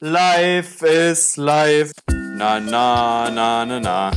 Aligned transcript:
Life 0.00 0.82
is 0.86 1.36
life. 1.36 1.92
Na, 2.10 2.60
na, 2.60 3.30
na, 3.30 3.64
na, 3.64 3.80
na. 3.80 4.10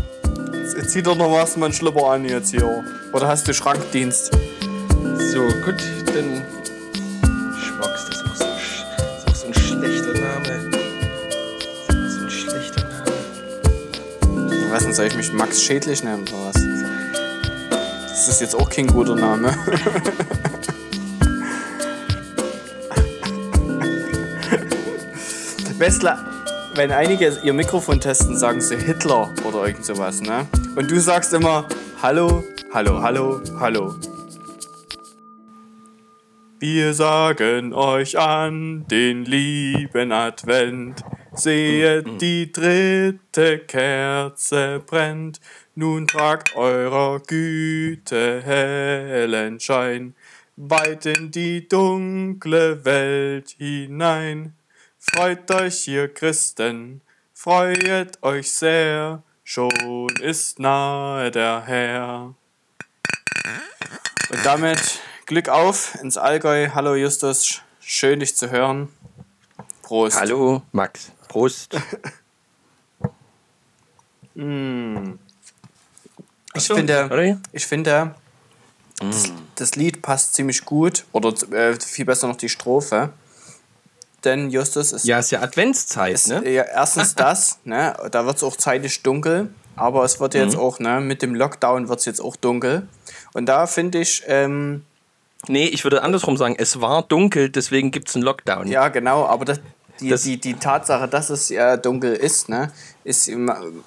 Jetzt 0.75 0.91
zieh 0.91 1.01
doch 1.01 1.15
noch 1.15 1.31
was 1.31 1.55
mal 1.57 1.65
einen 1.67 1.73
Schlipper 1.73 2.05
an 2.11 2.25
jetzt 2.25 2.51
hier. 2.51 2.83
Oder 3.13 3.27
hast 3.27 3.47
du 3.47 3.53
Schrankdienst? 3.53 4.31
So, 5.31 5.41
gut, 5.63 5.81
dann. 6.07 6.43
Schwocks, 7.61 8.05
das 8.09 8.15
ist 8.17 8.25
auch 8.25 8.35
so, 8.35 8.45
sch- 8.45 9.17
ist 9.17 9.27
auch 9.29 9.35
so 9.35 9.47
ein 9.47 9.53
schlechter 9.53 10.13
Name. 10.13 10.71
So 12.09 12.23
ein 12.25 12.29
schlechter 12.29 12.83
Name. 12.83 14.71
Was 14.71 14.83
denn, 14.83 14.93
soll 14.93 15.05
ich 15.07 15.15
mich 15.15 15.31
Max 15.31 15.61
Schädlich 15.61 16.03
nennen 16.03 16.23
oder 16.23 16.47
was? 16.53 16.61
Das 18.09 18.27
ist 18.27 18.41
jetzt 18.41 18.55
auch 18.55 18.69
kein 18.69 18.87
guter 18.87 19.15
Name. 19.15 19.55
Westler, 25.79 26.19
wenn 26.75 26.91
einige 26.91 27.39
ihr 27.41 27.53
Mikrofon 27.53 28.01
testen, 28.01 28.35
sagen 28.35 28.59
sie 28.59 28.75
Hitler 28.75 29.33
oder 29.47 29.65
irgend 29.65 29.85
sowas, 29.85 30.21
ne? 30.21 30.45
Und 30.75 30.91
du 30.91 30.99
sagst 30.99 31.33
immer 31.33 31.69
Hallo, 32.01 32.43
Hallo, 32.73 33.01
Hallo, 33.01 33.41
Hallo. 33.61 33.95
Wir 36.59 36.93
sagen 36.93 37.73
euch 37.73 38.19
an 38.19 38.85
den 38.91 39.23
lieben 39.23 40.11
Advent. 40.11 41.01
Sehet, 41.31 42.05
die 42.19 42.51
dritte 42.51 43.59
Kerze 43.59 44.81
brennt. 44.85 45.39
Nun 45.75 46.07
tragt 46.07 46.57
eurer 46.57 47.21
Güte 47.25 48.41
hellen 48.43 49.61
Schein 49.61 50.13
weit 50.59 51.05
in 51.05 51.31
die 51.31 51.69
dunkle 51.69 52.83
Welt 52.83 53.55
hinein. 53.57 54.53
Freut 55.13 55.49
euch, 55.51 55.87
ihr 55.87 56.13
Christen, 56.13 57.01
freuet 57.33 58.21
euch 58.21 58.51
sehr, 58.51 59.23
schon 59.43 60.09
ist 60.21 60.59
nahe 60.59 61.31
der 61.31 61.63
Herr. 61.65 62.33
Und 64.29 64.45
damit 64.45 64.99
Glück 65.25 65.49
auf 65.49 65.95
ins 66.01 66.17
Allgäu. 66.17 66.69
Hallo 66.73 66.95
Justus, 66.95 67.61
schön 67.79 68.19
dich 68.19 68.35
zu 68.35 68.51
hören. 68.51 68.89
Prost. 69.81 70.19
Hallo, 70.19 70.61
Max. 70.71 71.11
Prost. 71.27 71.75
Ich 76.55 76.63
so, 76.63 76.75
finde, 76.75 77.05
oder? 77.05 77.39
ich 77.51 77.65
finde, 77.65 78.15
das, 78.99 79.31
das 79.55 79.75
Lied 79.75 80.01
passt 80.01 80.33
ziemlich 80.33 80.65
gut 80.65 81.05
oder 81.11 81.29
äh, 81.51 81.79
viel 81.79 82.05
besser 82.05 82.27
noch 82.27 82.37
die 82.37 82.49
Strophe. 82.49 83.11
Denn 84.23 84.49
Justus 84.49 84.91
ist 84.91 85.05
Ja, 85.05 85.19
ist 85.19 85.31
ja 85.31 85.41
Adventszeit, 85.41 86.13
Ist, 86.13 86.27
ne? 86.27 86.49
ja, 86.49 86.63
erstens 86.63 87.15
das, 87.15 87.59
ne, 87.63 87.95
da 88.11 88.25
wird 88.25 88.37
es 88.37 88.43
auch 88.43 88.57
zeitlich 88.57 89.01
dunkel, 89.03 89.49
aber 89.75 90.03
es 90.03 90.19
wird 90.19 90.33
jetzt 90.33 90.55
Mhm. 90.55 90.59
auch, 90.61 90.79
ne, 90.79 90.99
mit 90.99 91.21
dem 91.21 91.35
Lockdown 91.35 91.87
wird 91.87 91.99
es 91.99 92.05
jetzt 92.05 92.19
auch 92.21 92.35
dunkel. 92.35 92.87
Und 93.33 93.45
da 93.47 93.65
finde 93.67 93.99
ich, 93.99 94.23
ähm, 94.27 94.83
Nee, 95.47 95.67
ich 95.67 95.85
würde 95.85 96.01
andersrum 96.03 96.35
sagen, 96.35 96.55
es 96.57 96.81
war 96.81 97.01
dunkel, 97.03 97.49
deswegen 97.49 97.91
gibt 97.91 98.09
es 98.09 98.15
einen 98.15 98.25
Lockdown. 98.25 98.67
ja 98.67 98.89
genau, 98.89 99.25
aber 99.25 99.45
das, 99.45 99.61
die, 100.01 100.09
Das- 100.09 100.23
die, 100.23 100.37
die 100.37 100.55
Tatsache, 100.55 101.07
dass 101.07 101.29
es 101.29 101.47
ja 101.47 101.77
dunkel 101.77 102.13
ist, 102.13 102.49
ne, 102.49 102.73
ist, 103.05 103.31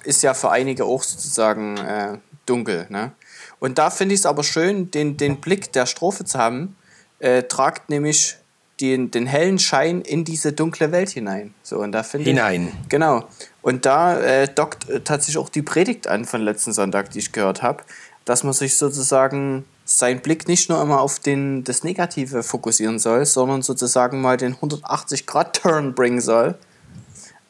ist 0.03 0.23
ja 0.23 0.33
für 0.33 0.49
einige 0.49 0.85
auch 0.85 1.03
sozusagen 1.03 1.77
äh, 1.77 2.17
dunkel. 2.47 2.87
Ne? 2.89 3.11
Und 3.59 3.77
da 3.77 3.91
finde 3.91 4.15
ich 4.15 4.21
es 4.21 4.25
aber 4.25 4.43
schön, 4.43 4.89
den, 4.89 5.15
den 5.15 5.39
Blick 5.41 5.71
der 5.73 5.85
Strophe 5.85 6.25
zu 6.25 6.39
haben, 6.39 6.75
äh, 7.19 7.43
tragt 7.43 7.87
nämlich 7.91 8.35
den, 8.83 9.11
den 9.11 9.25
hellen 9.25 9.59
Schein 9.59 10.01
in 10.01 10.25
diese 10.25 10.51
dunkle 10.51 10.91
Welt 10.91 11.09
hinein. 11.09 11.53
So, 11.63 11.77
und 11.79 11.93
da 11.93 12.03
finde 12.03 12.29
ich, 12.29 12.35
Hinein. 12.35 12.73
Genau. 12.89 13.23
Und 13.61 13.85
da 13.85 14.19
äh, 14.19 14.47
dockt 14.53 14.89
äh, 14.89 14.99
tatsächlich 14.99 15.37
auch 15.37 15.49
die 15.49 15.61
Predigt 15.61 16.07
an 16.07 16.25
von 16.25 16.41
letzten 16.41 16.73
Sonntag, 16.73 17.09
die 17.11 17.19
ich 17.19 17.31
gehört 17.31 17.61
habe, 17.61 17.83
dass 18.25 18.43
man 18.43 18.51
sich 18.51 18.77
sozusagen 18.77 19.63
seinen 19.85 20.19
Blick 20.19 20.49
nicht 20.49 20.69
nur 20.69 20.81
immer 20.81 20.99
auf 20.99 21.19
den, 21.19 21.63
das 21.63 21.83
Negative 21.83 22.43
fokussieren 22.43 22.99
soll, 22.99 23.25
sondern 23.25 23.61
sozusagen 23.61 24.21
mal 24.21 24.35
den 24.35 24.55
180-Grad-Turn 24.55 25.95
bringen 25.95 26.19
soll 26.19 26.55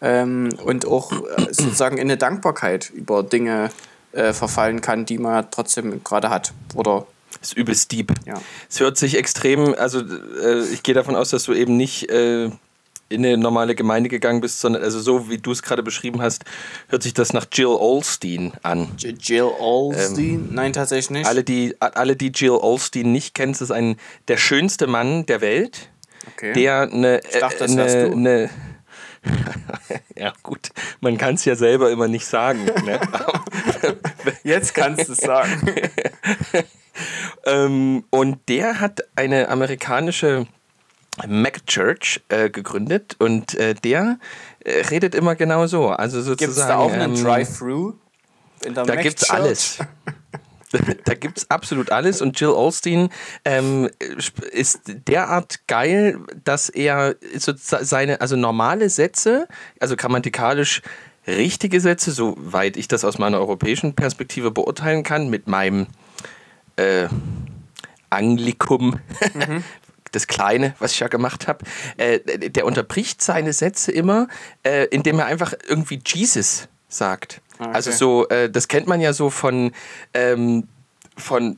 ähm, 0.01 0.49
und 0.63 0.85
auch 0.85 1.11
äh, 1.11 1.45
sozusagen 1.51 1.97
in 1.97 2.03
eine 2.03 2.17
Dankbarkeit 2.17 2.91
über 2.91 3.23
Dinge 3.23 3.69
äh, 4.11 4.33
verfallen 4.33 4.81
kann, 4.81 5.05
die 5.05 5.17
man 5.17 5.47
trotzdem 5.49 6.03
gerade 6.03 6.29
hat. 6.29 6.53
Oder 6.75 7.07
Ist 7.43 7.57
übelst 7.57 7.91
deep. 7.91 8.13
Ja. 8.25 8.35
Es 8.69 8.79
hört 8.79 8.97
sich 8.97 9.17
extrem, 9.17 9.75
also 9.75 9.99
äh, 9.99 10.63
ich 10.71 10.81
gehe 10.81 10.95
davon 10.95 11.15
aus, 11.15 11.29
dass 11.29 11.43
du 11.43 11.53
eben 11.53 11.75
nicht 11.75 12.09
äh, 12.09 12.49
in 13.09 13.25
eine 13.25 13.37
normale 13.37 13.75
Gemeinde 13.75 14.09
gegangen 14.09 14.41
bist, 14.41 14.61
sondern 14.61 14.81
also 14.81 14.99
so 14.99 15.29
wie 15.29 15.37
du 15.37 15.51
es 15.51 15.61
gerade 15.61 15.83
beschrieben 15.83 16.21
hast, 16.21 16.45
hört 16.87 17.03
sich 17.03 17.13
das 17.13 17.33
nach 17.33 17.45
Jill 17.51 17.67
Olstein 17.67 18.53
an. 18.63 18.89
Jill 18.97 19.51
Olstein? 19.59 20.49
Nein, 20.51 20.73
tatsächlich 20.73 21.09
nicht. 21.11 21.25
Ähm, 21.25 21.27
Alle 21.27 21.43
die, 21.43 21.75
alle, 21.79 22.15
die 22.15 22.31
Jill 22.33 22.51
Olstein 22.51 23.11
nicht 23.11 23.35
kennen, 23.35 23.51
es 23.51 23.61
ist 23.61 23.71
ein 23.71 23.97
der 24.29 24.37
schönste 24.37 24.87
Mann 24.87 25.25
der 25.25 25.41
Welt, 25.41 25.89
okay. 26.33 26.53
der 26.53 26.83
eine, 26.83 27.19
dachte, 27.39 27.59
das 27.59 27.71
eine, 27.71 28.09
du. 28.09 28.15
eine 28.15 28.49
ja 30.15 30.33
gut, 30.43 30.69
man 31.01 31.17
kann 31.17 31.35
es 31.35 31.45
ja 31.45 31.55
selber 31.55 31.91
immer 31.91 32.07
nicht 32.07 32.25
sagen. 32.25 32.65
Ne? 32.65 32.99
Jetzt 34.43 34.73
kannst 34.73 35.07
du 35.07 35.13
es 35.13 35.19
sagen. 35.19 35.61
Ähm, 37.45 38.03
und 38.09 38.39
der 38.47 38.79
hat 38.79 39.01
eine 39.15 39.49
amerikanische 39.49 40.47
Mac-Church 41.27 42.21
äh, 42.29 42.49
gegründet 42.49 43.15
und 43.19 43.55
äh, 43.55 43.75
der 43.75 44.17
äh, 44.63 44.81
redet 44.87 45.15
immer 45.15 45.35
genau 45.35 45.67
so. 45.67 45.89
Also 45.89 46.21
sozusagen. 46.21 46.37
Gibt 46.37 46.51
es 46.51 46.67
da 46.67 46.77
auch 46.77 46.91
einen 46.91 47.15
ähm, 47.15 47.23
Drive-Thru? 47.23 47.93
Da 48.73 48.95
gibt's 48.95 49.27
Church? 49.27 49.33
alles. 49.33 49.77
da 51.05 51.13
gibt's 51.13 51.49
absolut 51.51 51.91
alles 51.91 52.21
und 52.21 52.39
Jill 52.39 52.49
Olstein 52.49 53.09
ähm, 53.45 53.89
ist 54.51 54.81
derart 54.85 55.67
geil, 55.67 56.19
dass 56.43 56.69
er 56.69 57.15
so 57.37 57.53
seine, 57.55 58.21
also 58.21 58.35
normale 58.35 58.89
Sätze, 58.89 59.47
also 59.79 59.95
grammatikalisch 59.95 60.81
richtige 61.27 61.79
Sätze, 61.79 62.11
soweit 62.11 62.75
ich 62.75 62.87
das 62.87 63.05
aus 63.05 63.17
meiner 63.17 63.39
europäischen 63.39 63.93
Perspektive 63.93 64.51
beurteilen 64.51 65.03
kann, 65.03 65.29
mit 65.29 65.47
meinem 65.47 65.87
äh, 66.75 67.07
Anglikum, 68.09 68.99
das 70.11 70.27
Kleine, 70.27 70.75
was 70.79 70.93
ich 70.93 70.99
ja 70.99 71.07
gemacht 71.07 71.47
habe, 71.47 71.65
äh, 71.97 72.19
der 72.19 72.65
unterbricht 72.65 73.21
seine 73.21 73.53
Sätze 73.53 73.91
immer, 73.91 74.27
äh, 74.63 74.85
indem 74.85 75.19
er 75.19 75.25
einfach 75.25 75.53
irgendwie 75.67 75.99
Jesus 76.05 76.67
sagt. 76.87 77.41
Ah, 77.57 77.65
okay. 77.65 77.73
Also 77.73 77.91
so, 77.91 78.27
äh, 78.29 78.49
das 78.49 78.67
kennt 78.67 78.87
man 78.87 79.01
ja 79.01 79.13
so 79.13 79.29
von, 79.29 79.71
ähm, 80.13 80.67
von 81.17 81.57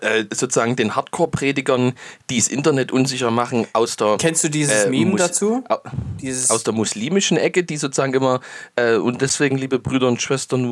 äh, 0.00 0.24
sozusagen 0.32 0.76
den 0.76 0.96
Hardcore-Predigern, 0.96 1.92
die 2.30 2.38
das 2.38 2.48
Internet 2.48 2.92
unsicher 2.92 3.30
machen, 3.30 3.66
aus 3.72 3.96
der 3.96 4.16
Kennst 4.18 4.44
du 4.44 4.48
dieses 4.48 4.84
äh, 4.84 4.90
Meme 4.90 5.12
Mus- 5.12 5.20
dazu? 5.20 5.64
Dieses 6.20 6.50
aus 6.50 6.62
der 6.64 6.72
muslimischen 6.72 7.36
Ecke, 7.36 7.64
die 7.64 7.76
sozusagen 7.76 8.14
immer 8.14 8.40
äh, 8.76 8.94
und 8.94 9.20
deswegen, 9.20 9.58
liebe 9.58 9.78
Brüder 9.78 10.08
und 10.08 10.22
Schwestern, 10.22 10.64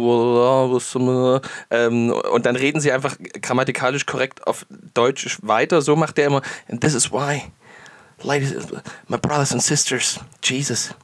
ähm, 1.71 2.13
und 2.13 2.47
dann 2.47 2.57
reden 2.57 2.81
sie 2.81 2.93
einfach 2.93 3.17
grammatikalisch 3.43 4.07
korrekt 4.07 4.47
auf 4.47 4.67
Deutsch 4.95 5.39
weiter. 5.43 5.83
So 5.83 5.97
macht 5.97 6.19
er 6.19 6.27
immer. 6.27 6.43
And 6.69 6.81
this 6.81 6.95
is 6.95 7.11
why, 7.11 7.45
ladies, 8.23 8.55
my 9.09 9.19
brothers 9.19 9.53
and 9.53 9.63
sisters, 9.63 10.21
Jesus, 10.43 10.95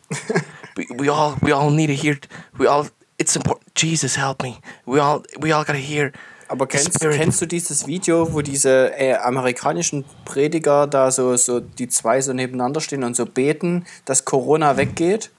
we, 0.76 0.86
we 0.98 1.10
all 1.12 1.36
we 1.42 1.54
all 1.54 1.70
need 1.70 1.88
to 1.88 1.94
hear. 1.94 2.18
We 2.58 2.68
all 2.68 2.86
it's 3.18 3.36
important. 3.36 3.66
Jesus, 3.74 4.16
help 4.16 4.42
me. 4.42 4.58
We 4.84 5.00
all 5.00 5.22
we 5.40 5.52
all 5.52 5.64
gotta 5.64 5.78
hear. 5.78 6.12
Aber 6.48 6.66
kennst, 6.66 7.00
kennst 7.00 7.40
du 7.42 7.46
dieses 7.46 7.86
Video, 7.86 8.32
wo 8.32 8.40
diese 8.40 8.92
äh, 8.98 9.14
amerikanischen 9.14 10.04
Prediger 10.24 10.86
da 10.86 11.10
so, 11.10 11.36
so 11.36 11.60
die 11.60 11.88
zwei 11.88 12.20
so 12.20 12.32
nebeneinander 12.32 12.80
stehen 12.80 13.04
und 13.04 13.16
so 13.16 13.26
beten, 13.26 13.84
dass 14.04 14.24
Corona 14.24 14.76
weggeht? 14.76 15.30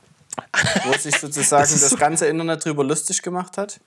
Wo 0.85 0.93
sich 0.97 1.15
sozusagen 1.19 1.71
Das 1.71 1.79
das, 1.79 1.97
ganze 1.97 2.27
Internet 2.27 2.65
drüber 2.65 2.83
lustig 2.83 3.21
gemacht 3.21 3.57
hat? 3.57 3.79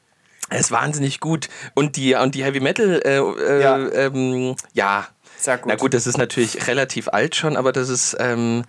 Es 0.49 0.63
ist 0.63 0.71
wahnsinnig 0.71 1.21
gut. 1.21 1.49
Und 1.75 1.97
die, 1.97 2.15
und 2.15 2.35
die 2.35 2.43
Heavy 2.43 2.61
Metal, 2.61 3.01
äh, 3.05 3.19
äh, 3.19 3.61
Ja. 3.63 3.79
ja. 3.79 3.93
Ähm, 3.93 4.57
ja. 4.73 5.07
Sehr 5.39 5.59
gut. 5.59 5.69
Na 5.69 5.77
gut, 5.77 5.95
das 5.95 6.07
ist 6.07 6.19
natürlich 6.19 6.67
relativ 6.67 7.09
alt 7.09 7.37
schon, 7.37 7.57
aber 7.57 7.73
das 7.73 7.89
ist, 7.89 8.17
ähm, 8.19 8.65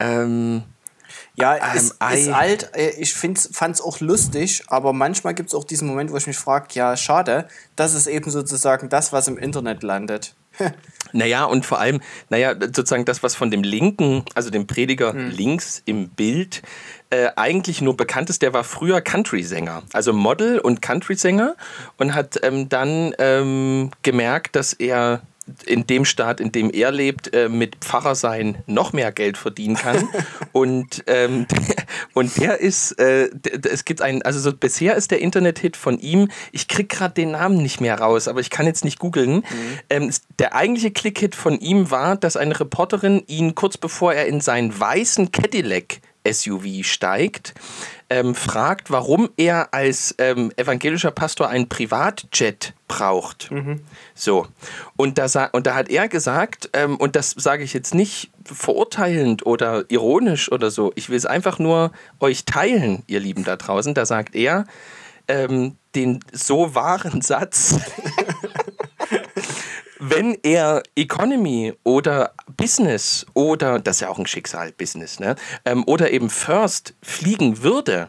ähm, 0.00 0.62
Ja, 1.36 1.54
ist, 1.54 1.96
ist 2.12 2.28
alt. 2.28 2.70
Äh, 2.74 2.90
Ich 2.98 3.14
fand 3.14 3.38
es 3.38 3.80
auch 3.80 4.00
lustig, 4.00 4.64
aber 4.66 4.92
manchmal 4.92 5.34
gibt 5.34 5.48
es 5.48 5.54
auch 5.54 5.64
diesen 5.64 5.88
Moment, 5.88 6.10
wo 6.12 6.16
ich 6.16 6.26
mich 6.26 6.38
frage, 6.38 6.68
ja, 6.72 6.96
schade, 6.96 7.48
das 7.76 7.94
ist 7.94 8.06
eben 8.06 8.30
sozusagen 8.30 8.88
das, 8.88 9.12
was 9.12 9.28
im 9.28 9.38
Internet 9.38 9.82
landet. 9.82 10.34
naja, 11.12 11.44
und 11.44 11.64
vor 11.64 11.78
allem, 11.78 12.00
naja, 12.28 12.54
sozusagen 12.54 13.04
das, 13.04 13.22
was 13.22 13.34
von 13.34 13.50
dem 13.50 13.62
Linken, 13.62 14.24
also 14.34 14.50
dem 14.50 14.66
Prediger 14.66 15.12
links 15.14 15.82
im 15.84 16.08
Bild, 16.08 16.62
äh, 17.10 17.30
eigentlich 17.36 17.80
nur 17.80 17.96
bekannt 17.96 18.28
ist, 18.30 18.42
der 18.42 18.52
war 18.52 18.64
früher 18.64 19.00
Country-Sänger, 19.00 19.82
also 19.92 20.12
Model 20.12 20.58
und 20.58 20.82
Country-Sänger 20.82 21.56
und 21.96 22.14
hat 22.14 22.38
ähm, 22.42 22.68
dann 22.68 23.14
ähm, 23.18 23.90
gemerkt, 24.02 24.56
dass 24.56 24.72
er 24.72 25.22
in 25.66 25.86
dem 25.86 26.04
Staat, 26.04 26.40
in 26.40 26.52
dem 26.52 26.70
er 26.70 26.90
lebt, 26.90 27.34
äh, 27.34 27.48
mit 27.48 27.76
Pfarrer 27.76 28.14
sein 28.14 28.58
noch 28.66 28.92
mehr 28.92 29.12
Geld 29.12 29.38
verdienen 29.38 29.76
kann. 29.76 30.08
und, 30.52 31.04
ähm, 31.06 31.46
und 32.14 32.36
der 32.36 32.60
ist, 32.60 32.92
äh, 32.98 33.30
es 33.70 33.84
gibt 33.84 34.02
einen, 34.02 34.22
also 34.22 34.40
so, 34.40 34.52
bisher 34.52 34.94
ist 34.96 35.10
der 35.10 35.20
Internet-Hit 35.20 35.76
von 35.76 35.98
ihm, 35.98 36.28
ich 36.52 36.68
krieg 36.68 36.88
gerade 36.88 37.14
den 37.14 37.32
Namen 37.32 37.58
nicht 37.58 37.80
mehr 37.80 37.98
raus, 37.98 38.28
aber 38.28 38.40
ich 38.40 38.50
kann 38.50 38.66
jetzt 38.66 38.84
nicht 38.84 38.98
googeln. 38.98 39.36
Mhm. 39.36 39.42
Ähm, 39.90 40.12
der 40.38 40.54
eigentliche 40.54 40.90
Klick-Hit 40.90 41.34
von 41.34 41.58
ihm 41.60 41.90
war, 41.90 42.16
dass 42.16 42.36
eine 42.36 42.58
Reporterin 42.58 43.22
ihn 43.26 43.54
kurz 43.54 43.76
bevor 43.76 44.14
er 44.14 44.26
in 44.26 44.40
seinen 44.40 44.78
weißen 44.78 45.32
Cadillac 45.32 46.00
SUV 46.30 46.82
steigt, 46.84 47.54
ähm, 48.10 48.34
fragt, 48.34 48.90
warum 48.90 49.28
er 49.36 49.74
als 49.74 50.14
ähm, 50.18 50.50
evangelischer 50.56 51.10
Pastor 51.10 51.48
einen 51.48 51.68
Privatjet 51.68 52.72
braucht. 52.86 53.50
Mhm. 53.50 53.80
So. 54.14 54.46
Und 54.96 55.18
da, 55.18 55.26
und 55.52 55.66
da 55.66 55.74
hat 55.74 55.90
er 55.90 56.08
gesagt, 56.08 56.70
ähm, 56.72 56.96
und 56.96 57.16
das 57.16 57.32
sage 57.32 57.64
ich 57.64 57.74
jetzt 57.74 57.94
nicht 57.94 58.30
verurteilend 58.44 59.44
oder 59.44 59.84
ironisch 59.88 60.50
oder 60.50 60.70
so, 60.70 60.92
ich 60.94 61.10
will 61.10 61.16
es 61.16 61.26
einfach 61.26 61.58
nur 61.58 61.92
euch 62.18 62.44
teilen, 62.46 63.02
ihr 63.06 63.20
Lieben 63.20 63.44
da 63.44 63.56
draußen. 63.56 63.92
Da 63.94 64.06
sagt 64.06 64.34
er 64.34 64.64
ähm, 65.28 65.76
den 65.94 66.20
so 66.32 66.74
wahren 66.74 67.20
Satz. 67.20 67.76
wenn 69.98 70.36
er 70.42 70.82
Economy 70.96 71.74
oder 71.84 72.32
Business 72.56 73.26
oder, 73.34 73.78
das 73.78 73.96
ist 73.96 74.00
ja 74.00 74.08
auch 74.08 74.18
ein 74.18 74.26
Schicksal, 74.26 74.72
Business, 74.72 75.20
ne? 75.20 75.36
Ähm, 75.64 75.84
oder 75.86 76.10
eben 76.10 76.30
First 76.30 76.94
fliegen 77.02 77.62
würde, 77.62 78.08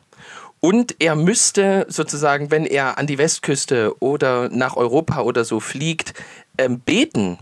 und 0.61 0.97
er 0.99 1.15
müsste 1.15 1.85
sozusagen, 1.87 2.51
wenn 2.51 2.65
er 2.65 2.97
an 2.97 3.07
die 3.07 3.17
Westküste 3.17 3.95
oder 4.01 4.49
nach 4.49 4.75
Europa 4.75 5.21
oder 5.21 5.45
so 5.45 5.59
fliegt, 5.59 6.13
ähm, 6.57 6.81
beten 6.81 7.37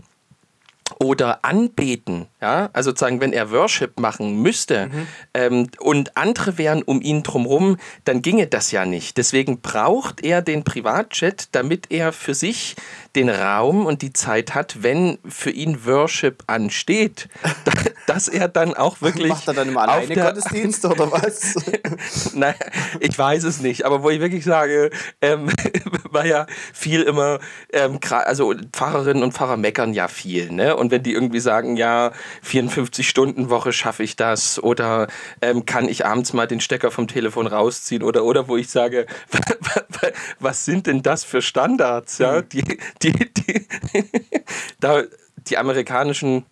oder 0.98 1.44
anbeten, 1.44 2.26
ja, 2.40 2.70
also 2.72 2.90
sozusagen, 2.90 3.20
wenn 3.20 3.32
er 3.32 3.50
Worship 3.50 4.00
machen 4.00 4.42
müsste 4.42 4.86
mhm. 4.86 5.06
ähm, 5.34 5.66
und 5.78 6.16
andere 6.16 6.58
wären 6.58 6.82
um 6.82 7.02
ihn 7.02 7.22
drumherum, 7.22 7.76
dann 8.04 8.22
ginge 8.22 8.46
das 8.46 8.72
ja 8.72 8.86
nicht. 8.86 9.16
Deswegen 9.16 9.60
braucht 9.60 10.24
er 10.24 10.42
den 10.42 10.64
Privatjet, 10.64 11.48
damit 11.52 11.90
er 11.90 12.12
für 12.12 12.34
sich 12.34 12.76
den 13.16 13.28
Raum 13.28 13.86
und 13.86 14.02
die 14.02 14.12
Zeit 14.12 14.54
hat, 14.54 14.82
wenn 14.82 15.18
für 15.26 15.50
ihn 15.50 15.84
Worship 15.84 16.44
ansteht, 16.46 17.28
dass 18.06 18.28
er 18.28 18.48
dann 18.48 18.74
auch 18.74 19.00
wirklich. 19.00 19.28
Macht 19.28 19.48
er 19.48 19.54
dann 19.54 19.68
immer 19.68 19.82
alleine 19.82 20.14
Gottesdienst 20.14 20.84
oder 20.84 21.10
was? 21.10 21.54
Nein, 22.34 22.54
ich 23.00 23.18
weiß 23.18 23.44
es 23.44 23.60
nicht, 23.60 23.84
aber 23.84 24.02
wo 24.02 24.10
ich 24.10 24.20
wirklich 24.20 24.44
sage, 24.44 24.90
ähm, 25.20 25.50
war 26.10 26.24
ja 26.24 26.46
viel 26.72 27.02
immer, 27.02 27.40
ähm, 27.72 27.98
also 28.08 28.54
Pfarrerinnen 28.72 29.22
und 29.22 29.34
Pfarrer 29.34 29.56
meckern 29.56 29.92
ja 29.92 30.08
viel, 30.08 30.50
ne? 30.50 30.76
Und 30.78 30.90
wenn 30.90 31.02
die 31.02 31.12
irgendwie 31.12 31.40
sagen, 31.40 31.76
ja, 31.76 32.12
54 32.42 33.08
Stunden 33.08 33.50
Woche 33.50 33.72
schaffe 33.72 34.02
ich 34.02 34.16
das 34.16 34.62
oder 34.62 35.08
ähm, 35.42 35.66
kann 35.66 35.88
ich 35.88 36.06
abends 36.06 36.32
mal 36.32 36.46
den 36.46 36.60
Stecker 36.60 36.90
vom 36.90 37.08
Telefon 37.08 37.46
rausziehen 37.46 38.02
oder 38.02 38.24
oder 38.24 38.48
wo 38.48 38.56
ich 38.56 38.70
sage, 38.70 39.06
was 40.40 40.64
sind 40.64 40.86
denn 40.86 41.02
das 41.02 41.24
für 41.24 41.42
Standards, 41.42 42.18
ja? 42.18 42.40
Mhm. 42.40 42.48
Die, 42.50 42.62
die, 43.02 43.12
die, 43.12 43.66
da, 44.80 45.02
die 45.48 45.58
amerikanischen 45.58 46.44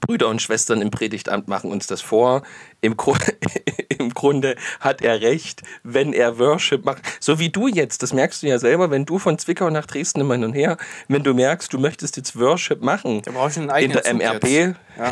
Brüder 0.00 0.28
und 0.28 0.40
Schwestern 0.40 0.80
im 0.80 0.90
Predigtamt 0.90 1.48
machen 1.48 1.70
uns 1.70 1.86
das 1.86 2.00
vor. 2.00 2.42
Im, 2.80 2.96
Gru 2.96 3.14
Im, 3.98 4.10
Grunde 4.14 4.56
hat 4.80 5.02
er 5.02 5.20
recht, 5.20 5.62
wenn 5.82 6.12
er 6.12 6.38
Worship 6.38 6.84
macht. 6.84 7.02
So 7.20 7.38
wie 7.38 7.50
du 7.50 7.68
jetzt, 7.68 8.02
das 8.02 8.12
merkst 8.12 8.42
du 8.42 8.48
ja 8.48 8.58
selber, 8.58 8.90
wenn 8.90 9.04
du 9.04 9.18
von 9.18 9.38
Zwickau 9.38 9.70
nach 9.70 9.86
Dresden 9.86 10.20
immer 10.20 10.34
hin 10.34 10.44
und 10.44 10.52
her, 10.54 10.76
wenn 11.08 11.22
du 11.22 11.34
merkst, 11.34 11.72
du 11.72 11.78
möchtest 11.78 12.16
jetzt 12.16 12.38
Worship 12.38 12.82
machen. 12.82 13.22
Da 13.22 13.32
brauchst 13.32 13.56
du 13.56 13.60
einen 13.60 13.70
eigenen 13.70 13.98
in 13.98 14.18
der 14.18 14.40
Zug 14.40 14.42
MRB. 14.42 14.76
Ja. 14.98 15.10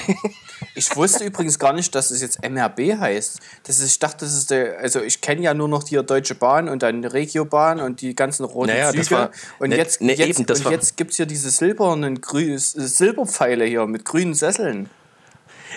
Ich 0.75 0.95
wusste 0.97 1.25
übrigens 1.25 1.59
gar 1.59 1.73
nicht, 1.73 1.95
dass 1.95 2.11
es 2.11 2.21
jetzt 2.21 2.43
MRB 2.43 2.99
heißt. 2.99 3.41
Das 3.65 3.79
ist, 3.79 3.87
ich 3.87 3.99
dachte, 3.99 4.25
das 4.25 4.35
ist 4.35 4.51
der, 4.51 4.79
also 4.79 5.01
ich 5.01 5.21
kenne 5.21 5.43
ja 5.43 5.55
nur 5.55 5.69
noch 5.69 5.83
die 5.83 5.97
Deutsche 5.97 6.35
Bahn 6.35 6.69
und 6.69 6.83
dann 6.83 7.05
Regiobahn 7.05 7.81
und 7.81 8.01
die 8.01 8.15
ganzen 8.15 8.45
roten 8.45 8.71
naja, 8.71 8.93
Züge. 8.93 9.11
War, 9.11 9.31
und 9.59 9.71
ne, 9.71 9.77
jetzt, 9.77 10.01
ne, 10.01 10.15
jetzt, 10.15 10.41
eben, 10.41 10.71
jetzt 10.71 10.97
gibt 10.97 11.11
es 11.13 11.17
hier 11.17 11.27
diese 11.27 11.51
silbernen 11.51 12.21
Grü 12.21 12.59
Silberpfeile 12.59 13.65
hier 13.65 13.87
mit 13.87 14.05
grünen 14.05 14.35
Sesseln. 14.35 14.91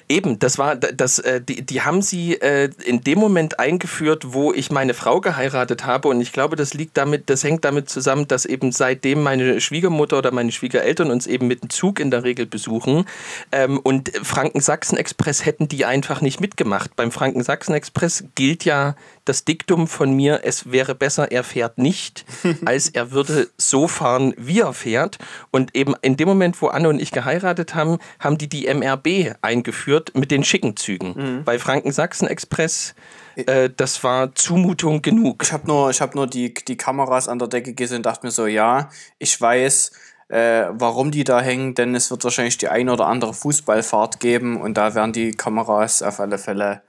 Eben, 0.10 0.40
das 0.40 0.58
war, 0.58 0.76
das, 0.76 1.20
äh, 1.20 1.42
die, 1.42 1.62
die 1.62 1.82
haben 1.82 2.02
sie 2.02 2.36
äh, 2.36 2.70
in 2.86 3.02
dem 3.02 3.20
Moment 3.20 3.60
eingeführt, 3.60 4.34
wo 4.34 4.54
ich 4.54 4.72
meine 4.72 4.94
Frau 4.94 5.22
geheiratet 5.22 5.86
habe. 5.86 6.08
Und 6.08 6.22
ich 6.22 6.34
glaube, 6.34 6.56
das 6.56 6.74
liegt 6.74 6.98
damit, 6.98 7.30
das 7.30 7.44
hängt 7.44 7.64
damit 7.64 7.90
zusammen, 7.90 8.28
dass 8.28 8.46
eben 8.46 8.72
seitdem 8.72 9.22
meine 9.22 9.62
Schwiegermutter 9.62 10.18
oder 10.18 10.32
meine 10.32 10.52
Schwiegereltern 10.52 11.12
uns 11.12 11.28
eben 11.28 11.48
mit 11.48 11.64
dem 11.64 11.70
Zug 11.70 12.00
in 12.00 12.12
der 12.12 12.24
Regel 12.24 12.46
besuchen. 12.46 13.06
Ähm, 13.52 13.80
und 13.80 14.12
Franken-Sachsen-Express 14.22 15.46
hätten 15.46 15.68
die 15.68 15.86
einfach 15.86 16.22
nicht 16.22 16.42
mitgemacht. 16.42 16.96
Beim 16.96 17.12
Franken-Sachsen-Express 17.12 18.26
gilt 18.36 18.66
ja 18.66 18.96
das 19.26 19.46
Diktum 19.46 19.88
von 19.88 20.14
mir, 20.14 20.42
es 20.44 20.72
wäre 20.72 20.96
besser, 20.96 21.32
er 21.32 21.44
fährt 21.44 21.78
nicht, 21.78 22.26
als 22.66 22.90
er 22.90 23.12
würde 23.12 23.50
so 23.58 23.88
fahren, 23.88 24.34
wie 24.38 24.60
er 24.60 24.74
fährt. 24.74 25.18
Und 25.52 25.76
eben 25.76 25.94
in 26.02 26.18
dem 26.18 26.28
Moment, 26.28 26.62
wo 26.62 26.68
Anne 26.68 26.90
und 26.90 27.00
ich 27.00 27.12
geheiratet 27.12 27.76
haben, 27.76 28.00
haben 28.20 28.38
die 28.38 28.50
die 28.50 28.68
MRB 28.74 29.36
eingeführt 29.42 29.83
mit 29.88 30.32
den 30.32 30.44
schicken 30.44 30.76
Zügen. 30.76 31.14
Mhm. 31.16 31.44
Bei 31.44 31.60
Franken-Sachsen-Express 31.60 32.96
äh, 33.36 33.70
das 33.76 34.04
war 34.04 34.34
Zumutung 34.36 35.02
genug. 35.02 35.44
Ich 35.44 35.54
habe 35.54 35.68
nur, 35.68 35.90
ich 35.90 36.02
hab 36.02 36.16
nur 36.16 36.28
die, 36.28 36.54
die 36.54 36.78
Kameras 36.78 37.28
an 37.28 37.40
der 37.40 37.48
Decke 37.48 37.74
gesehen 37.74 37.98
und 37.98 38.06
dachte 38.06 38.26
mir 38.26 38.32
so, 38.32 38.46
ja, 38.46 38.90
ich 39.20 39.40
weiß, 39.40 39.92
äh, 40.30 40.66
warum 40.70 41.12
die 41.12 41.24
da 41.24 41.42
hängen, 41.42 41.76
denn 41.76 41.96
es 41.96 42.12
wird 42.12 42.24
wahrscheinlich 42.24 42.58
die 42.58 42.70
ein 42.70 42.90
oder 42.90 43.08
andere 43.08 43.34
Fußballfahrt 43.34 44.20
geben 44.20 44.62
und 44.62 44.76
da 44.76 44.96
werden 44.96 45.14
die 45.14 45.32
Kameras 45.32 46.02
auf 46.02 46.20
alle 46.20 46.38
Fälle 46.38 46.82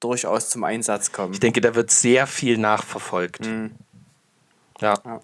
durchaus 0.00 0.50
zum 0.50 0.64
Einsatz 0.64 1.12
kommen. 1.12 1.32
Ich 1.32 1.40
denke, 1.40 1.60
da 1.60 1.74
wird 1.74 1.90
sehr 1.90 2.26
viel 2.26 2.58
nachverfolgt. 2.58 3.46
Mhm. 3.46 3.72
Ja. 4.80 4.94
ja. 5.04 5.20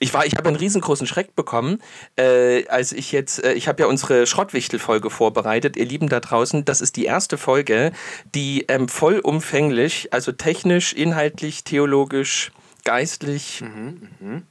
Ich 0.00 0.12
war, 0.12 0.26
ich 0.26 0.36
habe 0.36 0.48
einen 0.48 0.56
riesengroßen 0.56 1.06
Schreck 1.06 1.36
bekommen, 1.36 1.80
äh, 2.16 2.66
als 2.66 2.92
ich 2.92 3.12
jetzt, 3.12 3.44
äh, 3.44 3.52
ich 3.52 3.68
habe 3.68 3.82
ja 3.82 3.88
unsere 3.88 4.26
Schrottwichtel-Folge 4.26 5.08
vorbereitet, 5.08 5.76
ihr 5.76 5.86
Lieben 5.86 6.08
da 6.08 6.18
draußen, 6.20 6.64
das 6.64 6.80
ist 6.80 6.96
die 6.96 7.04
erste 7.04 7.38
Folge, 7.38 7.92
die 8.34 8.64
ähm, 8.68 8.88
vollumfänglich, 8.88 10.12
also 10.12 10.32
technisch, 10.32 10.92
inhaltlich, 10.92 11.62
theologisch, 11.62 12.50
geistlich, 12.84 13.62
mhm, 13.62 14.08
mh. 14.20 14.42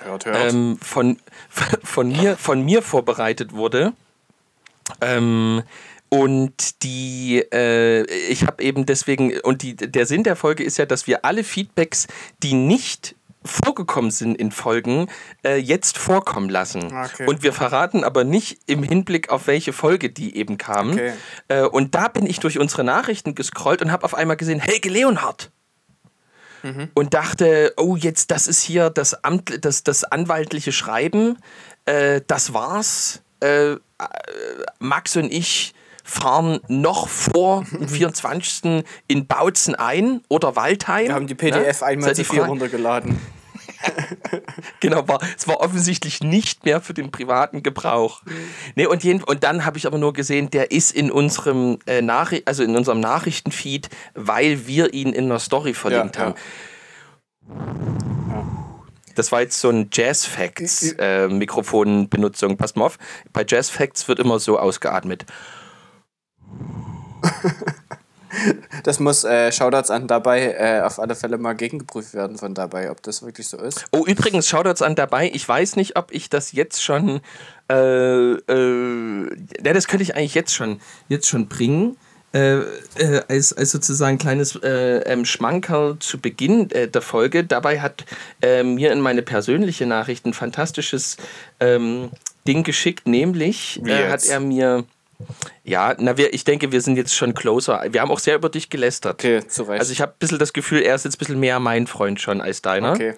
hört, 0.00 0.26
hört. 0.26 0.52
Ähm, 0.52 0.78
von, 0.82 1.18
von, 1.84 2.08
mir, 2.08 2.36
von 2.36 2.62
mir 2.64 2.82
vorbereitet 2.82 3.52
wurde. 3.52 3.92
Ähm, 5.00 5.62
und 6.08 6.82
die, 6.82 7.44
äh, 7.52 8.04
ich 8.30 8.46
habe 8.46 8.62
eben 8.62 8.86
deswegen, 8.86 9.38
und 9.40 9.62
die, 9.62 9.76
der 9.76 10.06
Sinn 10.06 10.24
der 10.24 10.36
Folge 10.36 10.64
ist 10.64 10.78
ja, 10.78 10.86
dass 10.86 11.06
wir 11.06 11.24
alle 11.24 11.44
Feedbacks, 11.44 12.06
die 12.42 12.54
nicht 12.54 13.14
vorgekommen 13.48 14.10
sind 14.10 14.36
in 14.36 14.52
Folgen, 14.52 15.08
äh, 15.44 15.56
jetzt 15.56 15.98
vorkommen 15.98 16.48
lassen. 16.48 16.84
Okay. 16.84 17.26
Und 17.26 17.42
wir 17.42 17.52
verraten 17.52 18.04
aber 18.04 18.24
nicht 18.24 18.60
im 18.66 18.82
Hinblick 18.82 19.30
auf 19.30 19.46
welche 19.46 19.72
Folge 19.72 20.10
die 20.10 20.36
eben 20.36 20.58
kamen. 20.58 20.92
Okay. 20.92 21.12
Äh, 21.48 21.62
und 21.62 21.94
da 21.94 22.08
bin 22.08 22.26
ich 22.26 22.40
durch 22.40 22.58
unsere 22.58 22.84
Nachrichten 22.84 23.34
gescrollt 23.34 23.82
und 23.82 23.92
habe 23.92 24.04
auf 24.04 24.14
einmal 24.14 24.36
gesehen, 24.36 24.60
Helge 24.60 24.88
Leonhardt. 24.88 25.50
Mhm. 26.62 26.88
Und 26.94 27.14
dachte, 27.14 27.72
oh, 27.76 27.96
jetzt, 27.96 28.30
das 28.30 28.46
ist 28.46 28.62
hier 28.62 28.90
das, 28.90 29.24
Amt, 29.24 29.64
das, 29.64 29.84
das 29.84 30.04
anwaltliche 30.04 30.72
Schreiben, 30.72 31.38
äh, 31.84 32.20
das 32.26 32.52
war's. 32.52 33.22
Äh, 33.40 33.72
äh, 33.72 33.78
Max 34.80 35.16
und 35.16 35.32
ich 35.32 35.74
fahren 36.08 36.60
noch 36.68 37.08
vor 37.08 37.64
dem 37.70 37.88
24. 37.88 38.84
in 39.06 39.26
Bautzen 39.26 39.74
ein 39.74 40.22
oder 40.28 40.56
Waldheim. 40.56 41.08
Wir 41.08 41.14
haben 41.14 41.26
die 41.26 41.34
PDF 41.34 41.80
ne? 41.80 41.86
einmal 41.86 42.14
zu 42.14 42.24
viel 42.24 42.40
runtergeladen. 42.40 43.20
genau, 44.80 45.06
war, 45.08 45.20
es 45.36 45.46
war 45.48 45.60
offensichtlich 45.60 46.22
nicht 46.22 46.64
mehr 46.64 46.80
für 46.80 46.94
den 46.94 47.10
privaten 47.10 47.62
Gebrauch. 47.62 48.22
Mhm. 48.24 48.32
Nee, 48.74 48.86
und, 48.86 49.04
jeden, 49.04 49.22
und 49.22 49.44
dann 49.44 49.64
habe 49.64 49.78
ich 49.78 49.86
aber 49.86 49.98
nur 49.98 50.12
gesehen, 50.12 50.50
der 50.50 50.70
ist 50.70 50.92
in 50.92 51.10
unserem, 51.10 51.78
äh, 51.86 52.02
Nachri 52.02 52.42
also 52.44 52.62
in 52.62 52.76
unserem 52.76 53.00
Nachrichtenfeed, 53.00 53.88
weil 54.14 54.66
wir 54.66 54.94
ihn 54.94 55.12
in 55.12 55.26
einer 55.26 55.38
Story 55.38 55.74
verlinkt 55.74 56.16
ja, 56.16 56.22
haben. 56.22 56.34
Ja. 57.48 57.74
Das 59.14 59.32
war 59.32 59.40
jetzt 59.40 59.60
so 59.60 59.70
ein 59.70 59.88
Jazz 59.92 60.24
Facts 60.24 60.92
äh, 60.98 61.26
Mikrofonbenutzung. 61.26 62.56
Passt 62.56 62.76
mal 62.76 62.84
auf, 62.86 62.98
bei 63.32 63.44
Jazz 63.46 63.68
Facts 63.68 64.06
wird 64.06 64.20
immer 64.20 64.38
so 64.38 64.58
ausgeatmet. 64.58 65.26
das 68.84 69.00
muss 69.00 69.24
äh, 69.24 69.52
Shoutouts 69.52 69.90
an 69.90 70.06
dabei 70.06 70.54
äh, 70.58 70.80
auf 70.80 70.98
alle 70.98 71.14
Fälle 71.14 71.38
mal 71.38 71.54
gegengeprüft 71.54 72.14
werden 72.14 72.36
von 72.36 72.54
dabei, 72.54 72.90
ob 72.90 73.02
das 73.02 73.22
wirklich 73.22 73.48
so 73.48 73.58
ist. 73.58 73.84
Oh, 73.92 74.04
übrigens, 74.06 74.48
Shoutouts 74.48 74.82
an 74.82 74.94
dabei. 74.94 75.30
Ich 75.32 75.48
weiß 75.48 75.76
nicht, 75.76 75.96
ob 75.96 76.12
ich 76.12 76.30
das 76.30 76.52
jetzt 76.52 76.82
schon. 76.82 77.20
Äh, 77.70 78.32
äh, 78.32 79.30
ja, 79.64 79.72
das 79.72 79.88
könnte 79.88 80.02
ich 80.02 80.14
eigentlich 80.14 80.34
jetzt 80.34 80.54
schon, 80.54 80.80
jetzt 81.08 81.28
schon 81.28 81.48
bringen. 81.48 81.96
Äh, 82.34 82.58
äh, 82.96 83.22
als, 83.28 83.54
als 83.54 83.70
sozusagen 83.70 84.18
kleines 84.18 84.54
äh, 84.56 84.98
ähm, 85.10 85.24
Schmankerl 85.24 85.96
zu 85.98 86.20
Beginn 86.20 86.70
äh, 86.72 86.86
der 86.86 87.00
Folge. 87.00 87.42
Dabei 87.42 87.80
hat 87.80 88.04
äh, 88.42 88.62
mir 88.62 88.92
in 88.92 89.00
meine 89.00 89.22
persönliche 89.22 89.86
Nachricht 89.86 90.26
ein 90.26 90.34
fantastisches 90.34 91.16
ähm, 91.58 92.10
Ding 92.46 92.64
geschickt, 92.64 93.08
nämlich 93.08 93.80
äh, 93.86 94.10
hat 94.10 94.26
er 94.26 94.40
mir. 94.40 94.84
Ja, 95.64 95.96
na, 95.98 96.16
wir, 96.16 96.32
ich 96.32 96.44
denke, 96.44 96.70
wir 96.70 96.80
sind 96.80 96.96
jetzt 96.96 97.14
schon 97.14 97.34
closer. 97.34 97.84
Wir 97.90 98.00
haben 98.00 98.10
auch 98.10 98.20
sehr 98.20 98.36
über 98.36 98.48
dich 98.48 98.70
gelästert. 98.70 99.14
Okay, 99.14 99.44
zu 99.46 99.64
Recht. 99.64 99.80
Also 99.80 99.92
ich 99.92 100.00
habe 100.00 100.12
ein 100.12 100.18
bisschen 100.18 100.38
das 100.38 100.52
Gefühl, 100.52 100.80
er 100.80 100.94
ist 100.94 101.04
jetzt 101.04 101.16
ein 101.16 101.18
bisschen 101.18 101.40
mehr 101.40 101.58
mein 101.58 101.86
Freund 101.88 102.20
schon 102.20 102.40
als 102.40 102.62
deiner. 102.62 102.92
Okay. 102.92 103.14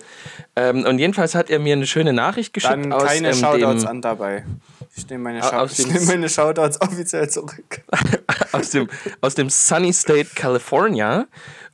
Ähm, 0.56 0.84
und 0.86 0.98
jedenfalls 0.98 1.34
hat 1.34 1.50
er 1.50 1.58
mir 1.58 1.74
eine 1.74 1.86
schöne 1.86 2.12
Nachricht 2.12 2.54
geschickt 2.54 2.72
Dann 2.72 2.92
aus 2.92 3.04
keine 3.04 3.28
ähm, 3.28 3.34
Shoutouts 3.34 3.84
an 3.84 4.00
dabei. 4.00 4.44
Ich 4.96 5.08
nehme 5.08 5.24
meine, 5.24 5.42
Ah, 5.42 5.60
aus 5.60 5.78
ich 5.78 5.86
nehme 5.86 6.06
meine 6.06 6.28
Shoutouts 6.28 6.80
offiziell 6.80 7.28
zurück. 7.28 7.82
aus 8.52 8.70
dem, 8.70 8.88
aus 9.20 9.34
dem 9.34 9.50
Sunny 9.50 9.92
State 9.92 10.30
California. 10.34 11.26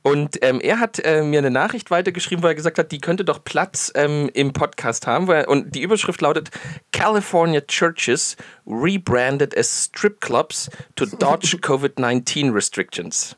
Und 0.07 0.41
ähm, 0.41 0.61
er 0.61 0.79
hat 0.79 0.99
äh, 0.99 1.21
mir 1.21 1.39
eine 1.39 1.51
Nachricht 1.51 1.91
weitergeschrieben, 1.91 2.41
wo 2.41 2.47
er 2.47 2.55
gesagt 2.55 2.79
hat, 2.79 2.93
die 2.93 2.99
könnte 2.99 3.25
doch 3.25 3.43
Platz 3.43 3.91
ähm, 3.93 4.29
im 4.33 4.53
Podcast 4.53 5.05
haben. 5.05 5.27
Weil, 5.27 5.45
und 5.45 5.75
die 5.75 5.81
Überschrift 5.81 6.21
lautet: 6.21 6.49
California 6.93 7.59
Churches 7.59 8.37
rebranded 8.65 9.57
as 9.57 9.85
Strip 9.85 10.21
Clubs 10.21 10.69
to 10.95 11.05
dodge 11.05 11.57
COVID-19 11.61 12.53
Restrictions. 12.53 13.35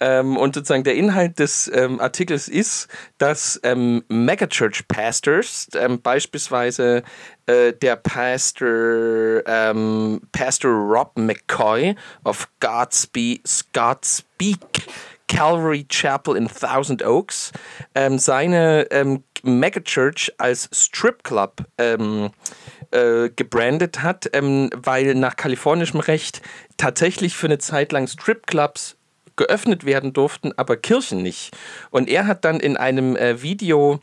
Ähm, 0.00 0.36
und 0.36 0.56
sozusagen 0.56 0.82
der 0.82 0.96
Inhalt 0.96 1.38
des 1.38 1.70
ähm, 1.72 2.00
Artikels 2.00 2.48
ist, 2.48 2.88
dass 3.18 3.60
ähm, 3.62 4.02
Megachurch 4.08 4.88
Pastors, 4.88 5.68
ähm, 5.74 6.02
beispielsweise 6.02 7.04
äh, 7.46 7.72
der 7.72 7.94
Pastor, 7.96 9.42
Pastor 10.32 10.70
Rob 10.70 11.12
McCoy 11.16 11.94
of 12.24 12.48
Godspeak, 12.58 13.42
Godspeak 13.72 14.58
Calvary 15.30 15.86
Chapel 15.88 16.36
in 16.36 16.48
Thousand 16.48 17.04
Oaks, 17.04 17.52
ähm, 17.94 18.18
seine 18.18 18.88
ähm, 18.90 19.22
Megachurch 19.44 20.34
als 20.38 20.68
Strip 20.72 21.22
Club 21.22 21.64
ähm, 21.78 22.30
äh, 22.90 23.30
gebrandet 23.30 24.02
hat, 24.02 24.28
ähm, 24.32 24.70
weil 24.74 25.14
nach 25.14 25.36
kalifornischem 25.36 26.00
Recht 26.00 26.42
tatsächlich 26.76 27.36
für 27.36 27.46
eine 27.46 27.58
Zeit 27.58 27.92
lang 27.92 28.08
Stripclubs 28.08 28.96
geöffnet 29.36 29.84
werden 29.84 30.12
durften, 30.12 30.52
aber 30.56 30.76
Kirchen 30.76 31.22
nicht. 31.22 31.56
Und 31.90 32.08
er 32.08 32.26
hat 32.26 32.44
dann 32.44 32.58
in 32.58 32.76
einem 32.76 33.14
äh, 33.14 33.40
Video 33.40 34.00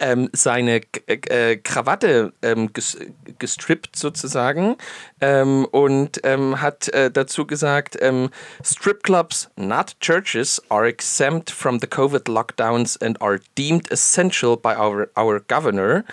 ähm, 0.00 0.30
seine 0.32 0.80
K- 0.80 1.02
äh, 1.06 1.56
Krawatte 1.56 2.32
ähm, 2.42 2.72
ges 2.72 2.96
gestrippt 3.38 3.96
sozusagen 3.96 4.76
ähm, 5.20 5.66
und 5.66 6.20
ähm, 6.24 6.60
hat 6.60 6.88
äh, 6.88 7.10
dazu 7.10 7.46
gesagt, 7.46 7.96
ähm, 8.00 8.30
Stripclubs, 8.64 9.50
not 9.56 9.96
churches, 10.00 10.62
are 10.68 10.86
exempt 10.88 11.50
from 11.50 11.80
the 11.80 11.86
COVID 11.86 12.28
lockdowns 12.28 12.96
and 13.00 13.20
are 13.20 13.40
deemed 13.56 13.90
essential 13.90 14.56
by 14.56 14.74
our, 14.74 15.08
our 15.16 15.40
governor. 15.40 16.04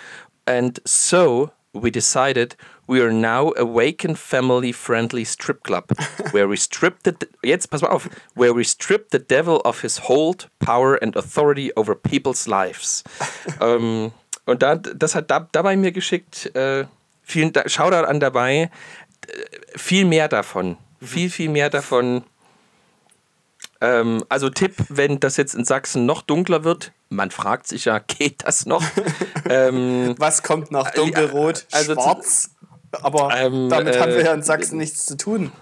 And 0.46 0.80
so 0.84 1.50
we 1.72 1.90
decided 1.90 2.56
we 2.86 3.00
are 3.00 3.12
now 3.12 3.52
a 3.56 3.64
waken 3.64 4.16
family 4.16 4.72
friendly 4.72 5.24
strip 5.24 5.62
club 5.62 5.84
where 6.32 6.48
we 6.48 6.56
strip 6.56 7.02
the 7.04 7.14
jetzt 7.42 7.70
pass 7.70 7.82
mal 7.82 7.90
auf 7.90 8.08
where 8.34 8.54
we 8.54 8.64
strip 8.64 9.10
the 9.10 9.18
devil 9.18 9.60
of 9.64 9.82
his 9.82 10.08
hold 10.08 10.48
power 10.58 10.96
and 11.02 11.16
authority 11.16 11.72
over 11.76 11.94
people's 11.94 12.46
lives 12.46 13.02
ähm, 13.60 14.12
und 14.44 14.62
da, 14.62 14.76
das 14.76 15.14
hat 15.14 15.30
da, 15.30 15.48
dabei 15.52 15.76
mir 15.76 15.92
geschickt 15.92 16.54
äh, 16.56 16.86
vielen 17.22 17.52
da 17.52 17.68
Shoutout 17.68 18.06
an 18.06 18.20
dabei 18.20 18.70
äh, 19.26 19.78
viel 19.78 20.04
mehr 20.04 20.28
davon 20.28 20.76
viel 21.00 21.30
viel 21.30 21.48
mehr 21.48 21.70
davon 21.70 22.24
ähm, 23.82 24.24
also 24.28 24.48
Tipp, 24.48 24.76
wenn 24.88 25.18
das 25.18 25.36
jetzt 25.36 25.54
in 25.54 25.64
Sachsen 25.64 26.06
noch 26.06 26.22
dunkler 26.22 26.62
wird, 26.62 26.92
man 27.08 27.32
fragt 27.32 27.66
sich 27.66 27.86
ja, 27.86 27.98
geht 28.06 28.46
das 28.46 28.64
noch? 28.64 28.84
ähm, 29.48 30.14
Was 30.18 30.42
kommt 30.44 30.70
nach 30.70 30.92
dunkelrot? 30.92 31.66
Also 31.72 31.94
Schwarz? 31.94 32.50
Aber 33.02 33.34
Ähm, 33.36 33.68
damit 33.68 33.98
haben 33.98 34.12
wir 34.12 34.20
äh, 34.20 34.24
ja 34.24 34.34
in 34.34 34.42
Sachsen 34.42 34.78
nichts 34.78 35.06
zu 35.06 35.16
tun. 35.16 35.52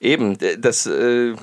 Eben, 0.00 0.36
das. 0.58 0.86
Äh, 0.86 1.34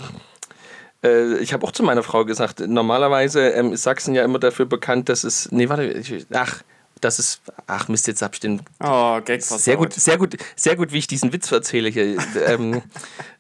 äh, 1.04 1.38
ich 1.40 1.54
habe 1.54 1.66
auch 1.66 1.72
zu 1.72 1.84
meiner 1.84 2.04
Frau 2.04 2.26
gesagt, 2.26 2.60
normalerweise 2.60 3.50
ähm, 3.50 3.74
ist 3.74 3.84
Sachsen 3.84 4.14
ja 4.14 4.24
immer 4.24 4.40
dafür 4.40 4.66
bekannt, 4.66 5.10
dass 5.10 5.24
es. 5.24 5.52
Nee, 5.52 5.70
warte, 5.70 5.86
ich, 5.86 6.26
ach, 6.34 6.64
das 7.04 7.20
ist. 7.20 7.42
Ach 7.68 7.88
Mist, 7.88 8.08
jetzt 8.08 8.22
hab 8.22 8.34
ich 8.34 8.40
den. 8.40 8.62
Oh, 8.84 9.20
Gag. 9.24 9.42
Sehr 9.42 9.78
gut, 9.78 9.94
sehr 9.94 10.18
gut, 10.18 10.38
sehr 10.56 10.76
gut, 10.76 10.92
wie 10.92 10.98
ich 11.00 11.08
diesen 11.08 11.32
Witz 11.34 11.52
erzähle 11.52 11.90
hier. 11.90 12.18
ähm, 12.48 12.82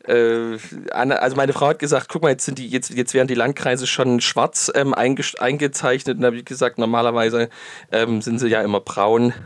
äh, 0.08 0.58
also 0.92 1.36
meine 1.38 1.54
Frau 1.54 1.68
hat 1.68 1.80
gesagt, 1.80 2.10
guck 2.10 2.24
mal, 2.24 2.30
jetzt 2.30 2.46
sind 2.46 2.58
die, 2.60 2.68
jetzt, 2.68 2.90
jetzt 2.92 3.14
werden 3.14 3.28
die 3.28 3.36
Landkreise 3.36 3.88
schon 3.88 4.20
schwarz 4.22 4.72
ähm, 4.76 4.94
einge- 4.94 5.38
eingezeichnet. 5.40 6.16
Und 6.18 6.22
da 6.22 6.28
habe 6.28 6.38
ich 6.38 6.46
gesagt, 6.46 6.78
normalerweise 6.78 7.50
ähm, 7.92 8.22
sind 8.22 8.40
sie 8.40 8.48
ja 8.48 8.62
immer 8.62 8.80
braun. 8.80 9.34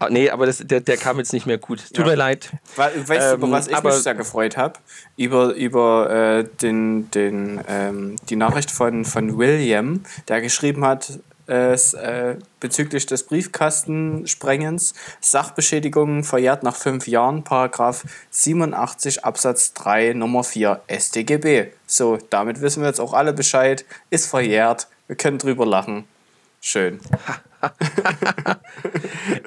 Ah, 0.00 0.08
nee, 0.10 0.28
aber 0.28 0.44
das, 0.44 0.58
der, 0.58 0.80
der 0.80 0.96
kam 0.96 1.18
jetzt 1.18 1.32
nicht 1.32 1.46
mehr 1.46 1.56
gut. 1.56 1.80
Tut 1.94 2.04
mir 2.04 2.16
leid. 2.16 2.50
Weißt 2.76 2.96
du, 2.96 3.34
über 3.36 3.46
Ähm, 3.46 3.52
was 3.52 3.68
ich 3.68 3.76
aber- 3.76 3.90
mich 3.94 4.02
sehr 4.02 4.14
gefreut 4.14 4.56
habe? 4.56 4.74
Über, 5.16 5.54
über 5.54 6.10
äh, 6.10 6.44
den, 6.60 7.10
den, 7.12 7.60
ähm, 7.68 8.16
die 8.28 8.36
Nachricht 8.36 8.70
von, 8.72 9.04
von 9.04 9.38
William, 9.38 10.02
der 10.28 10.40
geschrieben 10.42 10.84
hat, 10.84 11.20
äh, 11.48 11.72
s- 11.72 11.94
äh, 11.94 12.36
bezüglich 12.60 13.06
des 13.06 13.24
Briefkastensprengens, 13.24 14.94
Sachbeschädigung 15.20 16.24
verjährt 16.24 16.62
nach 16.62 16.76
fünf 16.76 17.06
Jahren, 17.06 17.44
Paragraph 17.44 18.04
87 18.30 19.24
Absatz 19.24 19.72
3 19.74 20.12
Nummer 20.14 20.44
4 20.44 20.80
StGB. 20.88 21.68
So, 21.86 22.18
damit 22.30 22.60
wissen 22.60 22.82
wir 22.82 22.88
jetzt 22.88 23.00
auch 23.00 23.12
alle 23.14 23.32
Bescheid, 23.32 23.84
ist 24.10 24.26
verjährt, 24.26 24.88
wir 25.06 25.16
können 25.16 25.38
drüber 25.38 25.66
lachen. 25.66 26.04
Schön. 26.60 27.00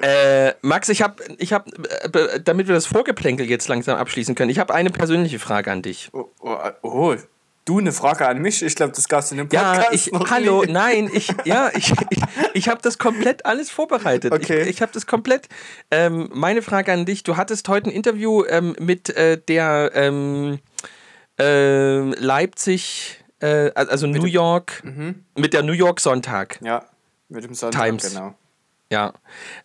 Äh, 0.01 0.53
Max, 0.61 0.89
ich 0.89 1.01
habe, 1.01 1.23
ich 1.37 1.53
hab, 1.53 1.67
äh, 2.15 2.39
damit 2.43 2.67
wir 2.67 2.73
das 2.75 2.85
Vorgeplänkel 2.87 3.47
jetzt 3.47 3.67
langsam 3.67 3.97
abschließen 3.97 4.35
können, 4.35 4.49
ich 4.49 4.59
habe 4.59 4.73
eine 4.73 4.89
persönliche 4.89 5.37
Frage 5.39 5.71
an 5.71 5.81
dich. 5.81 6.09
Oh, 6.13 6.25
oh, 6.39 6.57
oh, 6.81 7.15
du 7.67 7.79
eine 7.79 7.91
Frage 7.91 8.27
an 8.27 8.39
mich? 8.39 8.63
Ich 8.63 8.75
glaube, 8.75 8.93
das 8.93 9.07
gab's 9.07 9.31
in 9.31 9.37
dem 9.37 9.49
Podcast 9.49 9.83
Ja, 9.85 9.91
ich, 9.91 10.11
hallo, 10.29 10.63
nie. 10.63 10.71
nein, 10.71 11.09
ich, 11.13 11.33
ja, 11.45 11.69
ich, 11.75 11.93
ich, 12.09 12.19
ich 12.53 12.69
habe 12.69 12.81
das 12.81 12.97
komplett 12.97 13.45
alles 13.45 13.69
vorbereitet. 13.69 14.31
Okay. 14.33 14.61
Ich, 14.63 14.69
ich 14.69 14.81
habe 14.81 14.91
das 14.91 15.05
komplett. 15.05 15.47
Ähm, 15.91 16.29
meine 16.33 16.61
Frage 16.61 16.91
an 16.93 17.05
dich: 17.05 17.23
Du 17.23 17.37
hattest 17.37 17.67
heute 17.69 17.89
ein 17.89 17.93
Interview 17.93 18.43
ähm, 18.45 18.75
mit 18.79 19.09
äh, 19.09 19.37
der 19.37 19.91
ähm, 19.93 20.59
ähm, 21.37 22.15
Leipzig, 22.17 23.23
äh, 23.39 23.71
also 23.75 24.07
New 24.07 24.25
York, 24.25 24.83
mit 25.35 25.53
der 25.53 25.63
New 25.63 25.73
York 25.73 25.99
Sonntag. 25.99 26.59
Ja, 26.61 26.85
mit 27.29 27.43
dem 27.43 27.53
Sonntag, 27.53 27.83
Times. 27.85 28.09
genau. 28.13 28.35
Ja. 28.91 29.13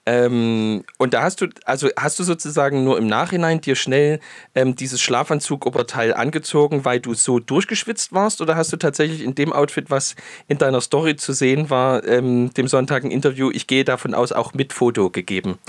Ähm, 0.04 0.84
und 0.98 1.14
da 1.14 1.22
hast 1.22 1.40
du, 1.40 1.46
also 1.64 1.88
hast 1.96 2.18
du 2.18 2.24
sozusagen 2.24 2.82
nur 2.82 2.98
im 2.98 3.06
Nachhinein 3.06 3.60
dir 3.60 3.76
schnell 3.76 4.18
ähm, 4.54 4.74
dieses 4.74 5.00
Schlafanzug-Oberteil 5.00 6.12
angezogen, 6.12 6.84
weil 6.84 6.98
du 6.98 7.14
so 7.14 7.38
durchgeschwitzt 7.38 8.12
warst? 8.12 8.40
Oder 8.40 8.56
hast 8.56 8.72
du 8.72 8.76
tatsächlich 8.76 9.22
in 9.22 9.34
dem 9.36 9.52
Outfit, 9.52 9.90
was 9.90 10.16
in 10.48 10.58
deiner 10.58 10.80
Story 10.80 11.14
zu 11.16 11.32
sehen 11.32 11.70
war, 11.70 12.04
ähm, 12.04 12.52
dem 12.54 12.66
Sonntag 12.66 13.04
ein 13.04 13.12
Interview, 13.12 13.50
ich 13.52 13.66
gehe 13.68 13.84
davon 13.84 14.14
aus, 14.14 14.32
auch 14.32 14.54
mit 14.54 14.72
Foto 14.72 15.10
gegeben? 15.10 15.58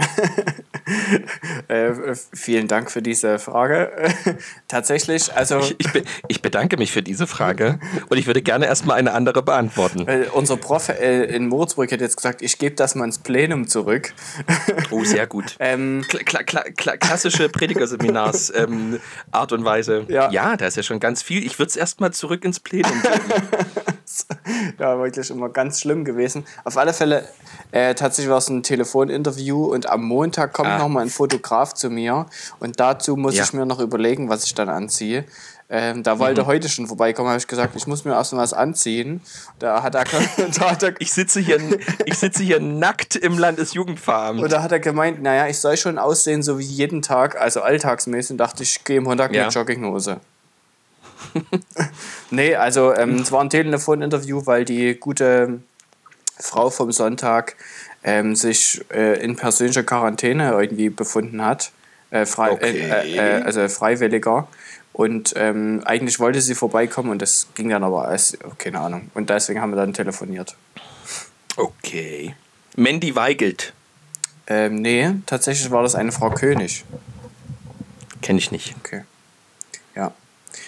Äh, 1.70 1.94
vielen 2.34 2.68
Dank 2.68 2.92
für 2.92 3.02
diese 3.02 3.40
Frage. 3.40 3.92
Tatsächlich, 4.68 5.34
also 5.34 5.60
Ich, 5.60 5.76
ich, 5.78 5.94
be 5.94 6.04
ich 6.28 6.42
bedanke 6.42 6.76
mich 6.78 6.92
für 6.92 7.02
diese 7.02 7.26
Frage 7.26 7.80
und 8.10 8.18
ich 8.18 8.28
würde 8.28 8.42
gerne 8.42 8.66
erstmal 8.66 8.98
eine 8.98 9.14
andere 9.14 9.44
beantworten. 9.44 10.08
äh, 10.08 10.26
unser 10.34 10.58
Prof 10.58 10.90
äh, 10.90 11.24
in 11.24 11.48
Moritzburg 11.48 11.92
hat 11.92 12.02
jetzt 12.02 12.18
gesagt, 12.18 12.42
ich 12.42 12.58
gebe 12.58 12.76
das 12.76 12.96
mal 12.96 13.06
ins 13.06 13.20
Plenum 13.44 13.68
zurück. 13.68 14.14
Oh, 14.90 15.04
sehr 15.04 15.28
gut. 15.28 15.56
ähm, 15.60 16.06
Kla 16.08 16.24
kla 16.24 16.44
kla 16.44 16.64
kla 16.64 16.96
klassische 16.98 17.50
Predigerseminars 17.50 18.52
ähm, 18.56 19.00
Art 19.32 19.52
und 19.52 19.66
Weise. 19.66 20.06
Ja. 20.08 20.56
da 20.56 20.66
ist 20.66 20.78
ja 20.78 20.84
schon 20.84 21.02
ganz 21.02 21.22
viel. 21.22 21.46
Ich 21.46 21.60
würde 21.60 21.70
es 21.70 21.76
erstmal 21.76 22.14
zurück 22.14 22.46
ins 22.46 22.62
Plenum 22.62 23.02
geben. 23.02 23.44
ja, 24.80 24.98
wirklich 24.98 25.30
immer 25.30 25.50
ganz 25.50 25.82
schlimm 25.82 26.06
gewesen. 26.06 26.46
Auf 26.64 26.78
alle 26.78 26.94
Fälle, 26.94 27.28
äh, 27.72 27.94
tatsächlich 27.96 28.30
war 28.32 28.38
es 28.38 28.48
ein 28.50 28.64
Telefoninterview 28.64 29.66
und 29.66 29.90
am 29.90 30.04
Montag 30.06 30.54
kommt 30.54 30.70
Ah. 30.70 30.78
noch 30.78 30.88
mal 30.88 31.02
ein 31.02 31.10
Fotograf 31.10 31.74
zu 31.74 31.90
mir 31.90 32.26
und 32.60 32.80
dazu 32.80 33.18
muss 33.18 33.36
Ja. 33.36 33.44
ich 33.44 33.52
mir 33.52 33.66
noch 33.66 33.80
überlegen, 33.80 34.30
was 34.30 34.46
ich 34.46 34.54
dann 34.54 34.70
anziehe. 34.70 35.26
Ähm, 35.76 36.04
da 36.04 36.20
wollte 36.20 36.44
Mhm. 36.44 36.46
heute 36.46 36.70
schon 36.70 36.86
vorbeikommen, 36.86 37.30
habe 37.30 37.40
ich 37.40 37.48
gesagt, 37.48 37.76
ich 37.76 37.88
muss 37.88 38.06
mir 38.06 38.12
erstmal 38.14 38.44
was 38.44 38.54
anziehen. 38.54 39.22
Da 39.58 39.82
hat 39.82 39.96
er, 39.96 40.04
da 40.60 40.70
hat 40.70 40.84
er 40.84 40.94
Ich 41.00 41.12
sitze 41.12 41.40
hier, 41.40 41.58
ich 42.06 42.16
sitze 42.20 42.44
hier 42.44 42.60
nackt 42.60 43.16
im 43.16 43.40
Landesjugendveramt. 43.40 44.40
Und 44.40 44.52
da 44.52 44.62
hat 44.62 44.72
er 44.72 44.80
gemeint, 44.80 45.24
naja, 45.24 45.48
ich 45.48 45.58
soll 45.58 45.76
schon 45.78 45.98
aussehen, 45.98 46.44
so 46.44 46.60
wie 46.60 46.64
jeden 46.64 47.02
Tag, 47.02 47.42
also 47.42 47.62
alltagsmäßig. 47.62 48.32
Und 48.34 48.38
dachte 48.38 48.62
ich, 48.62 48.84
gehe 48.84 48.98
im 48.98 49.06
Montag 49.06 49.34
Ja. 49.34 49.46
mit 49.46 49.56
Jogginghose. 49.56 50.20
nee, 52.30 52.56
also 52.56 52.94
ähm, 52.94 53.16
es 53.16 53.32
war 53.32 53.42
ein 53.42 53.50
Telefoninterview, 53.50 54.46
weil 54.46 54.66
die 54.66 54.96
gute 54.96 55.60
Frau 56.40 56.70
vom 56.70 56.92
Sonntag 56.92 57.56
ähm, 58.04 58.36
sich 58.36 58.84
äh, 58.94 59.20
in 59.24 59.36
persönlicher 59.36 59.84
Quarantäne 59.84 60.52
irgendwie 60.52 60.90
befunden 60.90 61.44
hat. 61.44 61.72
Äh, 62.12 62.26
frei, 62.28 62.52
Okay. 62.52 62.80
äh, 62.80 63.14
äh, 63.18 63.40
äh, 63.40 63.42
also 63.44 63.68
freiwilliger. 63.70 64.48
Und 64.94 65.34
ähm, 65.36 65.82
eigentlich 65.86 66.20
wollte 66.20 66.40
sie 66.40 66.54
vorbeikommen 66.54 67.10
und 67.10 67.22
das 67.22 67.48
ging 67.56 67.70
dann 67.70 67.84
aber 67.84 68.08
als, 68.08 68.38
keine 68.60 68.80
Ahnung. 68.80 69.10
Und 69.16 69.30
deswegen 69.30 69.60
haben 69.60 69.72
wir 69.72 69.78
dann 69.78 69.94
telefoniert. 69.94 70.56
Okay. 71.58 72.36
Mandy 72.76 73.16
Weigelt. 73.16 73.74
Ähm, 74.46 74.76
nee, 74.76 75.10
tatsächlich 75.26 75.72
war 75.72 75.82
das 75.82 75.96
eine 75.96 76.12
Frau 76.12 76.30
König. 76.30 76.86
Kenne 78.22 78.40
ich 78.40 78.52
nicht. 78.52 78.76
Okay. 78.80 79.04
Ja. 79.96 80.14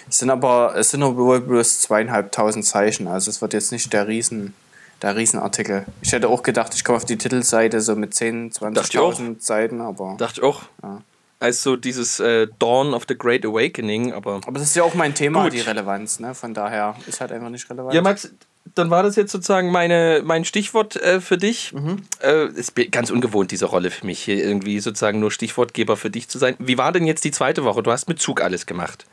Es 0.10 0.20
sind 0.20 0.30
aber, 0.30 0.76
es 0.76 0.92
sind 0.92 1.04
aber 1.04 1.18
wohl 1.18 1.42
bloß 1.42 1.82
zweieinhalbtausend 1.82 2.66
Zeichen, 2.66 3.08
also 3.08 3.30
es 3.30 3.42
wird 3.42 3.54
jetzt 3.54 3.72
nicht 3.72 3.92
der 3.94 4.08
Riesen, 4.08 4.54
der 5.02 5.16
Riesenartikel. 5.16 5.86
Ich 6.02 6.12
hätte 6.12 6.30
auch 6.30 6.44
gedacht, 6.44 6.74
ich 6.74 6.84
komme 6.84 6.98
auf 6.98 7.06
die 7.06 7.18
Titelseite 7.18 7.82
so 7.82 7.96
mit 7.96 8.14
10, 8.14 8.52
Dachte 8.52 8.82
ich 8.90 8.98
auch. 8.98 9.14
20.000 9.14 9.42
Seiten, 9.42 9.82
aber. 9.82 10.16
Dachte 10.18 10.42
ich 10.42 10.44
auch. 10.44 10.64
Ja. 10.82 11.02
Als 11.40 11.64
so 11.64 11.76
dieses 11.76 12.20
äh, 12.20 12.48
Dawn 12.60 12.94
of 12.94 13.06
the 13.08 13.18
Great 13.18 13.46
Awakening, 13.46 14.14
aber. 14.14 14.36
Aber 14.46 14.54
das 14.54 14.70
ist 14.70 14.76
ja 14.76 14.84
auch 14.84 14.94
mein 14.94 15.14
Thema, 15.14 15.44
Gut. 15.44 15.54
die 15.54 15.60
Relevanz, 15.60 16.20
ne? 16.20 16.34
Von 16.34 16.54
daher 16.54 16.96
ist 17.08 17.20
halt 17.22 17.32
einfach 17.32 17.50
nicht 17.50 17.70
relevant. 17.70 17.94
Ja, 17.94 18.02
Max, 18.02 18.32
dann 18.74 18.90
war 18.90 19.04
das 19.04 19.16
jetzt 19.16 19.32
sozusagen 19.32 19.72
meine, 19.72 20.22
mein 20.24 20.46
Stichwort 20.46 20.96
äh, 20.96 21.22
für 21.22 21.38
dich. 21.38 21.74
Äh, 22.22 22.48
ist 22.48 22.74
ganz 22.92 23.12
ungewohnt, 23.12 23.52
diese 23.52 23.66
Rolle 23.66 23.92
für 23.92 24.06
mich, 24.06 24.24
hier 24.24 24.44
irgendwie 24.44 24.80
sozusagen 24.80 25.20
nur 25.20 25.32
Stichwortgeber 25.32 25.98
für 25.98 26.10
dich 26.10 26.30
zu 26.30 26.40
sein. 26.40 26.56
Wie 26.58 26.78
war 26.78 26.92
denn 26.92 27.06
jetzt 27.06 27.24
die 27.24 27.32
zweite 27.32 27.64
Woche? 27.64 27.84
Du 27.84 27.92
hast 27.92 28.08
mit 28.08 28.20
Zug 28.20 28.42
alles 28.42 28.66
gemacht. 28.66 29.06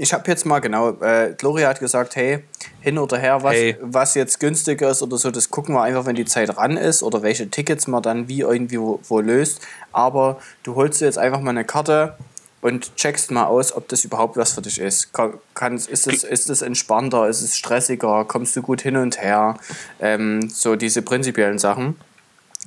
Ich 0.00 0.12
habe 0.12 0.30
jetzt 0.30 0.46
mal 0.46 0.60
genau, 0.60 0.90
äh, 1.02 1.34
Gloria 1.36 1.68
hat 1.68 1.80
gesagt, 1.80 2.14
hey, 2.14 2.44
hin 2.80 2.98
oder 2.98 3.18
her, 3.18 3.42
was, 3.42 3.54
Hey. 3.54 3.76
was 3.80 4.14
jetzt 4.14 4.38
günstiger 4.38 4.90
ist 4.90 5.02
oder 5.02 5.16
so, 5.18 5.30
das 5.32 5.50
gucken 5.50 5.74
wir 5.74 5.82
einfach, 5.82 6.06
wenn 6.06 6.14
die 6.14 6.24
Zeit 6.24 6.56
ran 6.56 6.76
ist 6.76 7.02
oder 7.02 7.22
welche 7.22 7.50
Tickets 7.50 7.88
man 7.88 8.02
dann 8.02 8.28
wie 8.28 8.40
irgendwie 8.40 8.78
wo, 8.80 9.00
wo 9.08 9.20
löst. 9.20 9.60
Aber 9.92 10.38
du 10.62 10.76
holst 10.76 11.00
dir 11.00 11.06
jetzt 11.06 11.18
einfach 11.18 11.40
mal 11.40 11.50
eine 11.50 11.64
Karte 11.64 12.16
und 12.60 12.94
checkst 12.96 13.32
mal 13.32 13.46
aus, 13.46 13.72
ob 13.72 13.88
das 13.88 14.04
überhaupt 14.04 14.36
was 14.36 14.52
für 14.52 14.62
dich 14.62 14.80
ist. 14.80 15.12
Kann, 15.12 15.34
kann, 15.54 15.74
ist, 15.74 15.88
es, 16.06 16.22
ist 16.22 16.48
es 16.48 16.62
entspannter, 16.62 17.28
ist 17.28 17.42
es 17.42 17.56
stressiger, 17.56 18.24
kommst 18.24 18.54
du 18.56 18.62
gut 18.62 18.80
hin 18.80 18.96
und 18.96 19.20
her, 19.20 19.56
ähm, 20.00 20.48
so 20.48 20.76
diese 20.76 21.02
prinzipiellen 21.02 21.58
Sachen. 21.58 21.96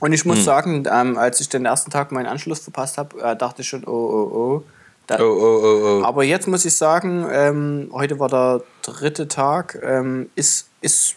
Und 0.02 0.12
ich 0.14 0.26
muss 0.26 0.38
Hm. 0.40 0.44
sagen, 0.44 0.84
ähm, 0.92 1.18
als 1.18 1.40
ich 1.40 1.48
den 1.48 1.64
ersten 1.66 1.92
Tag 1.92 2.12
meinen 2.12 2.26
Anschluss 2.26 2.60
verpasst 2.60 2.98
habe, 2.98 3.22
äh, 3.22 3.36
dachte 3.38 3.62
ich 3.62 3.70
schon, 3.70 3.86
oh, 3.86 3.90
oh, 3.92 4.36
oh. 4.36 4.64
Da, 5.08 5.20
Oh, 5.20 5.24
oh, 5.24 5.62
oh, 5.64 6.00
oh. 6.02 6.06
aber 6.06 6.24
jetzt 6.24 6.48
muss 6.48 6.64
ich 6.66 6.76
sagen, 6.78 7.28
ähm, 7.32 7.90
heute 7.92 8.20
war 8.20 8.30
der 8.30 8.62
dritte 8.82 9.28
Tag, 9.28 9.78
ähm, 9.84 10.30
ist, 10.36 10.70
ist, 10.82 11.16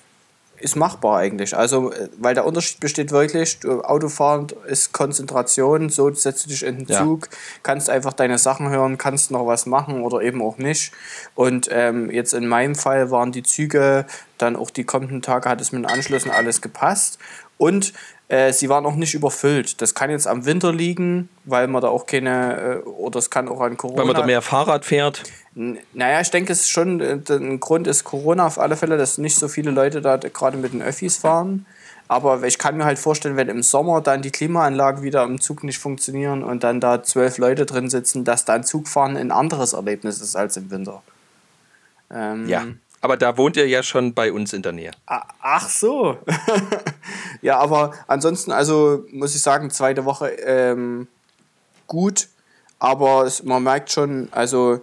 ist 0.58 0.74
machbar 0.76 1.18
eigentlich. 1.18 1.56
Also, 1.56 1.92
äh, 1.92 2.08
weil 2.18 2.34
der 2.34 2.46
Unterschied 2.46 2.80
besteht 2.80 3.12
wirklich, 3.12 3.58
Autofahren 3.64 4.46
ist 4.66 4.92
Konzentration, 4.92 5.90
so 5.90 6.10
setzt 6.12 6.46
du 6.46 6.48
dich 6.48 6.62
in 6.64 6.78
den 6.78 6.86
Ja. 6.88 7.02
Zug, 7.04 7.28
kannst 7.62 7.90
einfach 7.90 8.14
deine 8.14 8.38
Sachen 8.38 8.70
hören, 8.70 8.98
kannst 8.98 9.30
noch 9.30 9.46
was 9.46 9.66
machen 9.66 10.02
oder 10.02 10.22
eben 10.22 10.42
auch 10.42 10.56
nicht. 10.56 10.92
Und 11.34 11.68
ähm, 11.70 12.10
jetzt 12.10 12.32
in 12.32 12.48
meinem 12.48 12.74
Fall 12.74 13.10
waren 13.10 13.32
die 13.32 13.42
Züge, 13.42 14.06
dann 14.38 14.56
auch 14.56 14.70
die 14.70 14.84
kommenden 14.84 15.22
Tage 15.22 15.48
hat 15.48 15.60
es 15.60 15.72
mit 15.72 15.82
den 15.84 15.90
Anschlüssen 15.90 16.30
alles 16.30 16.60
gepasst. 16.62 17.18
Und 17.58 17.92
äh, 18.28 18.52
sie 18.52 18.68
waren 18.68 18.86
auch 18.86 18.94
nicht 18.94 19.14
überfüllt. 19.14 19.80
Das 19.82 19.94
kann 19.94 20.10
jetzt 20.10 20.26
am 20.26 20.44
Winter 20.46 20.72
liegen, 20.72 21.28
weil 21.44 21.68
man 21.68 21.82
da 21.82 21.88
auch 21.88 22.06
keine, 22.06 22.82
äh, 22.84 22.88
oder 22.88 23.18
es 23.18 23.30
kann 23.30 23.48
auch 23.48 23.60
an 23.60 23.76
Corona. 23.76 23.98
Weil 23.98 24.06
man 24.06 24.16
da 24.16 24.26
mehr 24.26 24.42
Fahrrad 24.42 24.84
fährt. 24.84 25.22
N- 25.54 25.78
Naja, 25.92 26.20
ich 26.20 26.30
denke, 26.30 26.52
es 26.52 26.60
ist 26.60 26.70
schon, 26.70 27.00
äh, 27.00 27.18
ein 27.30 27.60
Grund 27.60 27.86
ist 27.86 28.04
Corona 28.04 28.46
auf 28.46 28.58
alle 28.58 28.76
Fälle, 28.76 28.96
dass 28.96 29.18
nicht 29.18 29.36
so 29.36 29.48
viele 29.48 29.70
Leute 29.70 30.00
da 30.00 30.16
gerade 30.16 30.56
mit 30.56 30.72
den 30.72 30.82
Öffis 30.82 31.16
fahren. 31.18 31.66
Aber 32.06 32.42
ich 32.42 32.58
kann 32.58 32.76
mir 32.76 32.84
halt 32.84 32.98
vorstellen, 32.98 33.36
wenn 33.36 33.48
im 33.48 33.62
Sommer 33.62 34.02
dann 34.02 34.20
die 34.20 34.30
Klimaanlagen 34.30 35.02
wieder 35.02 35.24
im 35.24 35.40
Zug 35.40 35.64
nicht 35.64 35.78
funktionieren 35.78 36.42
und 36.42 36.62
dann 36.62 36.78
da 36.80 37.02
zwölf 37.02 37.38
Leute 37.38 37.64
drin 37.64 37.88
sitzen, 37.88 38.24
dass 38.24 38.44
dann 38.44 38.62
Zugfahren 38.62 39.16
ein 39.16 39.30
anderes 39.32 39.72
Erlebnis 39.72 40.20
ist 40.20 40.36
als 40.36 40.56
im 40.58 40.70
Winter. 40.70 41.02
Ähm, 42.10 42.46
Ja. 42.46 42.64
Aber 43.04 43.18
da 43.18 43.36
wohnt 43.36 43.58
ihr 43.58 43.68
ja 43.68 43.82
schon 43.82 44.14
bei 44.14 44.32
uns 44.32 44.54
in 44.54 44.62
der 44.62 44.72
Nähe. 44.72 44.90
Ach 45.04 45.68
so. 45.68 46.16
ja, 47.42 47.58
aber 47.58 47.92
ansonsten, 48.06 48.50
also 48.50 49.04
muss 49.10 49.34
ich 49.34 49.42
sagen, 49.42 49.68
zweite 49.68 50.06
Woche 50.06 50.28
ähm, 50.28 51.06
gut, 51.86 52.28
aber 52.78 53.24
es, 53.24 53.42
man 53.42 53.62
merkt 53.62 53.92
schon, 53.92 54.28
also 54.30 54.80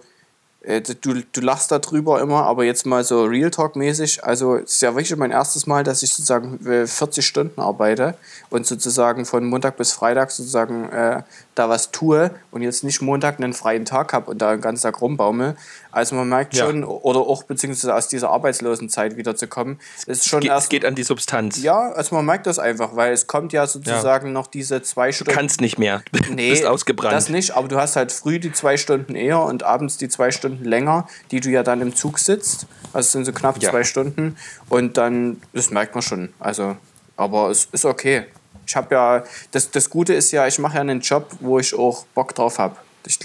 du, 0.64 1.22
du 1.32 1.40
lachst 1.40 1.70
darüber 1.72 2.20
immer, 2.20 2.44
aber 2.44 2.64
jetzt 2.64 2.86
mal 2.86 3.02
so 3.04 3.24
Real 3.24 3.50
Talk-mäßig, 3.50 4.24
also 4.24 4.56
es 4.56 4.74
ist 4.74 4.82
ja 4.82 4.94
wirklich 4.94 5.16
mein 5.16 5.30
erstes 5.30 5.66
Mal, 5.66 5.82
dass 5.84 6.02
ich 6.02 6.10
sozusagen 6.14 6.64
äh, 6.66 6.86
40 6.86 7.26
Stunden 7.26 7.60
arbeite 7.60 8.14
und 8.50 8.66
sozusagen 8.66 9.24
von 9.24 9.44
Montag 9.44 9.76
bis 9.76 9.92
Freitag 9.92 10.30
sozusagen 10.30 10.88
äh, 10.90 11.22
da 11.54 11.68
was 11.68 11.90
tue 11.90 12.30
und 12.50 12.62
jetzt 12.62 12.84
nicht 12.84 13.02
Montag 13.02 13.38
einen 13.38 13.52
freien 13.52 13.84
Tag 13.84 14.12
habe 14.12 14.30
und 14.30 14.38
da 14.40 14.52
den 14.52 14.60
ganzen 14.60 14.84
Tag 14.84 15.00
rumbaumel. 15.00 15.56
Also 15.90 16.14
man 16.14 16.28
merkt 16.28 16.54
Ja. 16.54 16.64
schon, 16.66 16.84
oder 16.84 17.20
auch 17.20 17.42
beziehungsweise 17.42 17.94
aus 17.94 18.08
dieser 18.08 18.30
Arbeitslosenzeit 18.30 19.16
wiederzukommen, 19.16 19.78
ist 20.06 20.26
schon 20.28 20.40
es 20.42 20.48
erst 20.48 20.70
geht 20.70 20.84
an 20.86 20.94
die 20.94 21.02
Substanz. 21.02 21.60
ja, 21.62 21.90
also 21.92 22.14
man 22.14 22.24
merkt 22.24 22.46
das 22.46 22.58
einfach, 22.58 22.96
weil 22.96 23.12
es 23.12 23.26
kommt 23.26 23.52
ja 23.52 23.66
sozusagen 23.66 24.32
noch 24.32 24.46
diese 24.46 24.80
zwei 24.82 25.12
Stunden. 25.12 25.32
Kannst 25.32 25.60
nicht 25.60 25.78
mehr. 25.78 26.02
Nee, 26.32 26.50
Bist 26.50 26.64
ausgebrannt. 26.64 27.12
das 27.12 27.28
nicht, 27.28 27.50
aber 27.56 27.68
du 27.68 27.76
hast 27.76 27.96
halt 27.96 28.10
früh 28.12 28.38
die 28.38 28.52
zwei 28.52 28.76
Stunden 28.78 29.14
eher 29.14 29.40
und 29.40 29.64
abends 29.64 29.98
die 29.98 30.08
zwei 30.08 30.30
Stunden 30.30 30.51
länger, 30.62 31.06
die 31.30 31.40
du 31.40 31.50
ja 31.50 31.62
dann 31.62 31.80
im 31.80 31.94
Zug 31.94 32.18
sitzt. 32.18 32.66
Also 32.92 33.06
es 33.06 33.12
sind 33.12 33.24
so 33.24 33.32
knapp 33.32 33.62
Ja. 33.62 33.70
zwei 33.70 33.84
Stunden 33.84 34.36
und 34.68 34.96
dann, 34.96 35.40
das 35.52 35.70
merkt 35.70 35.94
man 35.94 36.02
schon. 36.02 36.32
Also, 36.38 36.76
aber 37.16 37.50
es 37.50 37.68
ist 37.72 37.84
okay. 37.84 38.24
Ich 38.66 38.76
habe 38.76 38.94
ja, 38.94 39.24
das, 39.50 39.70
das 39.70 39.90
Gute 39.90 40.14
ist 40.14 40.30
ja, 40.32 40.46
ich 40.46 40.58
mache 40.58 40.74
ja 40.76 40.80
einen 40.80 41.00
Job, 41.00 41.28
wo 41.40 41.58
ich 41.58 41.74
auch 41.74 42.04
Bock 42.14 42.34
drauf 42.34 42.58
habe. 42.58 42.76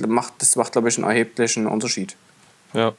Mach, 0.07 0.31
das 0.39 0.55
macht, 0.55 0.71
glaube 0.71 0.89
ich, 0.89 0.97
einen 0.97 1.07
erheblichen 1.07 1.67
Unterschied. 1.67 2.15
Ja. 2.73 2.93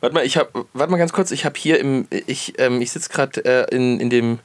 Warte 0.00 0.14
mal, 0.14 0.26
ich 0.26 0.36
habe, 0.36 0.66
warte 0.74 0.90
mal 0.90 0.98
ganz 0.98 1.12
kurz, 1.12 1.30
ich 1.30 1.44
habe 1.44 1.58
hier 1.58 1.80
im, 1.80 2.06
ich, 2.10 2.54
ähm, 2.58 2.82
ich 2.82 2.92
sitze 2.92 3.08
gerade 3.08 3.44
äh, 3.44 3.74
in, 3.74 4.00
in 4.00 4.10
dem, 4.10 4.38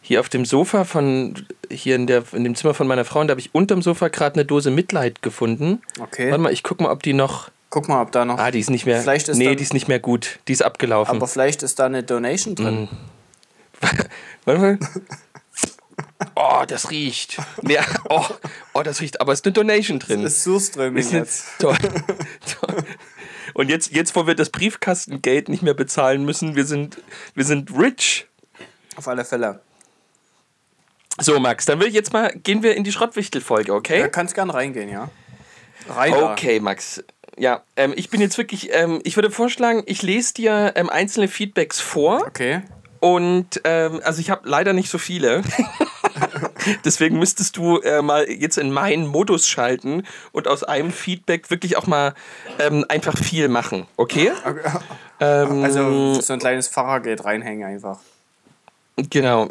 hier 0.00 0.20
auf 0.20 0.28
dem 0.28 0.44
Sofa 0.44 0.84
von, 0.84 1.46
hier 1.70 1.94
in, 1.96 2.06
der, 2.06 2.24
in 2.32 2.42
dem 2.44 2.54
Zimmer 2.54 2.74
von 2.74 2.86
meiner 2.86 3.04
Frau 3.04 3.20
und 3.20 3.28
da 3.28 3.32
habe 3.32 3.40
ich 3.40 3.54
unterm 3.54 3.82
Sofa 3.82 4.08
gerade 4.08 4.34
eine 4.34 4.44
Dose 4.44 4.70
Mitleid 4.70 5.22
gefunden. 5.22 5.82
Okay. 6.00 6.30
Warte 6.30 6.42
mal, 6.42 6.52
ich 6.52 6.62
guck 6.62 6.80
mal, 6.80 6.90
ob 6.90 7.02
die 7.02 7.12
noch, 7.12 7.50
Guck 7.76 7.88
mal, 7.88 8.00
ob 8.00 8.10
da 8.10 8.24
noch. 8.24 8.38
ah, 8.38 8.50
die 8.50 8.60
ist 8.60 8.70
nicht 8.70 8.86
mehr, 8.86 9.02
Vielleicht 9.02 9.28
ist 9.28 9.36
nee, 9.36 9.44
dann- 9.44 9.56
die 9.58 9.62
ist 9.62 9.74
nicht 9.74 9.86
mehr 9.86 10.00
gut, 10.00 10.38
die 10.48 10.52
ist 10.54 10.62
abgelaufen. 10.62 11.14
aber 11.14 11.28
vielleicht 11.28 11.62
ist 11.62 11.78
da 11.78 11.84
eine 11.84 12.02
Donation 12.02 12.54
drin. 12.54 12.88
Warte 14.46 14.60
mal. 14.62 14.78
Oh, 16.34 16.64
das 16.66 16.90
riecht. 16.90 17.36
Ja, 17.68 17.84
oh, 18.08 18.24
oh, 18.72 18.82
das 18.82 19.02
riecht, 19.02 19.20
aber 19.20 19.34
es 19.34 19.40
ist 19.40 19.44
eine 19.44 19.52
Donation 19.52 19.98
drin. 19.98 20.22
Das 20.22 20.32
ist 20.38 20.44
Surströming 20.44 21.02
Ist 21.02 21.12
jetzt. 21.12 21.44
toll. 21.58 21.76
toll. 22.60 22.82
Und 23.52 23.68
jetzt, 23.68 23.92
jetzt, 23.92 24.16
wo 24.16 24.26
wir 24.26 24.34
das 24.34 24.48
Briefkastengeld 24.48 25.50
nicht 25.50 25.62
mehr 25.62 25.74
bezahlen 25.74 26.24
müssen, 26.24 26.56
wir 26.56 26.64
sind, 26.64 26.96
wir 27.34 27.44
sind 27.44 27.70
rich. 27.78 28.26
Auf 28.96 29.06
alle 29.06 29.26
Fälle. 29.26 29.60
So, 31.20 31.38
Max, 31.40 31.66
dann 31.66 31.78
will 31.78 31.88
ich 31.88 31.94
jetzt 31.94 32.14
mal, 32.14 32.32
gehen 32.42 32.62
wir 32.62 32.74
in 32.74 32.84
die 32.84 32.92
Schrottwichtel-Folge, 32.92 33.66
Da 33.72 33.74
okay? 33.74 34.08
kannst 34.10 34.34
gern 34.34 34.48
reingehen, 34.48 34.88
ja. 34.88 35.10
Rein 35.88 36.12
da. 36.12 36.32
Okay, 36.32 36.58
Max. 36.58 37.04
Ja, 37.38 37.62
ähm, 37.76 37.92
ich 37.96 38.08
bin 38.10 38.20
jetzt 38.20 38.38
wirklich, 38.38 38.70
ähm, 38.72 39.00
ich 39.04 39.16
würde 39.16 39.30
vorschlagen, 39.30 39.82
ich 39.86 40.02
lese 40.02 40.34
dir 40.34 40.72
ähm, 40.74 40.88
einzelne 40.88 41.28
Feedbacks 41.28 41.80
vor. 41.80 42.22
Okay. 42.26 42.62
Und 43.00 43.60
ähm, 43.64 44.00
also 44.04 44.20
ich 44.20 44.30
habe 44.30 44.48
leider 44.48 44.72
nicht 44.72 44.90
so 44.90 44.98
viele. 44.98 45.42
Deswegen 46.84 47.18
müsstest 47.18 47.56
du 47.56 47.78
äh, 47.78 48.02
mal 48.02 48.28
jetzt 48.28 48.56
in 48.56 48.72
meinen 48.72 49.06
Modus 49.06 49.46
schalten 49.46 50.04
und 50.32 50.48
aus 50.48 50.64
einem 50.64 50.90
Feedback 50.90 51.50
wirklich 51.50 51.76
auch 51.76 51.86
mal 51.86 52.14
ähm, 52.58 52.84
einfach 52.88 53.16
viel 53.16 53.48
machen, 53.48 53.86
okay? 53.96 54.32
Ähm, 55.18 55.64
Also 55.64 56.20
so 56.20 56.34
ein 56.34 56.38
kleines 56.38 56.68
Fahrergeld 56.68 57.24
reinhängen 57.24 57.66
einfach. 57.66 58.00
Genau. 58.96 59.48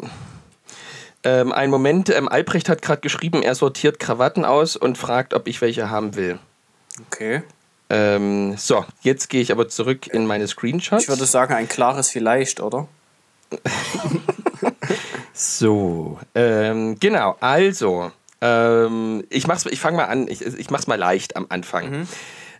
Ähm, 1.24 1.50
einen 1.50 1.72
Moment, 1.72 2.08
ähm, 2.08 2.28
Albrecht 2.28 2.68
hat 2.68 2.82
gerade 2.82 3.00
geschrieben, 3.00 3.42
er 3.42 3.56
sortiert 3.56 3.98
Krawatten 3.98 4.44
aus 4.44 4.76
und 4.76 4.96
fragt, 4.96 5.34
ob 5.34 5.48
ich 5.48 5.60
welche 5.60 5.90
haben 5.90 6.14
will. 6.14 6.38
Okay. 7.06 7.42
Ähm, 7.88 8.56
so, 8.56 8.84
jetzt 9.02 9.28
gehe 9.28 9.40
ich 9.40 9.52
aber 9.52 9.68
zurück 9.68 10.08
in 10.08 10.26
meine 10.26 10.48
Screenshots. 10.48 11.04
Ich 11.04 11.08
würde 11.08 11.26
sagen, 11.26 11.54
ein 11.54 11.68
klares 11.68 12.10
Vielleicht, 12.10 12.60
oder? 12.60 12.88
So, 15.38 16.18
ähm, 16.34 16.98
genau, 16.98 17.36
also, 17.40 18.10
ähm, 18.40 19.24
ich, 19.28 19.46
mach's, 19.46 19.66
ich 19.66 19.80
fange 19.80 19.98
mal 19.98 20.04
an, 20.04 20.28
ich, 20.28 20.40
ich 20.40 20.70
mach's 20.70 20.86
mal 20.86 20.98
leicht 20.98 21.36
am 21.36 21.44
Anfang. 21.50 22.08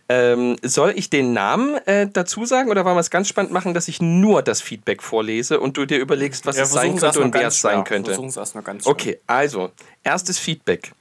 Ähm, 0.09 0.57
soll 0.61 0.93
ich 0.95 1.09
den 1.09 1.33
Namen 1.33 1.75
äh, 1.87 2.07
dazu 2.07 2.45
sagen 2.45 2.69
oder 2.69 2.85
wollen 2.85 2.95
wir 2.95 3.01
es 3.01 3.09
ganz 3.09 3.27
spannend 3.27 3.51
machen, 3.51 3.73
dass 3.73 3.87
ich 3.87 3.99
nur 3.99 4.43
das 4.43 4.61
Feedback 4.61 5.01
vorlese 5.01 5.59
und 5.59 5.75
du 5.75 5.85
dir 5.85 5.97
überlegst, 5.97 6.45
was 6.45 6.55
es 6.55 6.71
sein 6.71 6.95
könnte 6.97 7.19
und 7.19 7.33
wer 7.33 7.47
es 7.47 7.59
sein 7.59 7.83
könnte? 7.83 8.11
Versuchen 8.11 8.29
es 8.29 8.37
erstmal 8.37 8.63
ganz 8.63 8.83
schwer. 8.83 8.91
Okay, 8.91 9.19
also, 9.25 9.71
erstes 10.03 10.37
Feedback. 10.37 10.91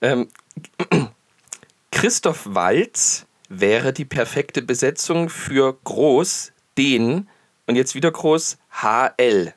Ähm, 0.00 0.28
Christoph 1.90 2.42
Walz 2.44 3.26
wäre 3.60 3.92
die 3.92 4.04
perfekte 4.04 4.62
Besetzung 4.62 5.28
für 5.28 5.76
Groß, 5.84 6.52
den 6.78 7.28
und 7.66 7.76
jetzt 7.76 7.94
wieder 7.94 8.10
Groß, 8.10 8.56
HL. 8.80 9.52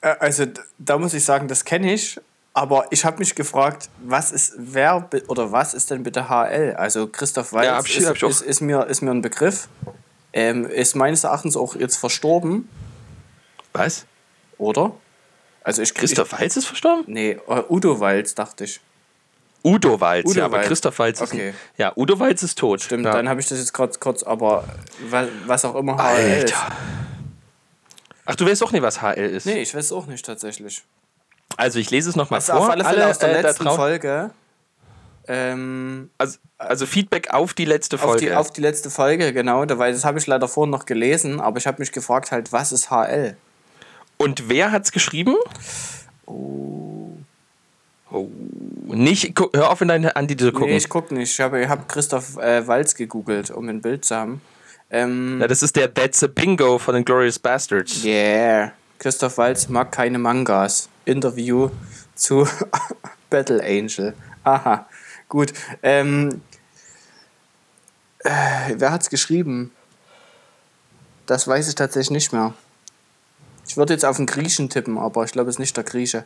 Also 0.00 0.46
da 0.78 0.98
muss 0.98 1.14
ich 1.14 1.24
sagen, 1.24 1.48
das 1.48 1.64
kenne 1.64 1.92
ich. 1.92 2.20
Aber 2.54 2.86
ich 2.90 3.04
habe 3.04 3.18
mich 3.18 3.34
gefragt, 3.34 3.88
was 4.04 4.32
ist 4.32 4.54
wer 4.56 5.08
oder 5.28 5.52
was 5.52 5.74
ist 5.74 5.90
denn 5.90 6.02
bitte 6.02 6.28
HL? 6.28 6.74
Also 6.76 7.06
Christoph 7.08 7.52
Walz 7.52 7.66
Ja, 7.66 7.80
ich- 7.80 7.98
ist, 7.98 8.10
ich 8.16 8.24
auch. 8.24 8.28
ist, 8.30 8.40
ist, 8.42 8.60
mir, 8.60 8.86
ist 8.86 9.02
mir 9.02 9.10
ein 9.10 9.22
Begriff. 9.22 9.68
Ähm, 10.32 10.66
ist 10.66 10.94
meines 10.94 11.24
Erachtens 11.24 11.56
auch 11.56 11.74
jetzt 11.74 11.96
verstorben, 11.96 12.68
Was? 13.72 14.06
oder? 14.58 14.92
Also 15.62 15.82
ich 15.82 15.94
Christoph 15.94 16.32
Walz 16.32 16.56
ist 16.56 16.66
verstorben? 16.66 17.04
Nee, 17.06 17.38
äh, 17.48 17.62
Udo 17.68 17.98
Walz, 18.00 18.34
dachte 18.34 18.64
ich. 18.64 18.80
Udo 19.68 20.00
Walz, 20.00 20.26
Udo 20.30 20.38
ja, 20.40 20.44
aber 20.46 20.58
Walz. 20.58 20.66
Christoph 20.68 20.98
Walz 20.98 21.20
ist. 21.20 21.32
Okay. 21.32 21.54
Ja, 21.76 21.92
Udo 21.96 22.18
Walz 22.18 22.42
ist 22.42 22.58
tot. 22.58 22.80
Stimmt, 22.82 23.04
ja. 23.04 23.12
dann 23.12 23.28
habe 23.28 23.40
ich 23.40 23.48
das 23.48 23.58
jetzt 23.58 23.72
kurz, 23.72 24.00
kurz 24.00 24.22
aber 24.22 24.64
wa- 25.10 25.26
was 25.46 25.64
auch 25.64 25.74
immer 25.76 25.96
HL 25.98 26.44
ist. 26.44 26.54
Alter. 26.54 26.76
Ach, 28.26 28.34
du 28.36 28.46
weißt 28.46 28.62
auch 28.62 28.72
nicht, 28.72 28.82
was 28.82 29.00
HL 29.02 29.18
ist. 29.30 29.46
Nee, 29.46 29.62
ich 29.62 29.74
weiß 29.74 29.92
auch 29.92 30.06
nicht 30.06 30.24
tatsächlich. 30.24 30.82
Also 31.56 31.78
ich 31.78 31.90
lese 31.90 32.10
es 32.10 32.16
nochmal 32.16 32.38
Also 32.38 32.52
vor. 32.52 32.62
auf 32.62 32.70
alle 32.70 32.84
Fälle 32.84 33.06
aus 33.08 33.18
der 33.18 33.36
äh, 33.38 33.40
letzten 33.42 33.64
Folge. 33.70 34.30
Ähm, 35.26 36.10
Also, 36.18 36.38
also 36.58 36.86
Feedback 36.86 37.32
auf 37.32 37.54
die 37.54 37.64
letzte 37.64 37.96
auf, 37.96 38.02
Folge. 38.02 38.26
die, 38.26 38.34
auf 38.34 38.50
die 38.50 38.60
letzte 38.60 38.90
Folge, 38.90 39.32
genau. 39.32 39.64
Weil 39.68 39.92
das 39.92 40.04
habe 40.04 40.18
ich 40.18 40.26
leider 40.26 40.48
vorhin 40.48 40.70
noch 40.70 40.86
gelesen, 40.86 41.40
aber 41.40 41.58
ich 41.58 41.66
habe 41.66 41.80
mich 41.80 41.92
gefragt 41.92 42.30
halt, 42.32 42.52
was 42.52 42.72
ist 42.72 42.90
HL? 42.90 43.36
Und 44.16 44.48
wer 44.48 44.72
hat's 44.72 44.92
geschrieben? 44.92 45.36
Oh. 46.26 46.87
Nicht, 48.86 49.34
gu- 49.34 49.50
hör 49.54 49.70
auf 49.70 49.80
in 49.82 49.88
deine 49.88 50.16
Andi 50.16 50.36
zu 50.36 50.50
gucken. 50.52 50.68
Nee, 50.70 50.76
ich 50.78 50.88
gucke 50.88 51.14
nicht. 51.14 51.30
Ich 51.32 51.40
habe 51.40 51.68
hab 51.68 51.88
Christoph 51.88 52.36
äh, 52.38 52.66
Walz 52.66 52.94
gegoogelt, 52.94 53.50
um 53.50 53.68
ein 53.68 53.82
Bild 53.82 54.04
zu 54.04 54.16
haben. 54.16 54.40
Ähm, 54.90 55.38
ja, 55.40 55.46
das 55.46 55.62
ist 55.62 55.76
der 55.76 55.92
That's 55.92 56.22
a 56.24 56.26
Bingo 56.26 56.78
von 56.78 56.94
den 56.94 57.04
Glorious 57.04 57.38
Bastards. 57.38 58.02
yeah. 58.04 58.72
Christoph 58.98 59.36
Walz 59.38 59.68
mag 59.68 59.92
keine 59.92 60.18
Mangas. 60.18 60.88
Interview 61.04 61.68
zu 62.14 62.48
Battle 63.30 63.62
Angel. 63.62 64.14
Aha, 64.44 64.86
gut. 65.28 65.52
Ähm, 65.82 66.40
äh, 68.20 68.30
wer 68.76 68.90
hat's 68.90 69.10
geschrieben? 69.10 69.70
Das 71.26 71.46
weiß 71.46 71.68
ich 71.68 71.74
tatsächlich 71.74 72.10
nicht 72.10 72.32
mehr. 72.32 72.54
Ich 73.68 73.76
würde 73.76 73.92
jetzt 73.92 74.04
auf 74.06 74.16
den 74.16 74.24
Griechen 74.26 74.70
tippen, 74.70 74.96
aber 74.96 75.24
ich 75.24 75.32
glaube, 75.32 75.50
es 75.50 75.56
ist 75.56 75.60
nicht 75.60 75.76
der 75.76 75.84
Grieche. 75.84 76.24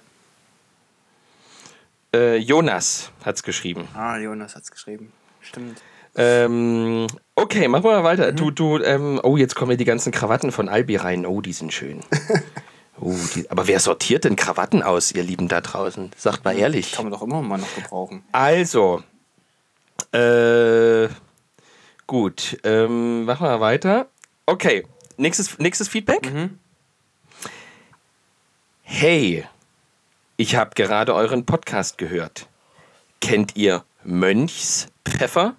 Äh, 2.14 2.36
Jonas 2.36 3.10
hat's 3.24 3.42
geschrieben. 3.42 3.88
Ah, 3.94 4.18
Jonas 4.18 4.54
hat's 4.54 4.70
geschrieben. 4.70 5.12
Stimmt. 5.40 5.80
Ähm, 6.14 7.06
okay, 7.34 7.68
machen 7.68 7.84
wir 7.84 7.92
mal 7.92 8.04
weiter. 8.04 8.32
Du, 8.32 8.50
du, 8.50 8.78
ähm, 8.78 9.18
oh, 9.22 9.36
jetzt 9.36 9.54
kommen 9.54 9.70
ja 9.70 9.76
die 9.76 9.86
ganzen 9.86 10.12
Krawatten 10.12 10.52
von 10.52 10.68
Albi 10.68 10.96
rein. 10.96 11.24
Oh, 11.24 11.40
die 11.40 11.52
sind 11.52 11.72
schön. 11.72 12.00
Oh, 13.00 13.16
die, 13.34 13.50
aber 13.50 13.66
wer 13.66 13.80
sortiert 13.80 14.24
denn 14.24 14.36
Krawatten 14.36 14.82
aus, 14.82 15.10
ihr 15.10 15.24
Lieben 15.24 15.48
da 15.48 15.60
draußen? 15.60 16.12
Sagt 16.16 16.44
mal 16.44 16.56
ehrlich. 16.56 16.92
Kann 16.92 17.06
man 17.06 17.12
doch 17.12 17.22
immer 17.22 17.42
mal 17.42 17.58
noch 17.58 17.74
gebrauchen. 17.74 18.22
Also, 18.30 19.02
äh, 20.12 21.08
gut, 22.06 22.58
ähm, 22.62 23.24
machen 23.24 23.46
wir 23.46 23.60
weiter. 23.60 24.06
Okay, 24.46 24.86
nächstes, 25.16 25.58
nächstes 25.58 25.88
Feedback. 25.88 26.30
Hey, 28.82 29.46
ich 30.42 30.56
habe 30.56 30.72
gerade 30.74 31.14
euren 31.14 31.46
Podcast 31.46 31.98
gehört. 31.98 32.48
Kennt 33.20 33.54
ihr 33.54 33.84
Mönchspfeffer? 34.02 35.54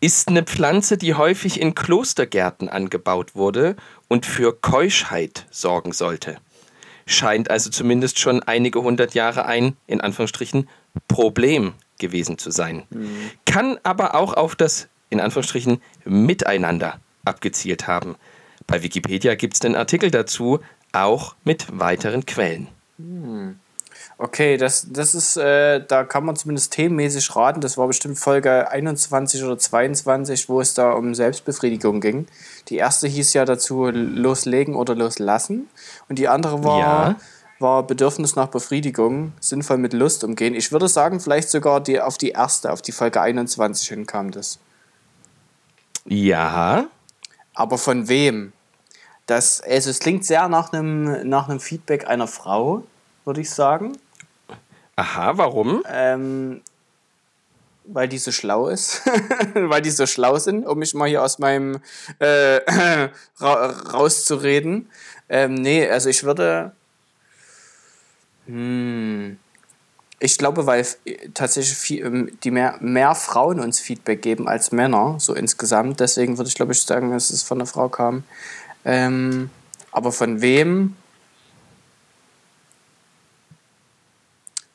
Ist 0.00 0.28
eine 0.28 0.44
Pflanze, 0.44 0.96
die 0.96 1.12
häufig 1.12 1.60
in 1.60 1.74
Klostergärten 1.74 2.70
angebaut 2.70 3.34
wurde 3.34 3.76
und 4.08 4.24
für 4.24 4.58
Keuschheit 4.58 5.44
sorgen 5.50 5.92
sollte. 5.92 6.38
Scheint 7.04 7.50
also 7.50 7.68
zumindest 7.68 8.18
schon 8.18 8.42
einige 8.42 8.80
hundert 8.80 9.12
Jahre 9.12 9.44
ein, 9.44 9.76
in 9.86 10.00
Anführungsstrichen, 10.00 10.70
Problem 11.06 11.74
gewesen 11.98 12.38
zu 12.38 12.50
sein. 12.50 12.84
Kann 13.44 13.78
aber 13.82 14.14
auch 14.14 14.32
auf 14.32 14.56
das, 14.56 14.88
in 15.10 15.20
Anführungsstrichen, 15.20 15.82
Miteinander 16.06 16.98
abgezielt 17.26 17.86
haben. 17.86 18.16
Bei 18.66 18.82
Wikipedia 18.82 19.34
gibt 19.34 19.52
es 19.52 19.60
den 19.60 19.76
Artikel 19.76 20.10
dazu, 20.10 20.60
auch 20.92 21.36
mit 21.44 21.78
weiteren 21.78 22.24
Quellen. 22.24 22.68
Okay, 24.18 24.56
das, 24.56 24.86
das 24.90 25.14
ist, 25.14 25.36
äh, 25.36 25.84
da 25.86 26.02
kann 26.04 26.24
man 26.24 26.36
zumindest 26.36 26.72
themenmäßig 26.72 27.36
raten. 27.36 27.60
Das 27.60 27.76
war 27.76 27.86
bestimmt 27.86 28.18
Folge 28.18 28.70
21 28.70 29.44
oder 29.44 29.58
22, 29.58 30.48
wo 30.48 30.60
es 30.62 30.72
da 30.72 30.92
um 30.92 31.14
Selbstbefriedigung 31.14 32.00
ging. 32.00 32.26
Die 32.68 32.76
erste 32.76 33.08
hieß 33.08 33.34
ja 33.34 33.44
dazu 33.44 33.84
loslegen 33.90 34.74
oder 34.74 34.94
loslassen. 34.94 35.68
Und 36.08 36.18
die 36.18 36.28
andere 36.28 36.64
war, 36.64 36.78
Ja. 37.10 37.16
war 37.58 37.82
Bedürfnis 37.82 38.36
nach 38.36 38.48
Befriedigung, 38.48 39.34
sinnvoll 39.40 39.76
mit 39.76 39.92
Lust 39.92 40.24
umgehen. 40.24 40.54
Ich 40.54 40.72
würde 40.72 40.88
sagen, 40.88 41.20
vielleicht 41.20 41.50
sogar 41.50 41.80
die, 41.82 42.00
auf 42.00 42.16
die 42.16 42.30
erste, 42.30 42.72
auf 42.72 42.80
die 42.80 42.92
Folge 42.92 43.20
21 43.20 43.86
hin 43.86 44.06
kam 44.06 44.30
das. 44.30 44.58
Ja, 46.06 46.86
Aber 47.54 47.76
von 47.78 48.08
wem? 48.08 48.52
Das, 49.26 49.60
also 49.60 49.90
es 49.90 49.98
klingt 49.98 50.24
sehr 50.24 50.48
nach 50.48 50.72
einem, 50.72 51.28
nach 51.28 51.48
einem 51.48 51.60
Feedback 51.60 52.06
einer 52.06 52.28
Frau, 52.28 52.84
würde 53.24 53.40
ich 53.40 53.50
sagen. 53.50 53.92
Aha, 54.96 55.36
warum? 55.36 55.82
Ähm, 55.90 56.62
weil 57.84 58.08
die 58.08 58.18
so 58.18 58.32
schlau 58.32 58.68
ist. 58.68 59.02
weil 59.54 59.82
die 59.82 59.90
so 59.90 60.06
schlau 60.06 60.38
sind, 60.38 60.66
um 60.66 60.78
mich 60.78 60.94
mal 60.94 61.08
hier 61.08 61.22
aus 61.22 61.38
meinem 61.38 61.80
äh, 62.18 62.56
ra 63.40 63.66
rauszureden. 63.92 64.90
Ähm, 65.28 65.54
nee, 65.54 65.88
also 65.88 66.08
ich 66.08 66.24
würde. 66.24 66.72
Hm, 68.46 69.38
ich 70.18 70.38
glaube, 70.38 70.66
weil 70.66 70.86
tatsächlich 71.34 71.76
viel, 71.76 72.04
ähm, 72.04 72.38
die 72.42 72.50
mehr, 72.50 72.76
mehr 72.80 73.14
Frauen 73.14 73.60
uns 73.60 73.80
Feedback 73.80 74.22
geben 74.22 74.48
als 74.48 74.72
Männer, 74.72 75.16
so 75.18 75.34
insgesamt. 75.34 76.00
Deswegen 76.00 76.38
würde 76.38 76.48
ich, 76.48 76.54
glaube 76.54 76.72
ich, 76.72 76.80
sagen, 76.82 77.10
dass 77.10 77.30
es 77.30 77.42
von 77.42 77.58
einer 77.58 77.66
Frau 77.66 77.88
kam. 77.88 78.24
Ähm, 78.84 79.50
aber 79.92 80.12
von 80.12 80.40
wem? 80.40 80.96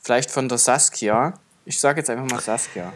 Vielleicht 0.02 0.32
von 0.32 0.50
der 0.50 0.58
Saskia. 0.58 1.34
Ich 1.66 1.80
sage 1.80 2.00
jetzt 2.00 2.10
einfach 2.10 2.30
mal 2.30 2.42
Saskia. 2.42 2.92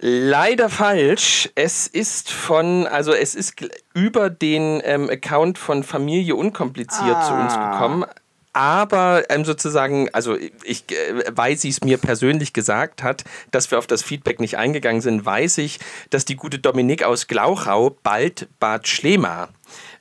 Leider 0.00 0.68
falsch. 0.68 1.48
Es 1.54 1.86
ist 1.86 2.30
von, 2.30 2.86
also 2.86 3.12
es 3.12 3.34
ist 3.34 3.54
über 3.94 4.30
den 4.30 4.80
ähm, 4.84 5.08
Account 5.08 5.58
von 5.58 5.82
Familie 5.82 6.36
Unkompliziert 6.36 7.24
zu 7.24 7.32
uns 7.32 7.54
Ah. 7.54 7.72
gekommen. 7.72 8.04
Aber 8.52 9.24
ähm, 9.30 9.44
sozusagen, 9.44 10.08
also 10.12 10.36
ich, 10.62 10.84
äh, 10.92 11.24
weil 11.32 11.56
sie 11.56 11.70
es 11.70 11.82
mir 11.82 11.98
persönlich 11.98 12.52
gesagt 12.52 13.02
hat, 13.02 13.24
dass 13.50 13.70
wir 13.72 13.78
auf 13.78 13.88
das 13.88 14.02
Feedback 14.04 14.38
nicht 14.38 14.56
eingegangen 14.56 15.00
sind, 15.00 15.24
weiß 15.26 15.58
ich, 15.58 15.80
dass 16.10 16.24
die 16.24 16.36
gute 16.36 16.60
Dominik 16.60 17.02
aus 17.02 17.26
Glauchau 17.26 17.96
bald 18.04 18.46
Bad 18.60 18.86
Schlema 18.86 19.48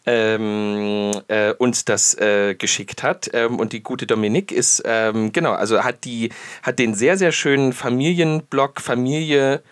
ähm, 0.06 1.12
äh, 1.28 1.54
uns 1.54 1.86
das 1.86 2.16
äh, 2.16 2.56
geschickt 2.56 3.04
hat. 3.04 3.30
Ähm, 3.34 3.60
und 3.60 3.74
die 3.74 3.84
gute 3.84 4.06
Dominik 4.08 4.52
ist, 4.52 4.84
ähm, 4.86 5.32
genau, 5.32 5.54
also 5.54 5.84
hat, 5.84 6.04
die, 6.04 6.30
hat 6.62 6.80
den 6.80 6.94
sehr, 6.94 7.18
sehr 7.18 7.32
schönen 7.32 7.74
Familienblog 7.74 8.82
Familie 8.82 9.64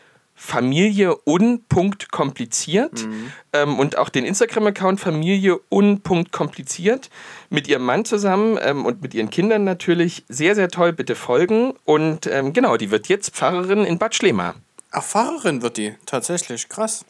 Familie 0.43 1.15
un.kompliziert 1.27 3.07
ähm, 3.53 3.77
und 3.77 3.99
auch 3.99 4.09
den 4.09 4.25
Instagram-Account 4.25 4.99
Familie 4.99 5.59
un.kompliziert 5.69 7.11
mit 7.51 7.67
ihrem 7.67 7.83
Mann 7.83 8.05
zusammen 8.05 8.57
ähm, 8.59 8.87
und 8.87 9.03
mit 9.03 9.13
ihren 9.13 9.29
Kindern 9.29 9.65
natürlich. 9.65 10.23
Sehr, 10.29 10.55
sehr 10.55 10.69
toll, 10.69 10.93
bitte 10.93 11.13
folgen. 11.13 11.73
Und 11.85 12.25
ähm, 12.25 12.53
genau, 12.53 12.75
die 12.77 12.89
wird 12.89 13.07
jetzt 13.07 13.35
Pfarrerin 13.35 13.85
in 13.85 13.99
Bad 13.99 14.15
Schlema. 14.15 14.55
Ach, 14.89 15.03
Fahrerin 15.03 15.61
wird 15.61 15.77
die. 15.77 15.93
Tatsächlich. 16.07 16.67
Krass. 16.69 17.05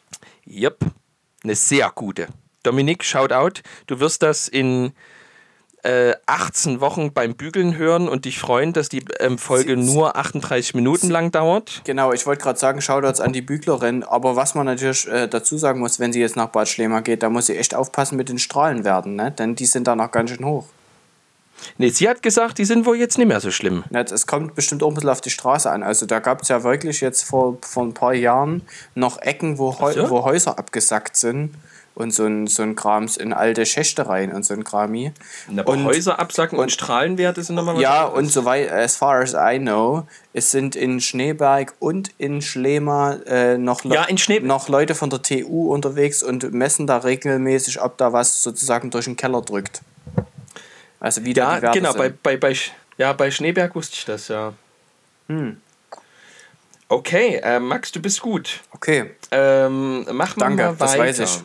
Yep, 0.45 0.79
eine 1.43 1.55
sehr 1.55 1.89
gute. 1.95 2.27
Dominik, 2.63 3.03
shout 3.03 3.31
out. 3.31 3.61
Du 3.87 3.99
wirst 3.99 4.21
das 4.23 4.47
in 4.47 4.93
äh, 5.83 6.13
18 6.27 6.79
Wochen 6.79 7.11
beim 7.11 7.33
Bügeln 7.35 7.75
hören 7.75 8.07
und 8.07 8.25
dich 8.25 8.37
freuen, 8.37 8.71
dass 8.71 8.87
die 8.89 9.03
ähm, 9.19 9.37
Folge 9.39 9.75
Sie- 9.81 9.93
nur 9.93 10.15
38 10.15 10.75
Minuten 10.75 11.09
lang 11.09 11.31
dauert. 11.31 11.81
Genau, 11.85 12.11
ich 12.13 12.25
wollte 12.27 12.43
gerade 12.43 12.59
sagen, 12.59 12.81
Shoutouts 12.81 13.19
an 13.19 13.33
die 13.33 13.41
Büglerin. 13.41 14.03
Aber 14.03 14.35
was 14.35 14.53
man 14.53 14.67
natürlich 14.67 15.07
äh, 15.07 15.27
dazu 15.27 15.57
sagen 15.57 15.79
muss, 15.79 15.99
wenn 15.99 16.13
sie 16.13 16.19
jetzt 16.19 16.35
nach 16.35 16.49
Bad 16.49 16.67
Schlema 16.69 16.99
geht, 16.99 17.23
da 17.23 17.29
muss 17.29 17.47
sie 17.47 17.57
echt 17.57 17.73
aufpassen 17.73 18.15
mit 18.15 18.29
den 18.29 18.37
Strahlenwerten, 18.37 19.15
ne? 19.15 19.31
Denn 19.31 19.55
die 19.55 19.65
sind 19.65 19.87
da 19.87 19.95
noch 19.95 20.11
ganz 20.11 20.29
schön 20.29 20.45
hoch. 20.45 20.67
Nee, 21.77 21.89
sie 21.89 22.09
hat 22.09 22.23
gesagt, 22.23 22.57
die 22.57 22.65
sind 22.65 22.85
wohl 22.87 22.97
jetzt 22.97 23.17
nicht 23.19 23.27
mehr 23.27 23.39
so 23.39 23.51
schlimm. 23.51 23.83
Es 23.91 24.25
kommt 24.25 24.55
bestimmt 24.55 24.81
auch 24.81 24.87
ein 24.87 24.95
bisschen 24.95 25.09
auf 25.09 25.21
die 25.21 25.29
Straße 25.29 25.69
an. 25.69 25.83
Also 25.83 26.07
da 26.07 26.19
gab 26.19 26.41
es 26.41 26.47
ja 26.47 26.63
wirklich 26.63 27.01
jetzt 27.01 27.23
vor, 27.23 27.57
vor 27.61 27.83
ein 27.83 27.93
paar 27.93 28.13
Jahren 28.15 28.63
noch 28.95 29.19
Ecken, 29.21 29.59
wo, 29.59 29.79
Heu 29.79 29.93
so? 29.93 30.09
wo 30.09 30.23
Häuser 30.25 30.57
abgesackt 30.57 31.15
sind. 31.17 31.53
Und 31.93 32.13
so 32.13 32.25
ein, 32.25 32.47
so 32.47 32.63
ein 32.63 32.75
Krams 32.77 33.17
in 33.17 33.33
alte 33.33 33.65
Schächte 33.65 34.07
rein 34.07 34.31
und 34.31 34.45
so 34.45 34.53
ein 34.53 34.63
Krami. 34.63 35.11
Und, 35.65 35.83
Häuser 35.83 36.19
absacken 36.19 36.57
und, 36.57 36.71
Strahlenwerte 36.71 37.43
sind 37.43 37.55
nochmal 37.55 37.75
was 37.75 37.81
Ja, 37.81 38.05
und 38.05 38.27
soweit, 38.31 38.71
as 38.71 38.95
far 38.95 39.19
as 39.21 39.33
I 39.33 39.59
know, 39.59 40.07
es 40.31 40.51
sind 40.51 40.77
in 40.77 41.01
Schneeberg 41.01 41.73
und 41.79 42.11
in 42.17 42.41
Schlema 42.41 43.15
äh, 43.25 43.57
noch, 43.57 43.83
Le- 43.83 43.95
Ja, 43.95 44.03
in 44.05 44.17
noch 44.47 44.69
Leute 44.69 44.95
von 44.95 45.09
der 45.09 45.21
TU 45.21 45.73
unterwegs 45.73 46.23
und 46.23 46.53
messen 46.53 46.87
da 46.87 46.97
regelmäßig, 46.99 47.81
ob 47.81 47.97
da 47.97 48.13
was 48.13 48.41
sozusagen 48.41 48.89
durch 48.89 49.05
den 49.05 49.17
Keller 49.17 49.41
drückt. 49.41 49.81
Also 51.01 51.25
wie 51.25 51.33
da 51.33 51.41
Ja, 51.43 51.55
die 51.57 51.61
Werte 51.63 51.79
genau, 51.79 51.93
bei, 51.93 52.07
sind. 52.07 52.23
bei, 52.23 52.37
bei, 52.37 52.51
Sch- 52.51 52.69
ja, 52.97 53.11
bei 53.11 53.29
Schneeberg 53.31 53.75
wusste 53.75 53.95
ich 53.97 54.05
das, 54.05 54.29
ja. 54.29 54.53
Hm. 55.27 55.57
Okay, 56.87 57.39
äh, 57.43 57.59
Max, 57.59 57.91
du 57.91 58.01
bist 58.01 58.21
gut. 58.21 58.61
Okay, 58.71 59.11
Ähm, 59.31 60.05
mach 60.13 60.35
Danke, 60.35 60.63
mal 60.63 60.75
das 60.77 60.91
weiter. 60.91 60.99
weiß 61.03 61.19
ich. 61.19 61.39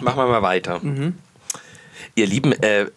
Machen 0.00 0.18
wir 0.18 0.26
mal 0.26 0.42
weiter. 0.42 0.80
Mhm. 0.82 1.18
Ihr 2.14 2.26
Lieben, 2.26 2.52
äh, 2.62 2.82
äh, 2.82 2.88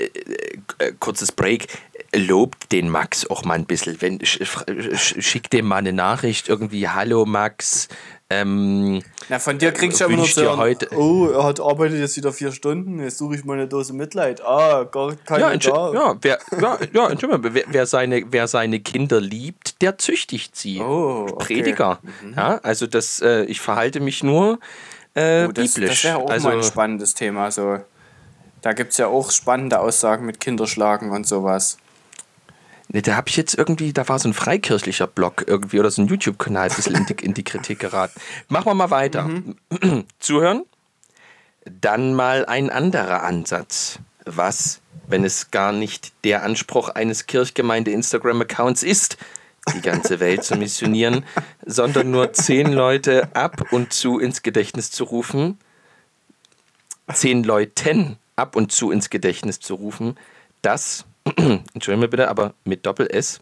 äh, 0.77 0.93
kurzes 0.99 1.31
Break, 1.31 1.67
lobt 2.15 2.71
den 2.71 2.89
Max 2.89 3.29
auch 3.29 3.43
mal 3.43 3.55
ein 3.55 3.65
bisschen. 3.65 4.01
Wenn, 4.01 4.23
sch, 4.25 4.39
sch, 4.45 5.15
schick 5.19 5.49
dem 5.49 5.67
mal 5.67 5.77
eine 5.77 5.93
Nachricht 5.93 6.47
irgendwie, 6.47 6.87
hallo 6.87 7.25
Max. 7.25 7.89
Ähm, 8.31 9.01
Na, 9.27 9.39
von 9.39 9.57
dir 9.57 9.71
kriegst 9.71 9.99
du 9.99 10.05
immer 10.05 10.17
nur 10.17 10.27
so, 10.27 10.55
heute 10.55 10.87
oh, 10.95 11.29
er 11.33 11.43
hat 11.45 11.59
arbeitet 11.59 11.99
jetzt 11.99 12.15
wieder 12.15 12.31
vier 12.31 12.51
Stunden, 12.51 12.99
jetzt 13.01 13.17
suche 13.17 13.33
ich 13.33 13.43
mal 13.43 13.55
eine 13.55 13.67
Dose 13.67 13.91
Mitleid. 13.91 14.41
Ah, 14.45 14.83
gar 14.83 15.15
keine 15.25 15.41
ja, 15.41 15.57
da. 15.57 15.93
Ja, 15.93 16.15
wer, 16.21 16.39
ja, 16.61 16.77
ja 16.93 17.17
wer, 17.41 17.63
wer, 17.67 17.85
seine, 17.87 18.23
wer 18.29 18.47
seine 18.47 18.81
Kinder 18.81 19.19
liebt, 19.19 19.81
der 19.81 19.97
züchtigt 19.97 20.55
sie. 20.55 20.79
Oh, 20.79 21.25
okay. 21.31 21.55
Prediger. 21.55 21.99
Mhm. 22.23 22.35
Ja, 22.35 22.59
also 22.61 22.85
das, 22.85 23.19
äh, 23.19 23.45
ich 23.45 23.61
verhalte 23.61 23.99
mich 23.99 24.23
nur 24.23 24.59
äh, 25.15 25.45
oh, 25.45 25.51
das, 25.51 25.73
biblisch. 25.73 25.89
Das 25.89 26.03
wäre 26.03 26.17
auch 26.17 26.29
also, 26.29 26.47
mal 26.47 26.57
ein 26.57 26.63
spannendes 26.63 27.13
Thema. 27.13 27.51
So. 27.51 27.79
Da 28.61 28.73
gibt 28.73 28.91
es 28.91 28.97
ja 28.97 29.07
auch 29.07 29.31
spannende 29.31 29.79
Aussagen 29.79 30.25
mit 30.25 30.39
Kinderschlagen 30.39 31.11
und 31.11 31.27
sowas. 31.27 31.77
Ne, 32.91 33.01
da 33.03 33.15
habe 33.15 33.29
ich 33.29 33.37
jetzt 33.37 33.55
irgendwie, 33.55 33.93
da 33.93 34.07
war 34.09 34.17
so 34.17 34.27
ein 34.27 34.33
freikirchlicher 34.33 35.07
Blog 35.07 35.45
irgendwie 35.47 35.79
oder 35.79 35.91
so 35.91 36.01
ein 36.01 36.07
YouTube-Kanal 36.07 36.69
ein 36.69 36.75
bisschen 36.75 36.95
in 36.95 37.05
die, 37.05 37.23
in 37.23 37.33
die 37.35 37.43
Kritik 37.43 37.79
geraten. 37.79 38.19
Machen 38.47 38.65
wir 38.65 38.73
mal 38.73 38.89
weiter. 38.89 39.23
Mhm. 39.23 39.55
Zuhören? 40.19 40.63
Dann 41.65 42.15
mal 42.15 42.45
ein 42.45 42.69
anderer 42.69 43.23
Ansatz. 43.23 43.99
Was, 44.25 44.81
wenn 45.07 45.23
es 45.23 45.51
gar 45.51 45.71
nicht 45.71 46.13
der 46.23 46.43
Anspruch 46.43 46.89
eines 46.89 47.27
Kirchgemeinde-Instagram-Accounts 47.27 48.81
ist, 48.81 49.17
die 49.73 49.81
ganze 49.81 50.19
Welt 50.19 50.43
zu 50.43 50.55
missionieren, 50.55 51.25
sondern 51.65 52.11
nur 52.11 52.33
zehn 52.33 52.71
Leute 52.71 53.33
ab 53.35 53.71
und 53.71 53.93
zu 53.93 54.19
ins 54.19 54.41
Gedächtnis 54.41 54.91
zu 54.91 55.03
rufen, 55.03 55.57
zehn 57.13 57.43
Leuten 57.43 58.17
ab 58.35 58.55
und 58.55 58.71
zu 58.71 58.91
ins 58.91 59.09
Gedächtnis 59.09 59.59
zu 59.59 59.75
rufen, 59.75 60.17
dass 60.61 61.05
Entschuldigung 61.35 61.99
mir 61.99 62.07
bitte, 62.07 62.29
aber 62.29 62.53
mit 62.63 62.85
Doppel-S, 62.85 63.41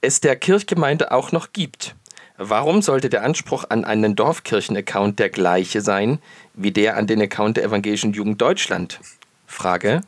es 0.00 0.20
der 0.20 0.36
Kirchgemeinde 0.36 1.12
auch 1.12 1.32
noch 1.32 1.52
gibt. 1.52 1.94
Warum 2.42 2.80
sollte 2.80 3.10
der 3.10 3.22
Anspruch 3.22 3.64
an 3.68 3.84
einen 3.84 4.16
Dorfkirchen-Account 4.16 5.18
der 5.18 5.28
gleiche 5.28 5.82
sein 5.82 6.20
wie 6.54 6.72
der 6.72 6.96
an 6.96 7.06
den 7.06 7.20
Account 7.20 7.58
der 7.58 7.64
Evangelischen 7.64 8.14
Jugend 8.14 8.40
Deutschland? 8.40 8.98
Frage. 9.46 10.00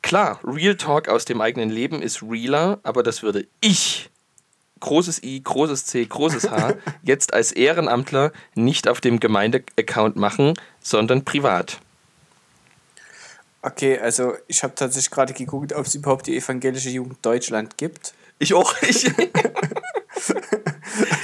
Klar, 0.00 0.38
Real 0.44 0.76
Talk 0.76 1.08
aus 1.08 1.24
dem 1.24 1.40
eigenen 1.40 1.70
Leben 1.70 2.02
ist 2.02 2.22
realer, 2.22 2.78
aber 2.82 3.02
das 3.02 3.22
würde 3.22 3.46
ich, 3.60 4.10
großes 4.84 5.22
I, 5.22 5.42
großes 5.42 5.86
C, 5.86 6.04
großes 6.04 6.50
H, 6.50 6.74
jetzt 7.02 7.32
als 7.32 7.52
Ehrenamtler 7.52 8.32
nicht 8.54 8.86
auf 8.86 9.00
dem 9.00 9.18
Gemeinde-Account 9.18 10.16
machen, 10.16 10.54
sondern 10.80 11.24
privat. 11.24 11.78
Okay, 13.62 13.98
also 13.98 14.34
ich 14.46 14.62
habe 14.62 14.74
tatsächlich 14.74 15.10
gerade 15.10 15.32
geguckt, 15.32 15.72
ob 15.72 15.86
es 15.86 15.94
überhaupt 15.94 16.26
die 16.26 16.36
evangelische 16.36 16.90
Jugend 16.90 17.16
Deutschland 17.22 17.78
gibt. 17.78 18.14
Ich 18.38 18.54
auch. 18.54 18.74
Ich, 18.86 19.10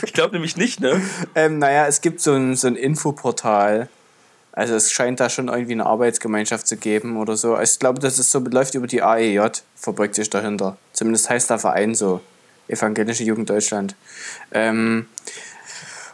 ich 0.03 0.13
glaube 0.13 0.35
nämlich 0.35 0.57
nicht, 0.57 0.81
ne? 0.81 1.01
Ähm, 1.37 1.59
naja, 1.59 1.87
es 1.87 2.01
gibt 2.01 2.21
so 2.21 2.33
ein, 2.33 2.57
so 2.57 2.67
ein 2.67 2.75
Infoportal. 2.75 3.89
Also 4.53 4.75
es 4.75 4.91
scheint 4.91 5.21
da 5.21 5.31
schon 5.31 5.47
irgendwie 5.47 5.73
eine 5.73 5.87
Arbeitsgemeinschaft 5.87 6.67
zu 6.67 6.77
geben 6.77 7.17
oder 7.17 7.37
so. 7.37 7.55
Also 7.55 7.75
ich 7.75 7.79
glaube, 7.79 8.01
das 8.01 8.19
ist 8.19 8.33
so, 8.33 8.41
läuft 8.41 8.75
über 8.75 8.89
die 8.89 9.03
AEJ, 9.03 9.63
verbeugt 9.77 10.17
sich 10.17 10.29
dahinter. 10.29 10.77
Zumindest 10.93 11.31
heißt 11.31 11.51
der 11.51 11.61
Verein 11.61 11.95
so. 11.95 12.21
Evangelische 12.71 13.25
Jugend 13.25 13.51
Deutschland. 13.51 13.95
Ähm, 14.53 15.07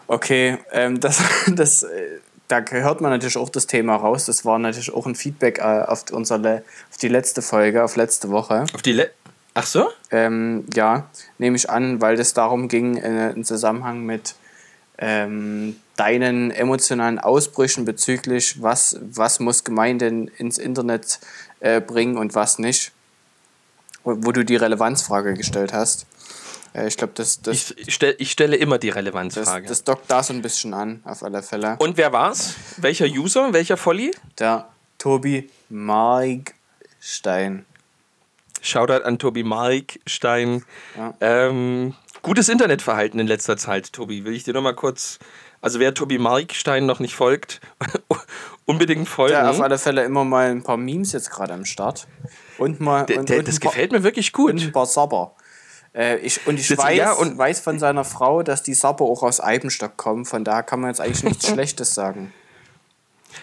okay, 0.06 0.58
ähm, 0.72 1.00
das, 1.00 1.22
das 1.48 1.82
äh, 1.82 2.20
da 2.48 2.64
hört 2.70 3.00
man 3.00 3.10
natürlich 3.10 3.36
auch 3.36 3.48
das 3.48 3.66
Thema 3.66 3.96
raus. 3.96 4.26
Das 4.26 4.44
war 4.44 4.58
natürlich 4.58 4.92
auch 4.92 5.06
ein 5.06 5.14
Feedback 5.14 5.58
äh, 5.58 5.62
auf, 5.62 6.04
unsere, 6.12 6.62
auf 6.90 6.96
die 6.98 7.08
letzte 7.08 7.42
Folge, 7.42 7.82
auf 7.82 7.96
letzte 7.96 8.30
Woche. 8.30 8.64
Auf 8.72 8.82
die 8.82 8.92
Le 8.92 9.10
Ach 9.58 9.66
so? 9.66 9.88
Ähm, 10.10 10.66
ja, 10.74 11.08
nehme 11.38 11.56
ich 11.56 11.70
an, 11.70 12.02
weil 12.02 12.20
es 12.20 12.34
darum 12.34 12.68
ging, 12.68 12.98
äh, 12.98 13.30
im 13.30 13.42
Zusammenhang 13.42 14.04
mit 14.04 14.34
ähm, 14.98 15.76
deinen 15.96 16.50
emotionalen 16.50 17.18
Ausbrüchen 17.18 17.86
bezüglich, 17.86 18.60
was, 18.62 18.98
was 19.00 19.40
muss 19.40 19.64
Gemeinden 19.64 20.28
ins 20.28 20.58
Internet 20.58 21.20
äh, 21.60 21.80
bringen 21.80 22.18
und 22.18 22.34
was 22.34 22.58
nicht. 22.58 22.92
Wo 24.04 24.30
du 24.30 24.44
die 24.44 24.56
Relevanzfrage 24.56 25.32
gestellt 25.32 25.72
hast. 25.72 26.06
Äh, 26.76 26.88
ich 26.88 26.96
glaube, 26.96 27.12
das, 27.14 27.40
das 27.40 27.72
ich, 27.76 27.94
stell, 27.94 28.14
ich, 28.18 28.30
stelle 28.30 28.56
immer 28.56 28.78
die 28.78 28.90
Relevanzfrage. 28.90 29.66
Das, 29.66 29.82
das 29.82 29.84
dockt 29.84 30.10
da 30.10 30.22
so 30.22 30.32
ein 30.34 30.42
bisschen 30.42 30.74
an, 30.74 31.00
auf 31.04 31.22
alle 31.22 31.42
Fälle. 31.42 31.76
Und 31.78 31.96
wer 31.96 32.12
war's? 32.12 32.56
Welcher 32.76 33.06
User? 33.06 33.52
Welcher 33.52 33.76
Volli? 33.76 34.12
Der 34.38 34.68
Tobi 34.98 35.50
Markstein. 35.68 37.64
Shoutout 38.60 39.04
an 39.04 39.18
Tobi 39.18 39.42
Markstein. 39.42 40.64
Ja. 40.96 41.14
Ähm, 41.20 41.94
gutes 42.22 42.48
Internetverhalten 42.48 43.20
in 43.20 43.26
letzter 43.26 43.56
Zeit, 43.56 43.92
Tobi. 43.92 44.24
Will 44.24 44.34
ich 44.34 44.44
dir 44.44 44.54
nochmal 44.54 44.74
kurz. 44.74 45.18
Also 45.62 45.80
wer 45.80 45.94
Tobi 45.94 46.18
Markstein 46.18 46.84
noch 46.84 47.00
nicht 47.00 47.14
folgt, 47.14 47.60
unbedingt 48.66 49.08
folgen. 49.08 49.32
Der 49.32 49.50
auf 49.50 49.60
alle 49.60 49.78
Fälle 49.78 50.04
immer 50.04 50.24
mal 50.24 50.50
ein 50.50 50.62
paar 50.62 50.76
Memes 50.76 51.12
jetzt 51.12 51.30
gerade 51.30 51.54
am 51.54 51.64
Start. 51.64 52.06
Und 52.58 52.80
mal. 52.80 53.06
Der, 53.06 53.20
und, 53.20 53.28
der, 53.28 53.38
und 53.38 53.48
das 53.48 53.60
gefällt 53.60 53.92
mir 53.92 54.02
wirklich 54.02 54.32
gut. 54.32 54.52
Und 54.52 54.62
ein 54.62 54.72
paar 54.72 54.86
Sabber. 54.86 55.34
Äh, 55.96 56.18
ich, 56.18 56.46
und 56.46 56.60
ich 56.60 56.68
das, 56.68 56.78
weiß, 56.78 56.96
ja, 56.96 57.12
und 57.12 57.38
weiß 57.38 57.60
von 57.60 57.78
seiner 57.78 58.04
Frau, 58.04 58.42
dass 58.42 58.62
die 58.62 58.74
Sapper 58.74 59.04
auch 59.04 59.22
aus 59.22 59.40
Eibenstock 59.40 59.96
kommen. 59.96 60.24
Von 60.26 60.44
daher 60.44 60.62
kann 60.62 60.80
man 60.80 60.90
jetzt 60.90 61.00
eigentlich 61.00 61.24
nichts 61.24 61.48
Schlechtes 61.52 61.94
sagen. 61.94 62.32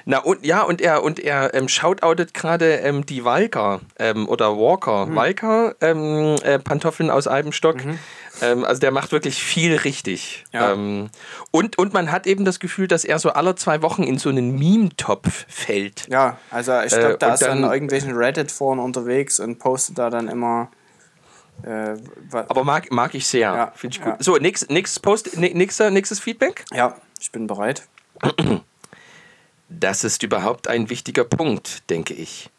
Na 0.05 0.17
und 0.19 0.45
ja, 0.45 0.63
und 0.63 0.81
er 0.81 1.03
und 1.03 1.19
er 1.19 1.53
ähm, 1.53 1.67
shoutoutet 1.67 2.33
gerade 2.33 2.77
ähm, 2.77 3.05
die 3.05 3.23
Walker 3.23 3.79
ähm, 3.99 4.27
oder 4.27 4.57
Walker. 4.57 5.05
Mhm. 5.05 5.15
Walker, 5.15 5.75
ähm, 5.81 6.35
äh, 6.43 6.59
Pantoffeln 6.59 7.09
aus 7.09 7.27
Eibenstock. 7.27 7.83
Mhm. 7.85 7.99
Ähm, 8.41 8.65
also 8.65 8.79
der 8.79 8.91
macht 8.91 9.11
wirklich 9.11 9.43
viel 9.43 9.75
richtig. 9.75 10.45
Ja. 10.51 10.73
Ähm, 10.73 11.09
und, 11.51 11.77
und 11.77 11.93
man 11.93 12.11
hat 12.11 12.27
eben 12.27 12.43
das 12.43 12.59
Gefühl, 12.59 12.87
dass 12.87 13.05
er 13.05 13.19
so 13.19 13.29
alle 13.31 13.55
zwei 13.55 13.81
Wochen 13.81 14.03
in 14.03 14.17
so 14.17 14.29
einen 14.29 14.57
Meme-Topf 14.57 15.45
fällt. 15.47 16.07
Ja, 16.09 16.37
also 16.49 16.79
ich 16.81 16.89
glaube, 16.89 17.13
äh, 17.13 17.17
da 17.17 17.33
ist 17.35 17.41
er 17.41 17.53
in 17.53 17.63
irgendwelchen 17.63 18.15
Reddit-Foren 18.15 18.79
unterwegs 18.79 19.39
und 19.39 19.59
postet 19.59 19.99
da 19.99 20.09
dann 20.09 20.27
immer 20.27 20.69
äh, 21.63 21.95
Aber 22.31 22.63
mag, 22.63 22.91
mag 22.91 23.13
ich 23.15 23.27
sehr. 23.27 23.53
Ja, 23.53 23.73
Finde 23.75 23.95
ich 23.95 24.01
gut. 24.01 24.13
Ja. 24.13 24.17
So, 24.19 24.37
nächst, 24.37 24.69
nächstes, 24.69 24.99
Post, 24.99 25.37
nächster, 25.37 25.91
nächstes 25.91 26.19
Feedback? 26.19 26.65
Ja, 26.73 26.95
ich 27.19 27.31
bin 27.31 27.47
bereit. 27.47 27.83
Das 29.69 30.03
ist 30.03 30.23
überhaupt 30.23 30.67
ein 30.67 30.89
wichtiger 30.89 31.23
Punkt, 31.23 31.89
denke 31.89 32.13
ich. 32.13 32.49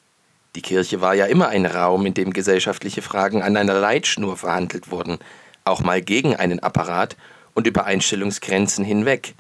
Die 0.57 0.63
Kirche 0.63 1.01
war 1.01 1.15
ja 1.15 1.27
immer 1.27 1.49
ein 1.49 1.67
Raum, 1.67 2.07
in 2.07 2.15
dem 2.15 2.33
gesellschaftliche 2.33 3.03
Fragen 3.03 3.43
an 3.43 3.57
einer 3.57 3.75
Leitschnur 3.75 4.37
verhandelt 4.37 4.91
wurden, 4.91 5.19
auch 5.65 5.81
mal 5.81 6.01
gegen 6.01 6.37
einen 6.37 6.61
Apparat 6.61 7.17
und 7.55 7.67
über 7.67 7.85
Einstellungsgrenzen 7.85 8.85
hinweg. 8.85 9.35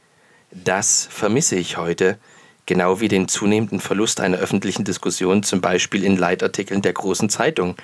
Das 0.50 1.06
vermisse 1.10 1.56
ich 1.56 1.76
heute, 1.76 2.18
genau 2.66 3.00
wie 3.00 3.08
den 3.08 3.28
zunehmenden 3.28 3.80
Verlust 3.80 4.20
einer 4.20 4.38
öffentlichen 4.38 4.84
Diskussion, 4.84 5.42
zum 5.42 5.60
Beispiel 5.60 6.04
in 6.04 6.16
Leitartikeln 6.16 6.82
der 6.82 6.92
großen 6.92 7.28
Zeitung. 7.28 7.76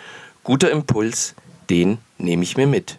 Guter 0.43 0.71
Impuls, 0.71 1.35
den 1.71 1.99
nehme 2.19 2.43
ich 2.43 2.57
mir 2.57 2.67
mit. 2.67 2.99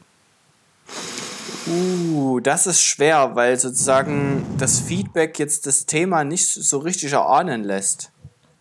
Uh, 1.68 2.40
das 2.40 2.66
ist 2.66 2.82
schwer, 2.82 3.36
weil 3.36 3.60
sozusagen 3.60 4.44
das 4.58 4.80
Feedback 4.80 5.38
jetzt 5.38 5.68
das 5.68 5.86
Thema 5.86 6.24
nicht 6.24 6.48
so 6.48 6.80
richtig 6.80 7.14
erahnen 7.14 7.64
lässt. 7.64 8.12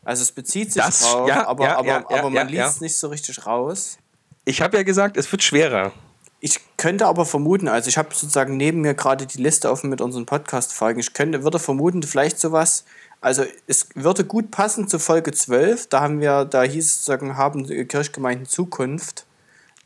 Also 0.04 0.22
es 0.22 0.32
bezieht 0.32 0.72
sich 0.72 0.82
das, 0.82 1.00
drauf, 1.00 1.28
ja, 1.28 1.46
aber, 1.46 1.64
ja, 1.64 1.78
aber, 1.78 1.86
ja, 1.86 2.04
aber 2.08 2.30
man 2.30 2.48
liest 2.48 2.68
es 2.68 2.80
nicht 2.80 2.96
so 2.96 3.08
richtig 3.08 3.46
raus. 3.46 3.98
Ich 4.44 4.60
habe 4.60 4.76
ja 4.76 4.82
gesagt, 4.82 5.16
es 5.16 5.30
wird 5.30 5.42
schwerer. 5.42 5.92
Ich 6.40 6.58
könnte 6.76 7.06
aber 7.06 7.26
vermuten, 7.26 7.68
also 7.68 7.88
ich 7.88 7.98
habe 7.98 8.14
sozusagen 8.14 8.56
neben 8.56 8.80
mir 8.80 8.94
gerade 8.94 9.26
die 9.26 9.42
Liste 9.42 9.70
offen 9.70 9.90
mit 9.90 10.00
unseren 10.00 10.24
Podcast-Folgen. 10.24 10.98
Ich 10.98 11.12
könnte, 11.12 11.44
würde 11.44 11.58
vermuten, 11.58 12.02
vielleicht 12.02 12.40
sowas, 12.40 12.84
also 13.20 13.44
es 13.66 13.88
würde 13.94 14.24
gut 14.24 14.50
passen 14.50 14.88
zu 14.88 14.98
Folge 14.98 15.32
12. 15.32 15.88
Da 15.88 16.00
haben 16.00 16.20
wir, 16.20 16.46
da 16.46 16.62
hieß 16.62 16.86
es 16.86 17.04
sozusagen, 17.04 17.36
haben 17.36 17.66
Kirchgemeinden 17.86 18.46
Zukunft. 18.46 19.26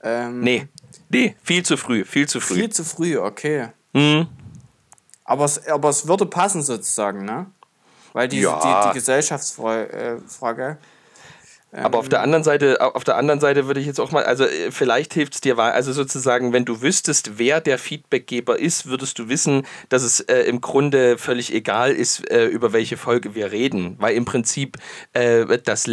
Ähm, 0.05 0.41
nee, 0.41 0.69
nee, 1.09 1.35
viel 1.43 1.65
zu 1.65 1.79
früh, 1.79 2.05
viel 2.05 2.29
zu 2.29 2.39
früh. 2.39 2.57
Viel 2.57 2.71
zu 2.71 2.85
früh, 2.85 3.17
okay. 3.19 3.69
Mhm. 3.95 4.29
Aber, 5.25 5.47
es, 5.47 5.67
aber 5.67 5.89
es 5.89 6.07
würde 6.07 6.27
passen 6.27 6.63
sozusagen, 6.63 7.25
ne? 7.25 7.47
Weil 8.13 8.29
die, 8.29 8.41
ja. 8.41 8.61
die, 8.61 8.89
die 8.89 8.95
Gesellschaftsfrage. 8.95 10.79
Aber 11.77 11.99
auf 11.99 12.09
der 12.09 12.21
anderen 12.21 12.45
Seite, 12.45 12.81
auf 12.81 13.03
der 13.03 13.17
anderen 13.17 13.41
Seite 13.41 13.67
würde 13.67 13.81
ich 13.81 13.87
jetzt 13.87 13.99
auch 13.99 14.13
mal, 14.13 14.25
also 14.25 14.45
äh, 14.45 14.71
vielleicht 14.71 15.13
hilft 15.15 15.35
es 15.35 15.41
dir, 15.41 15.59
also 15.59 15.93
sozusagen, 15.93 16.53
wenn 16.53 16.65
du 16.65 16.83
wüsstest, 16.83 17.39
wer 17.39 17.61
der 17.61 17.79
Feedbackgeber 17.79 18.59
ist, 18.59 18.87
würdest 18.87 19.19
du 19.19 19.29
wissen, 19.29 19.67
dass 19.89 20.03
es 20.03 20.21
äh, 20.21 20.43
im 20.43 20.61
Grunde 20.61 21.19
völlig 21.19 21.53
egal 21.53 21.91
ist, 21.93 22.31
äh, 22.31 22.47
über 22.47 22.73
welche 22.73 22.97
Folge 22.97 23.35
wir 23.35 23.51
reden, 23.51 23.97
weil 23.99 24.15
im 24.15 24.25
Prinzip 24.25 24.77
äh, 25.15 25.59
das, 25.59 25.91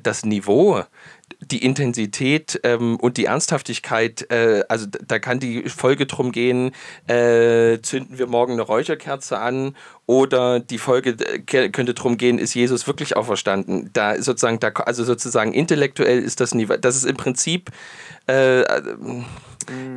das 0.00 0.24
Niveau 0.24 0.84
die 1.50 1.64
Intensität 1.64 2.60
ähm, 2.64 2.96
und 2.96 3.16
die 3.16 3.26
Ernsthaftigkeit, 3.26 4.30
äh, 4.30 4.64
also 4.68 4.86
da 5.06 5.18
kann 5.18 5.38
die 5.38 5.68
Folge 5.68 6.06
drum 6.06 6.32
gehen, 6.32 6.72
äh, 7.06 7.78
zünden 7.82 8.18
wir 8.18 8.26
morgen 8.26 8.54
eine 8.54 8.62
Räucherkerze 8.62 9.38
an 9.38 9.76
oder 10.06 10.60
die 10.60 10.78
Folge 10.78 11.10
äh, 11.10 11.68
könnte 11.70 11.94
drum 11.94 12.16
gehen, 12.16 12.38
ist 12.38 12.54
Jesus 12.54 12.86
wirklich 12.86 13.16
auferstanden? 13.16 13.90
Da 13.92 14.20
sozusagen, 14.20 14.60
da, 14.60 14.68
also 14.68 15.04
sozusagen 15.04 15.52
intellektuell 15.52 16.18
ist 16.18 16.40
das 16.40 16.54
nie, 16.54 16.66
das 16.66 16.96
ist 16.96 17.04
im 17.04 17.16
Prinzip 17.16 17.70
äh, 18.28 18.62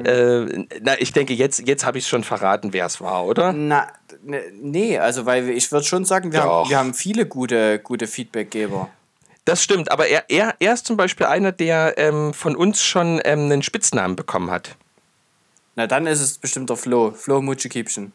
äh, 0.04 0.66
na, 0.82 1.00
ich 1.00 1.14
denke, 1.14 1.34
jetzt, 1.34 1.68
jetzt 1.68 1.86
habe 1.86 1.98
ich 2.00 2.08
schon 2.08 2.24
verraten, 2.24 2.74
wer 2.74 2.86
es 2.86 3.02
war, 3.02 3.26
oder? 3.26 3.54
Na, 3.54 3.88
ne, 4.24 4.42
nee, 4.62 4.98
also 4.98 5.26
weil 5.26 5.50
ich 5.50 5.72
würde 5.72 5.86
schon 5.86 6.06
sagen, 6.06 6.32
wir 6.32 6.44
haben, 6.44 6.70
wir 6.70 6.78
haben 6.78 6.94
viele 6.94 7.26
gute, 7.26 7.80
gute 7.80 8.08
Feedbackgeber. 8.08 8.90
Das 9.46 9.64
stimmt, 9.64 9.92
aber 9.92 10.08
er, 10.08 10.26
er, 10.30 10.56
er 10.60 10.74
ist 10.74 10.86
zum 10.86 10.98
Beispiel 10.98 11.26
einer, 11.26 11.52
der 11.52 11.98
ähm, 11.98 12.34
von 12.34 12.56
uns 12.56 12.82
schon 12.82 13.22
ähm, 13.24 13.46
einen 13.46 13.64
Spitznamen 13.64 14.16
bekommen 14.16 14.52
hat. 14.52 14.76
Na, 15.76 15.88
dann 15.88 16.08
ist 16.08 16.20
es 16.20 16.38
bestimmt 16.38 16.70
der 16.70 16.78
Flo. 16.78 17.12
Flo 17.12 17.42
Mutschekiebchen. 17.42 18.12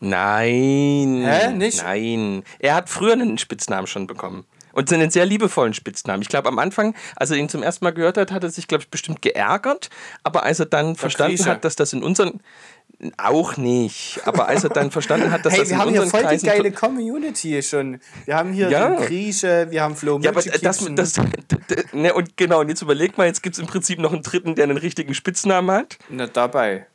Nein. 0.00 1.22
Hä? 1.24 1.52
Nicht? 1.52 1.82
Nein. 1.82 2.42
Er 2.58 2.74
hat 2.74 2.88
früher 2.88 3.12
einen 3.12 3.38
Spitznamen 3.38 3.86
schon 3.86 4.06
bekommen. 4.06 4.44
Und 4.72 4.92
einen 4.92 5.10
sehr 5.10 5.26
liebevollen 5.26 5.74
Spitznamen. 5.74 6.22
Ich 6.22 6.28
glaube, 6.28 6.48
am 6.48 6.58
Anfang, 6.58 6.94
als 7.14 7.30
er 7.30 7.36
ihn 7.36 7.48
zum 7.48 7.62
ersten 7.62 7.84
Mal 7.84 7.92
gehört 7.92 8.16
hat, 8.16 8.32
hat 8.32 8.42
er 8.42 8.50
sich, 8.50 8.68
glaube 8.68 8.82
ich, 8.82 8.88
bestimmt 8.88 9.20
geärgert. 9.20 9.90
Aber 10.22 10.44
als 10.44 10.60
er 10.60 10.66
dann 10.66 10.94
der 10.94 10.96
verstanden 10.96 11.36
Grieche. 11.36 11.50
hat, 11.50 11.64
dass 11.64 11.76
das 11.76 11.92
in 11.92 12.02
unseren. 12.02 12.40
Auch 13.16 13.56
nicht. 13.56 14.20
Aber 14.26 14.46
als 14.46 14.62
er 14.62 14.70
dann 14.70 14.92
verstanden 14.92 15.32
hat, 15.32 15.44
dass 15.44 15.54
hey, 15.54 15.60
das 15.60 15.70
in 15.70 15.78
unseren 15.80 16.08
Kreisen... 16.08 16.12
wir 16.12 16.22
haben 16.22 16.22
hier 16.22 16.30
voll 16.30 16.38
die 16.38 16.62
geile 16.62 16.72
Community 16.72 17.62
schon. 17.62 18.00
Wir 18.26 18.36
haben 18.36 18.52
hier 18.52 18.70
ja. 18.70 18.94
Grieche, 18.94 19.66
wir 19.70 19.82
haben 19.82 19.96
Flo 19.96 20.20
Ja, 20.20 20.30
aber 20.30 20.42
das, 20.42 20.88
das, 20.94 21.20
ne, 21.92 22.14
und 22.14 22.36
genau, 22.36 22.60
und 22.60 22.68
jetzt 22.68 22.80
überleg 22.80 23.18
mal, 23.18 23.26
jetzt 23.26 23.42
gibt 23.42 23.56
es 23.56 23.60
im 23.60 23.66
Prinzip 23.66 23.98
noch 23.98 24.12
einen 24.12 24.22
dritten, 24.22 24.54
der 24.54 24.64
einen 24.64 24.76
richtigen 24.76 25.14
Spitznamen 25.14 25.74
hat. 25.74 25.98
Na, 26.10 26.28
dabei. 26.28 26.86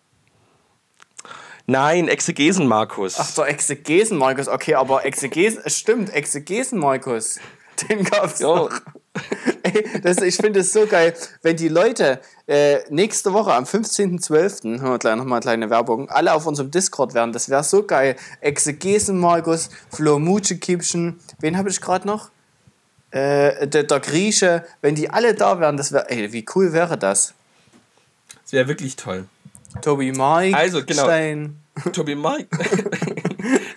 Nein, 1.66 2.08
Exegesen 2.08 2.68
Markus. 2.68 3.20
Ach 3.20 3.28
so, 3.28 3.44
Exegesen 3.44 4.18
Markus, 4.18 4.48
okay, 4.48 4.76
aber 4.76 5.04
Exegesen, 5.06 5.62
stimmt, 5.70 6.14
Exegesen 6.14 6.80
Markus. 6.80 7.40
Den 7.90 8.06
gab's 8.06 8.40
jo. 8.40 8.56
noch. 8.56 8.82
Ey, 9.64 10.02
das, 10.02 10.18
ich 10.18 10.36
finde 10.36 10.62
es 10.62 10.74
so 10.74 10.86
geil, 10.86 11.14
wenn 11.42 11.58
die 11.58 11.68
Leute 11.68 12.20
äh, 12.48 12.80
nächste 12.90 13.34
Woche 13.34 13.54
am 13.54 13.66
15.12., 13.66 14.82
haben 14.82 14.92
wir 14.92 15.00
gleich 15.00 15.16
nochmal 15.16 15.38
eine 15.38 15.42
kleine 15.42 15.70
Werbung, 15.70 16.10
alle 16.10 16.34
auf 16.34 16.46
unserem 16.46 16.72
Discord 16.72 17.14
wären, 17.14 17.32
das 17.34 17.50
wäre 17.50 17.64
so 17.64 17.84
geil. 17.84 18.16
Exegesen 18.42 19.20
Markus, 19.20 19.70
Flo 19.90 20.20
Mutschekipschen, 20.20 21.20
wen 21.40 21.58
habe 21.58 21.70
ich 21.70 21.82
gerade 21.82 22.08
noch? 22.08 22.30
Äh, 23.12 23.68
der, 23.68 23.84
der 23.84 24.00
Grieche, 24.00 24.66
wenn 24.82 24.96
die 24.96 25.10
alle 25.10 25.34
da 25.34 25.60
wären, 25.60 25.78
das 25.78 25.92
wäre, 25.92 26.10
ey, 26.10 26.32
wie 26.34 26.46
cool 26.56 26.74
wäre 26.74 26.98
das? 26.98 27.34
Das 28.44 28.54
wäre 28.54 28.68
wirklich 28.68 28.96
toll. 28.96 29.26
Tobi 29.82 30.12
Mike. 30.12 30.58
Also, 30.58 30.84
genau. 30.84 31.04
Stein. 31.04 31.62
Tobi 31.94 32.16
Mike. 32.16 32.48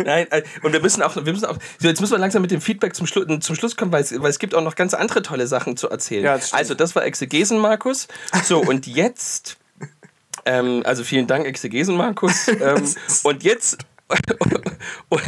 Nein, 0.04 0.26
äh, 0.30 0.42
und 0.62 0.72
wir 0.72 0.80
müssen 0.80 1.02
auch, 1.02 1.16
wir 1.16 1.32
müssen 1.32 1.46
auch, 1.46 1.58
jetzt 1.80 2.00
müssen 2.00 2.12
wir 2.12 2.18
langsam 2.18 2.42
mit 2.42 2.50
dem 2.50 2.60
Feedback 2.60 2.94
zum, 2.94 3.06
Schlu 3.06 3.24
zum 3.38 3.56
Schluss 3.56 3.76
kommen, 3.76 3.92
weil 3.92 4.02
es, 4.02 4.20
weil 4.20 4.30
es 4.30 4.38
gibt 4.38 4.54
auch 4.54 4.62
noch 4.62 4.74
ganz 4.74 4.94
andere 4.94 5.22
tolle 5.22 5.46
Sachen 5.46 5.76
zu 5.76 5.88
erzählen. 5.88 6.24
Ja, 6.24 6.36
das 6.36 6.52
also, 6.52 6.74
das 6.74 6.94
war 6.94 7.04
Exegesen, 7.04 7.58
Markus. 7.58 8.08
So, 8.44 8.60
und 8.60 8.86
jetzt, 8.86 9.58
ähm, 10.44 10.82
also 10.84 11.04
vielen 11.04 11.26
Dank, 11.26 11.46
Exegesen, 11.46 11.96
Markus. 11.96 12.48
Ähm, 12.48 12.94
und 13.22 13.42
jetzt, 13.42 13.78
oh, 15.10 15.18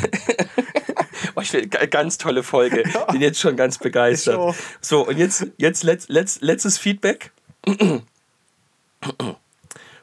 ich 1.40 1.52
will, 1.52 1.66
ganz 1.68 2.18
tolle 2.18 2.42
Folge. 2.42 2.82
Bin 3.10 3.20
jetzt 3.20 3.40
schon 3.40 3.56
ganz 3.56 3.78
begeistert. 3.78 4.54
So, 4.80 5.06
und 5.06 5.18
jetzt, 5.18 5.46
jetzt 5.56 5.82
letz, 5.82 6.08
letz, 6.08 6.38
letztes 6.40 6.78
Feedback. 6.78 7.30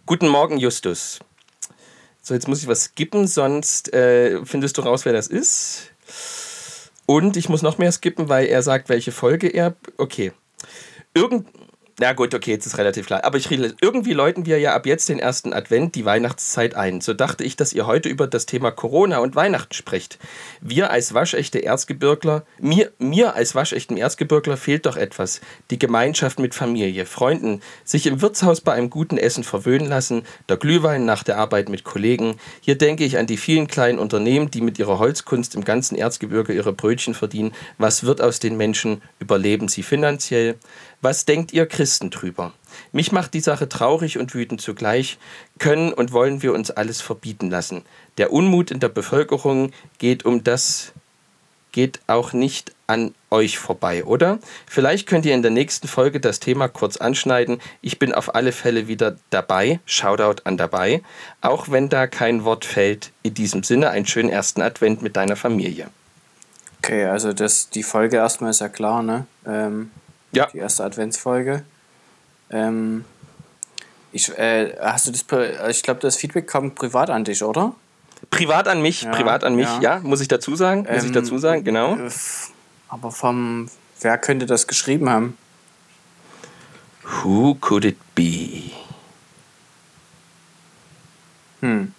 Guten 0.05 0.27
Morgen, 0.27 0.57
Justus. 0.57 1.19
So, 2.21 2.33
jetzt 2.33 2.47
muss 2.47 2.61
ich 2.61 2.67
was 2.67 2.85
skippen, 2.85 3.27
sonst 3.27 3.93
äh, 3.93 4.43
findest 4.45 4.77
du 4.77 4.81
raus, 4.81 5.05
wer 5.05 5.13
das 5.13 5.27
ist. 5.27 5.91
Und 7.05 7.37
ich 7.37 7.49
muss 7.49 7.61
noch 7.61 7.77
mehr 7.77 7.91
skippen, 7.91 8.29
weil 8.29 8.47
er 8.47 8.61
sagt, 8.61 8.89
welche 8.89 9.11
Folge 9.11 9.47
er. 9.47 9.75
Okay. 9.97 10.31
Irgend. 11.13 11.47
Na 12.01 12.13
gut, 12.13 12.33
okay, 12.33 12.51
jetzt 12.51 12.65
ist 12.65 12.77
relativ 12.77 13.07
klar. 13.07 13.25
Aber 13.25 13.37
ich 13.37 13.49
rede, 13.49 13.75
irgendwie 13.81 14.13
läuten 14.13 14.45
wir 14.45 14.57
ja 14.57 14.73
ab 14.73 14.85
jetzt 14.85 15.09
den 15.09 15.19
ersten 15.19 15.51
Advent, 15.51 15.95
die 15.95 16.05
Weihnachtszeit 16.05 16.73
ein. 16.73 17.01
So 17.01 17.13
dachte 17.13 17.43
ich, 17.43 17.57
dass 17.57 17.73
ihr 17.73 17.87
heute 17.87 18.07
über 18.07 18.25
das 18.25 18.45
Thema 18.45 18.71
Corona 18.71 19.17
und 19.17 19.35
Weihnachten 19.35 19.73
sprecht. 19.73 20.17
Wir 20.61 20.91
als 20.91 21.13
waschechte 21.13 21.61
Erzgebirgler, 21.61 22.45
mir, 22.57 22.93
mir 22.99 23.35
als 23.35 23.53
waschechten 23.53 23.97
Erzgebirgler 23.97 24.55
fehlt 24.55 24.85
doch 24.85 24.95
etwas. 24.95 25.41
Die 25.71 25.79
Gemeinschaft 25.79 26.39
mit 26.39 26.55
Familie, 26.55 27.05
Freunden, 27.05 27.61
sich 27.83 28.07
im 28.07 28.21
Wirtshaus 28.21 28.61
bei 28.61 28.71
einem 28.71 28.89
guten 28.89 29.17
Essen 29.17 29.43
verwöhnen 29.43 29.89
lassen, 29.89 30.23
der 30.47 30.55
Glühwein 30.55 31.03
nach 31.03 31.23
der 31.23 31.37
Arbeit 31.37 31.67
mit 31.67 31.83
Kollegen. 31.83 32.37
Hier 32.61 32.77
denke 32.77 33.03
ich 33.03 33.17
an 33.17 33.27
die 33.27 33.35
vielen 33.35 33.67
kleinen 33.67 33.99
Unternehmen, 33.99 34.49
die 34.49 34.61
mit 34.61 34.79
ihrer 34.79 34.99
Holzkunst 34.99 35.53
im 35.53 35.65
ganzen 35.65 35.97
Erzgebirge 35.97 36.53
ihre 36.53 36.71
Brötchen 36.71 37.13
verdienen. 37.13 37.51
Was 37.77 38.05
wird 38.05 38.21
aus 38.21 38.39
den 38.39 38.55
Menschen? 38.55 39.01
Überleben 39.19 39.67
sie 39.67 39.83
finanziell? 39.83 40.55
Was 41.01 41.25
denkt 41.25 41.53
ihr 41.53 41.65
Christen 41.65 42.09
drüber? 42.09 42.53
Mich 42.91 43.11
macht 43.11 43.33
die 43.33 43.39
Sache 43.39 43.69
traurig 43.69 44.17
und 44.17 44.33
wütend 44.33 44.61
zugleich. 44.61 45.17
Können 45.57 45.93
und 45.93 46.11
wollen 46.11 46.41
wir 46.41 46.53
uns 46.53 46.71
alles 46.71 47.01
verbieten 47.01 47.49
lassen? 47.49 47.83
Der 48.17 48.33
Unmut 48.33 48.69
in 48.69 48.79
der 48.79 48.89
Bevölkerung 48.89 49.71
geht 49.97 50.25
um 50.25 50.43
das 50.43 50.93
geht 51.71 51.99
auch 52.07 52.33
nicht 52.33 52.73
an 52.87 53.13
euch 53.29 53.59
vorbei, 53.59 54.03
oder? 54.03 54.39
Vielleicht 54.65 55.07
könnt 55.07 55.25
ihr 55.25 55.35
in 55.35 55.41
der 55.41 55.51
nächsten 55.51 55.87
Folge 55.87 56.19
das 56.19 56.39
Thema 56.39 56.67
kurz 56.67 56.97
anschneiden. 56.97 57.61
Ich 57.81 57.99
bin 57.99 58.13
auf 58.13 58.33
alle 58.33 58.51
Fälle 58.51 58.87
wieder 58.87 59.17
dabei. 59.29 59.79
Shoutout 59.85 60.41
an 60.45 60.57
dabei. 60.57 61.03
Auch 61.41 61.69
wenn 61.69 61.89
da 61.89 62.07
kein 62.07 62.43
Wort 62.43 62.65
fällt. 62.65 63.11
In 63.21 63.35
diesem 63.35 63.63
Sinne 63.63 63.91
einen 63.91 64.05
schönen 64.05 64.29
ersten 64.29 64.61
Advent 64.61 65.01
mit 65.01 65.15
deiner 65.15 65.35
Familie. 65.35 65.89
Okay, 66.79 67.05
also 67.05 67.33
das, 67.33 67.69
die 67.69 67.83
Folge 67.83 68.17
erstmal 68.17 68.51
ist 68.51 68.61
ja 68.61 68.69
klar, 68.69 69.03
ne? 69.03 69.27
Ähm, 69.45 69.91
ja. 70.31 70.47
Die 70.47 70.57
erste 70.57 70.83
Adventsfolge. 70.83 71.63
Ähm, 72.49 73.05
ich, 74.11 74.29
äh, 74.37 74.75
hast 74.81 75.07
du 75.07 75.11
das, 75.11 75.25
ich 75.69 75.83
glaube, 75.83 75.99
das 75.99 76.15
Feedback 76.15 76.47
kam 76.47 76.73
privat 76.73 77.09
an 77.09 77.23
dich, 77.23 77.43
oder? 77.43 77.75
Privat 78.31 78.67
an 78.67 78.81
mich, 78.81 79.03
ja, 79.03 79.11
privat 79.11 79.43
an 79.43 79.55
mich, 79.55 79.67
ja. 79.67 79.95
ja. 79.95 79.99
muss 79.99 80.21
ich 80.21 80.27
dazu 80.27 80.55
sagen, 80.55 80.81
muss 80.81 81.03
ähm, 81.03 81.05
ich 81.05 81.11
dazu 81.11 81.37
sagen, 81.37 81.63
genau. 81.63 81.95
Äh, 81.95 82.09
aber 82.89 83.11
vom, 83.11 83.69
wer 84.01 84.17
könnte 84.17 84.45
das 84.45 84.67
geschrieben 84.67 85.09
haben? 85.09 85.37
Who 87.23 87.55
could 87.55 87.85
it 87.85 87.97
be? 88.15 88.71
Hm. 91.61 91.93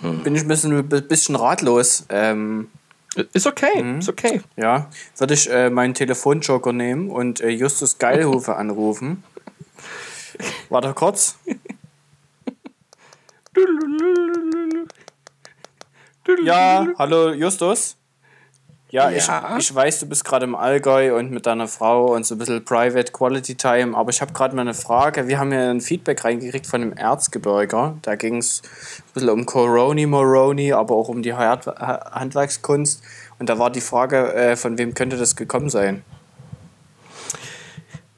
hm. 0.00 0.22
Bin 0.22 0.34
ich 0.34 0.42
ein 0.42 0.48
bisschen, 0.48 0.78
ein 0.78 1.08
bisschen 1.08 1.36
ratlos. 1.36 2.04
Ähm, 2.08 2.68
ist 3.16 3.46
okay, 3.46 3.82
mhm. 3.82 3.98
ist 3.98 4.08
okay. 4.08 4.40
Ja, 4.56 4.88
würde 5.18 5.34
ich 5.34 5.50
äh, 5.50 5.68
meinen 5.70 5.94
Telefonjoker 5.94 6.72
nehmen 6.72 7.10
und 7.10 7.40
äh, 7.40 7.48
Justus 7.48 7.98
Geilhofe 7.98 8.56
anrufen. 8.56 9.24
Warte 10.68 10.92
kurz. 10.94 11.38
ja, 16.44 16.86
hallo 16.98 17.32
Justus. 17.32 17.96
Ja, 18.94 19.10
ja. 19.10 19.56
Ich, 19.56 19.70
ich 19.70 19.74
weiß, 19.74 19.98
du 19.98 20.06
bist 20.06 20.24
gerade 20.24 20.44
im 20.44 20.54
Allgäu 20.54 21.18
und 21.18 21.32
mit 21.32 21.46
deiner 21.46 21.66
Frau 21.66 22.14
und 22.14 22.24
so 22.24 22.36
ein 22.36 22.38
bisschen 22.38 22.64
Private 22.64 23.10
Quality 23.10 23.56
Time, 23.56 23.96
aber 23.96 24.10
ich 24.10 24.20
habe 24.20 24.32
gerade 24.32 24.54
mal 24.54 24.62
eine 24.62 24.72
Frage. 24.72 25.26
Wir 25.26 25.40
haben 25.40 25.52
ja 25.52 25.68
ein 25.68 25.80
Feedback 25.80 26.22
reingekriegt 26.22 26.64
von 26.64 26.80
einem 26.80 26.92
Erzgebirger. 26.92 27.98
Da 28.02 28.14
ging 28.14 28.36
es 28.36 28.62
ein 28.62 29.12
bisschen 29.14 29.30
um 29.30 29.46
Coroni 29.46 30.06
Moroni, 30.06 30.72
aber 30.72 30.94
auch 30.94 31.08
um 31.08 31.24
die 31.24 31.34
Handwerkskunst. 31.34 33.02
Und 33.40 33.48
da 33.48 33.58
war 33.58 33.70
die 33.70 33.80
Frage, 33.80 34.32
äh, 34.32 34.54
von 34.54 34.78
wem 34.78 34.94
könnte 34.94 35.16
das 35.16 35.34
gekommen 35.34 35.70
sein? 35.70 36.04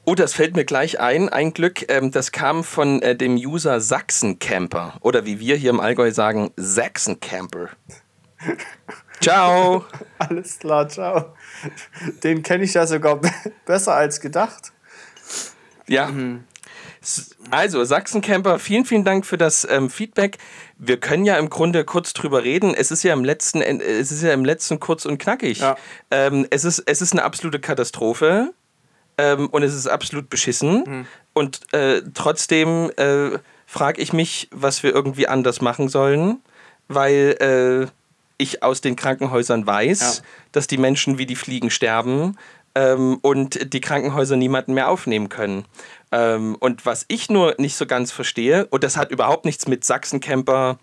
Oh, 0.05 0.13
das 0.13 0.35
fällt 0.35 0.55
mir 0.55 0.63
gleich 0.63 0.99
ein. 0.99 1.27
Ein 1.27 1.53
Glück, 1.53 1.91
ähm, 1.91 2.11
das 2.11 2.31
kam 2.31 2.63
von 2.63 3.01
äh, 3.01 3.15
dem 3.15 3.33
User 3.35 3.81
Sachsencamper. 3.81 4.93
Oder 5.01 5.25
wie 5.25 5.39
wir 5.39 5.55
hier 5.55 5.71
im 5.71 5.79
Allgäu 5.79 6.11
sagen, 6.11 6.51
Sachsencamper. 6.55 7.69
Ciao. 9.21 9.85
Alles 10.19 10.59
klar, 10.59 10.87
ciao. 10.89 11.33
Den 12.23 12.43
kenne 12.43 12.63
ich 12.63 12.73
ja 12.73 12.85
sogar 12.85 13.19
besser 13.65 13.93
als 13.95 14.19
gedacht. 14.19 14.71
Ja. 15.87 16.07
Mhm. 16.07 16.43
Also, 17.51 17.83
Sachsencamper, 17.85 18.59
vielen, 18.59 18.83
vielen 18.83 19.05
Dank 19.05 19.25
für 19.25 19.37
das 19.37 19.65
ähm, 19.69 19.89
Feedback. 19.89 20.37
Wir 20.77 20.99
können 20.99 21.23
ja 21.23 21.37
im 21.37 21.49
Grunde 21.49 21.85
kurz 21.85 22.13
drüber 22.13 22.43
reden. 22.43 22.73
Es 22.73 22.91
ist 22.91 23.03
ja 23.03 23.13
im 23.13 23.23
letzten, 23.23 23.61
es 23.61 24.11
ist 24.11 24.21
ja 24.21 24.33
im 24.33 24.43
letzten 24.43 24.79
kurz 24.79 25.05
und 25.05 25.17
knackig. 25.17 25.59
Ja. 25.59 25.77
Ähm, 26.11 26.45
es, 26.49 26.65
ist, 26.65 26.83
es 26.85 27.01
ist 27.01 27.13
eine 27.13 27.23
absolute 27.23 27.59
Katastrophe 27.59 28.53
ähm, 29.17 29.47
und 29.47 29.63
es 29.63 29.73
ist 29.73 29.87
absolut 29.87 30.29
beschissen. 30.29 30.83
Mhm. 30.85 31.07
Und 31.33 31.73
äh, 31.73 32.01
trotzdem 32.13 32.91
äh, 32.97 33.39
frage 33.65 34.01
ich 34.01 34.11
mich, 34.11 34.49
was 34.51 34.83
wir 34.83 34.93
irgendwie 34.93 35.27
anders 35.27 35.61
machen 35.61 35.87
sollen, 35.87 36.41
weil 36.89 37.87
äh, 37.87 37.87
ich 38.37 38.63
aus 38.63 38.81
den 38.81 38.95
Krankenhäusern 38.95 39.65
weiß, 39.65 39.99
ja. 39.99 40.23
dass 40.51 40.67
die 40.67 40.77
Menschen 40.77 41.17
wie 41.17 41.25
die 41.25 41.35
Fliegen 41.35 41.69
sterben. 41.69 42.37
ähm, 42.77 43.17
und 43.21 43.73
die 43.73 43.81
Krankenhäuser 43.81 44.35
niemanden 44.35 44.75
mehr 44.75 44.89
aufnehmen 44.89 45.29
können. 45.29 45.65
Ähm, 46.11 46.55
und 46.59 46.85
was 46.85 47.05
ich 47.07 47.27
nur 47.29 47.55
nicht 47.57 47.75
so 47.75 47.87
ganz 47.87 48.11
verstehe, 48.11 48.67
und 48.67 48.83
das 48.83 48.97
hat 48.97 49.09
überhaupt 49.09 49.45
nichts 49.45 49.67
mit 49.67 49.83
Sachsen-Camper 49.83 50.77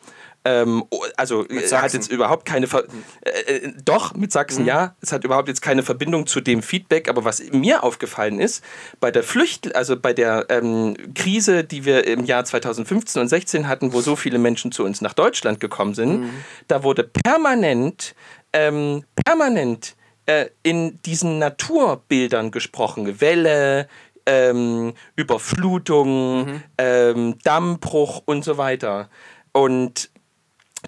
ähm, 0.44 0.84
also 1.16 1.46
hat 1.48 1.92
jetzt 1.92 2.10
überhaupt 2.10 2.44
keine 2.44 2.66
Ver 2.66 2.84
äh, 3.22 3.52
äh, 3.54 3.72
doch 3.84 4.14
mit 4.14 4.32
Sachsen 4.32 4.62
mhm. 4.62 4.68
ja, 4.68 4.96
es 5.00 5.12
hat 5.12 5.24
überhaupt 5.24 5.48
jetzt 5.48 5.62
keine 5.62 5.82
Verbindung 5.82 6.26
zu 6.26 6.40
dem 6.40 6.62
Feedback, 6.62 7.08
aber 7.08 7.24
was 7.24 7.42
mir 7.52 7.82
aufgefallen 7.82 8.40
ist, 8.40 8.64
bei 9.00 9.10
der 9.10 9.22
Flücht, 9.22 9.74
also 9.74 9.96
bei 9.96 10.12
der 10.12 10.46
ähm, 10.50 10.96
Krise, 11.14 11.64
die 11.64 11.84
wir 11.84 12.06
im 12.06 12.24
Jahr 12.24 12.44
2015 12.44 13.22
und 13.22 13.28
16 13.28 13.68
hatten, 13.68 13.92
wo 13.92 14.00
so 14.00 14.16
viele 14.16 14.38
Menschen 14.38 14.72
zu 14.72 14.84
uns 14.84 15.00
nach 15.00 15.14
Deutschland 15.14 15.60
gekommen 15.60 15.94
sind, 15.94 16.22
mhm. 16.22 16.30
da 16.68 16.82
wurde 16.82 17.04
permanent 17.04 18.14
ähm, 18.52 19.04
permanent 19.24 19.96
äh, 20.26 20.46
in 20.62 21.02
diesen 21.02 21.38
Naturbildern 21.38 22.50
gesprochen, 22.50 23.20
Welle, 23.20 23.88
ähm, 24.26 24.94
Überflutung, 25.16 26.46
mhm. 26.46 26.62
ähm, 26.78 27.38
Dammbruch 27.44 28.22
und 28.24 28.44
so 28.44 28.56
weiter. 28.56 29.10
Und 29.52 30.10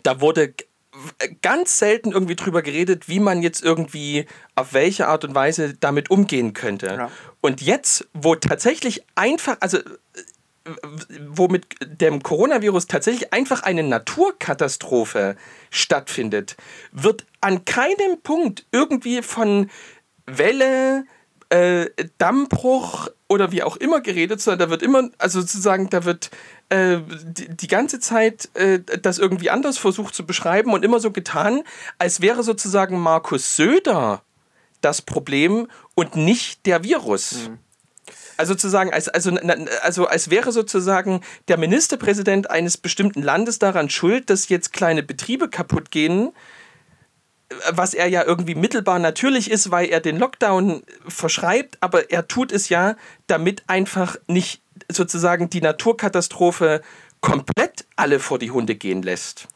da 0.07 0.21
wurde 0.21 0.55
ganz 1.43 1.79
selten 1.79 2.13
irgendwie 2.13 2.37
drüber 2.37 2.63
geredet, 2.63 3.09
wie 3.09 3.21
man 3.21 3.43
jetzt 3.43 3.63
irgendwie 3.63 4.27
auf 4.55 4.73
welche 4.73 5.09
Art 5.09 5.25
und 5.25 5.35
Weise 5.35 5.75
damit 5.75 6.11
umgehen 6.11 6.55
könnte. 6.55 6.87
Ja. 6.87 7.11
Und 7.41 7.61
jetzt, 7.61 8.09
wo 8.15 8.35
tatsächlich 8.35 9.05
einfach, 9.15 9.57
also 9.61 9.79
wo 11.29 11.49
mit 11.49 11.67
dem 11.81 12.23
Coronavirus 12.23 12.87
tatsächlich 12.87 13.33
einfach 13.33 13.63
eine 13.63 13.83
Naturkatastrophe 13.83 15.37
stattfindet, 15.71 16.57
wird 16.93 17.27
an 17.41 17.65
keinem 17.65 18.21
Punkt 18.23 18.65
irgendwie 18.73 19.23
von 19.23 19.71
Welle, 20.27 21.05
äh, 21.51 21.87
Dammbruch 22.19 23.09
oder 23.29 23.53
wie 23.53 23.63
auch 23.63 23.77
immer 23.77 24.01
geredet, 24.01 24.41
sondern 24.41 24.67
da 24.67 24.71
wird 24.71 24.83
immer, 24.83 25.11
also 25.19 25.41
sozusagen, 25.41 25.91
da 25.91 26.05
wird 26.05 26.31
äh, 26.69 26.99
die, 27.25 27.49
die, 27.49 27.69
ganze 27.69 28.01
Zeit 28.01 28.49
äh, 28.55 28.81
das 29.03 29.19
irgendwie 29.19 29.51
anders 29.51 29.79
versucht 29.79 30.14
zu 30.14 30.27
beschreiben 30.27 30.73
und 30.73 30.85
immer 30.85 31.01
so 31.01 31.11
getan, 31.11 31.62
als 31.99 32.21
wäre 32.21 32.43
sozusagen 32.43 32.99
Markus 32.99 33.57
Söder 33.57 34.23
das 34.81 35.03
Problem 35.03 35.69
und 35.95 36.17
nicht 36.17 36.67
der 36.67 36.85
Virus. 36.85 37.49
Mhm. 37.49 37.59
Also 38.37 38.53
sozusagen, 38.53 38.93
als, 38.93 39.09
also, 39.09 39.31
also 39.83 40.07
als 40.07 40.31
wäre 40.31 40.53
sozusagen 40.53 41.23
der 41.49 41.57
Ministerpräsident 41.57 42.51
eines 42.51 42.77
bestimmten 42.77 43.23
Landes 43.23 43.59
daran 43.59 43.89
schuld, 43.89 44.29
dass 44.29 44.49
jetzt 44.49 44.73
kleine 44.73 45.03
Betriebe 45.03 45.49
kaputt 45.49 45.91
gehen, 45.91 46.33
was 47.70 47.94
er 47.94 48.09
ja 48.09 48.24
irgendwie 48.24 48.55
mittelbar 48.55 48.99
natürlich 48.99 49.51
ist, 49.51 49.70
weil 49.70 49.88
er 49.88 50.01
den 50.01 50.18
Lockdown 50.18 50.82
verschreibt, 51.07 51.78
aber 51.80 52.11
er 52.11 52.26
tut 52.26 52.53
es 52.53 52.68
ja, 52.68 52.97
damit 53.26 53.62
einfach 53.68 54.16
nicht 54.26 54.62
sozusagen 54.90 55.49
die 55.49 55.61
Naturkatastrophe 55.61 56.82
komplett 57.20 57.86
alle 57.97 58.20
vor 58.20 58.38
die 58.38 58.51
Hunde 58.51 58.74
gehen 58.74 59.03
lässt. 59.03 59.49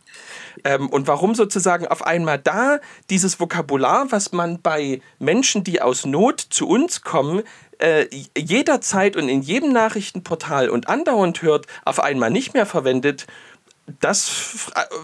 Ähm, 0.64 0.88
und 0.88 1.06
warum 1.06 1.34
sozusagen 1.34 1.86
auf 1.86 2.04
einmal 2.04 2.38
da 2.38 2.80
dieses 3.10 3.38
Vokabular, 3.38 4.10
was 4.10 4.32
man 4.32 4.60
bei 4.60 5.00
Menschen, 5.18 5.64
die 5.64 5.80
aus 5.80 6.04
Not 6.04 6.40
zu 6.40 6.68
uns 6.68 7.02
kommen, 7.02 7.42
äh, 7.78 8.06
jederzeit 8.36 9.16
und 9.16 9.28
in 9.28 9.42
jedem 9.42 9.72
Nachrichtenportal 9.72 10.68
und 10.68 10.88
andauernd 10.88 11.42
hört, 11.42 11.66
auf 11.84 12.00
einmal 12.00 12.30
nicht 12.30 12.54
mehr 12.54 12.66
verwendet, 12.66 13.26
das 14.00 14.28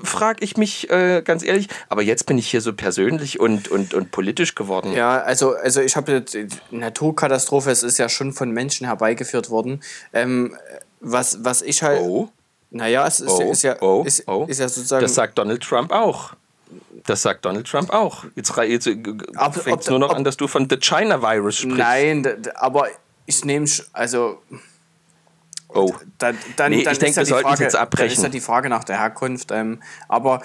frage 0.04 0.44
ich 0.44 0.56
mich 0.56 0.90
äh, 0.90 1.22
ganz 1.22 1.42
ehrlich. 1.42 1.68
Aber 1.88 2.02
jetzt 2.02 2.26
bin 2.26 2.38
ich 2.38 2.50
hier 2.50 2.60
so 2.60 2.72
persönlich 2.72 3.40
und, 3.40 3.68
und, 3.68 3.94
und 3.94 4.10
politisch 4.10 4.54
geworden. 4.54 4.92
Ja, 4.92 5.18
also, 5.20 5.54
also 5.54 5.80
ich 5.80 5.96
habe 5.96 6.24
Naturkatastrophe, 6.70 7.70
es 7.70 7.82
ist 7.82 7.98
ja 7.98 8.08
schon 8.08 8.32
von 8.32 8.50
Menschen 8.50 8.86
herbeigeführt 8.86 9.50
worden. 9.50 9.82
Ähm, 10.12 10.56
was, 11.00 11.44
was 11.44 11.62
ich 11.62 11.82
halt. 11.82 12.00
Oh. 12.00 12.28
Naja, 12.70 13.06
es 13.06 13.20
ist, 13.20 13.30
oh. 13.30 13.50
ist 13.50 13.62
ja, 13.62 13.80
oh. 13.80 14.02
Ist, 14.04 14.26
oh. 14.26 14.44
ist 14.48 14.58
ja 14.58 14.68
sozusagen. 14.68 15.02
Das 15.02 15.14
sagt 15.14 15.38
Donald 15.38 15.62
Trump 15.62 15.92
auch. 15.92 16.32
Das 17.06 17.22
sagt 17.22 17.44
Donald 17.44 17.66
Trump 17.68 17.90
auch. 17.90 18.24
Jetzt, 18.34 18.54
jetzt 18.56 18.84
fängt 18.84 19.80
es 19.80 19.88
nur 19.88 19.98
noch 19.98 20.10
ob, 20.10 20.16
an, 20.16 20.24
dass 20.24 20.36
du 20.36 20.48
von 20.48 20.68
The 20.68 20.76
China 20.78 21.22
Virus 21.22 21.58
sprichst. 21.58 21.78
Nein, 21.78 22.26
aber 22.56 22.88
ich 23.26 23.44
nehme, 23.44 23.66
also 23.92 24.42
Oh. 25.76 25.94
Dann, 26.18 26.38
dann, 26.56 26.70
nee, 26.70 26.82
dann 26.82 26.94
ich 26.94 26.98
denke, 26.98 27.16
ja 27.16 27.22
wir 27.22 27.26
sollten 27.26 27.48
Frage, 27.48 27.62
jetzt 27.62 27.76
abbrechen. 27.76 28.08
Dann 28.08 28.16
ist 28.16 28.22
ja 28.22 28.28
die 28.30 28.40
Frage 28.40 28.70
nach 28.70 28.84
der 28.84 28.98
Herkunft. 28.98 29.50
Ähm, 29.52 29.80
aber 30.08 30.40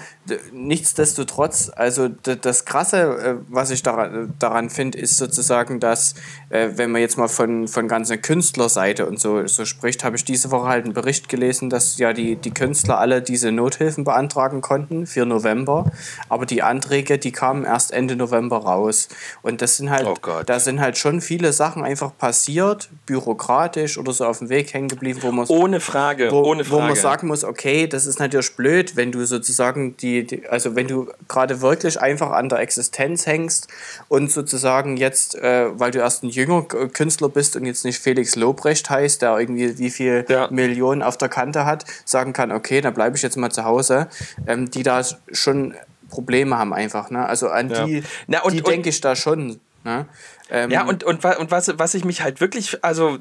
nichtsdestotrotz, 0.51 1.71
also 1.73 2.09
das 2.09 2.65
Krasse, 2.65 2.97
äh, 2.99 3.35
was 3.47 3.71
ich 3.71 3.81
daran, 3.81 4.33
daran 4.39 4.69
finde, 4.69 4.97
ist 4.97 5.15
sozusagen, 5.15 5.79
dass, 5.79 6.15
äh, 6.49 6.71
wenn 6.75 6.91
man 6.91 6.99
jetzt 6.99 7.17
mal 7.17 7.29
von, 7.29 7.69
von 7.69 7.87
ganzer 7.87 8.17
Künstlerseite 8.17 9.05
und 9.05 9.21
so, 9.21 9.47
so 9.47 9.63
spricht, 9.63 10.03
habe 10.03 10.17
ich 10.17 10.25
diese 10.25 10.51
Woche 10.51 10.67
halt 10.67 10.83
einen 10.83 10.93
Bericht 10.93 11.29
gelesen, 11.29 11.69
dass 11.69 11.97
ja 11.97 12.11
die, 12.11 12.35
die 12.35 12.51
Künstler 12.51 12.99
alle 12.99 13.21
diese 13.21 13.53
Nothilfen 13.53 14.03
beantragen 14.03 14.59
konnten 14.59 15.07
für 15.07 15.25
November. 15.25 15.91
Aber 16.27 16.45
die 16.45 16.61
Anträge, 16.61 17.17
die 17.17 17.31
kamen 17.31 17.63
erst 17.63 17.93
Ende 17.93 18.17
November 18.17 18.57
raus. 18.57 19.07
Und 19.41 19.61
das 19.61 19.77
sind 19.77 19.89
halt, 19.89 20.07
oh 20.07 20.41
da 20.45 20.59
sind 20.59 20.81
halt 20.81 20.97
schon 20.97 21.21
viele 21.21 21.53
Sachen 21.53 21.83
einfach 21.83 22.11
passiert, 22.17 22.89
bürokratisch 23.05 23.97
oder 23.97 24.11
so 24.11 24.25
auf 24.25 24.39
dem 24.39 24.49
Weg 24.49 24.73
hängen 24.73 24.89
geblieben 24.89 25.20
wo 25.21 25.31
man 25.31 25.45
ohne 25.47 25.79
Frage, 25.79 26.31
wo, 26.31 26.41
ohne 26.41 26.63
Frage. 26.63 26.83
wo 26.83 26.87
man 26.87 26.95
sagen 26.95 27.27
muss, 27.27 27.43
okay, 27.43 27.87
das 27.87 28.05
ist 28.05 28.19
natürlich 28.19 28.55
blöd, 28.55 28.95
wenn 28.95 29.11
du 29.11 29.25
sozusagen 29.25 29.97
die, 29.97 30.25
die 30.25 30.47
also 30.47 30.75
wenn 30.75 30.87
du 30.87 31.09
gerade 31.27 31.61
wirklich 31.61 31.99
einfach 31.99 32.31
an 32.31 32.49
der 32.49 32.59
Existenz 32.59 33.25
hängst 33.25 33.67
und 34.07 34.31
sozusagen 34.31 34.97
jetzt, 34.97 35.35
äh, 35.35 35.67
weil 35.79 35.91
du 35.91 35.99
erst 35.99 36.23
ein 36.23 36.29
jünger 36.29 36.63
Künstler 36.63 37.29
bist 37.29 37.55
und 37.55 37.65
jetzt 37.65 37.85
nicht 37.85 37.99
Felix 37.99 38.35
Lobrecht 38.35 38.89
heißt, 38.89 39.21
der 39.21 39.37
irgendwie 39.37 39.77
wie 39.77 39.89
viel 39.89 40.25
ja. 40.29 40.47
Millionen 40.51 41.01
auf 41.01 41.17
der 41.17 41.29
Kante 41.29 41.65
hat, 41.65 41.85
sagen 42.05 42.33
kann, 42.33 42.51
okay, 42.51 42.81
dann 42.81 42.93
bleibe 42.93 43.15
ich 43.15 43.23
jetzt 43.23 43.37
mal 43.37 43.51
zu 43.51 43.63
Hause, 43.63 44.07
ähm, 44.47 44.69
die 44.69 44.83
da 44.83 45.01
schon 45.31 45.75
Probleme 46.11 46.57
haben 46.57 46.73
einfach. 46.73 47.09
Ne? 47.09 47.25
Also 47.25 47.49
an 47.49 47.69
ja. 47.69 47.85
die, 47.85 48.03
Na, 48.27 48.41
und, 48.43 48.53
die 48.53 48.61
denke 48.61 48.89
ich 48.89 49.01
da 49.01 49.15
schon. 49.15 49.59
Ne? 49.83 50.05
Ähm, 50.51 50.69
ja, 50.69 50.83
und, 50.83 51.05
und, 51.05 51.23
und 51.23 51.49
was, 51.49 51.71
was 51.79 51.93
ich 51.93 52.03
mich 52.03 52.21
halt 52.21 52.41
wirklich, 52.41 52.83
also, 52.83 53.17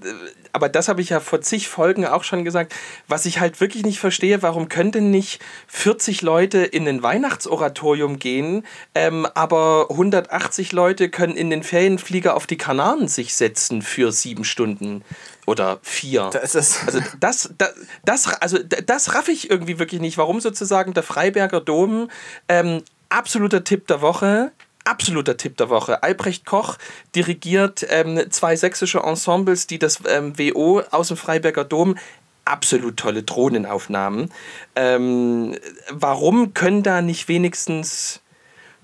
aber 0.53 0.69
das 0.69 0.89
habe 0.89 1.01
ich 1.01 1.11
ja 1.11 1.21
vor 1.21 1.41
zig 1.41 1.69
Folgen 1.69 2.05
auch 2.05 2.25
schon 2.25 2.45
gesagt, 2.45 2.75
was 3.07 3.25
ich 3.25 3.39
halt 3.39 3.61
wirklich 3.61 3.85
nicht 3.85 4.01
verstehe, 4.01 4.43
warum 4.43 4.69
könnten 4.69 5.13
nicht 5.13 5.41
40 5.69 6.23
Leute 6.23 6.59
in 6.59 6.89
ein 6.89 7.05
Weihnachtsoratorium 7.05 8.19
gehen, 8.19 8.67
ähm, 8.97 9.29
aber 9.35 9.87
180 9.91 10.73
Leute 10.73 11.09
können 11.09 11.37
in 11.37 11.51
den 11.51 11.63
Ferienflieger 11.63 12.35
auf 12.35 12.49
die 12.49 12.59
Kanaren 12.59 13.07
sich 13.07 13.37
setzen 13.37 13.83
für 13.83 14.11
sieben 14.11 14.45
Stunden 14.45 15.05
oder 15.47 15.79
vier. 15.83 16.31
Das 16.33 16.57
ist 16.57 16.85
also 16.85 17.01
das, 17.21 17.55
das, 17.57 17.75
das, 18.05 18.27
also 18.41 18.59
das 18.59 19.15
raff 19.15 19.29
ich 19.29 19.51
irgendwie 19.51 19.79
wirklich 19.79 20.01
nicht, 20.01 20.19
warum 20.19 20.41
sozusagen 20.41 20.95
der 20.95 21.05
Freiberger 21.05 21.61
Dom 21.61 22.11
ähm, 22.49 22.83
absoluter 23.09 23.63
Tipp 23.63 23.87
der 23.87 24.01
Woche 24.01 24.51
absoluter 24.85 25.37
Tipp 25.37 25.57
der 25.57 25.71
Woche. 25.71 26.03
Albrecht 26.03 26.47
Koch 26.47 26.77
dirigiert 27.15 27.87
ähm, 27.89 28.31
zwei 28.31 28.57
sächsische 28.57 29.01
Ensembles, 29.01 29.67
die 29.67 29.79
das 29.79 30.01
ähm, 30.07 30.39
WO 30.39 30.83
aus 30.91 31.09
dem 31.09 31.17
Freiberger 31.17 31.65
Dom 31.65 31.97
absolut 32.45 32.97
tolle 32.97 33.23
Drohnenaufnahmen. 33.23 34.31
Ähm, 34.75 35.57
warum 35.91 36.55
können 36.55 36.83
da 36.83 37.03
nicht 37.03 37.29
wenigstens 37.29 38.21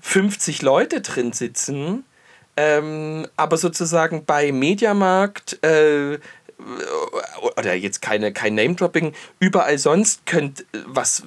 50 0.01 0.61
Leute 0.61 1.01
drin 1.01 1.33
sitzen? 1.33 2.05
Ähm, 2.55 3.27
aber 3.35 3.57
sozusagen 3.57 4.25
bei 4.25 4.51
Mediamarkt 4.51 5.63
äh, 5.63 6.17
oder 7.57 7.73
jetzt 7.73 8.01
keine, 8.01 8.33
kein 8.33 8.55
Name-Dropping, 8.55 9.13
überall 9.39 9.77
sonst 9.77 10.25
könnt, 10.25 10.65
was, 10.87 11.23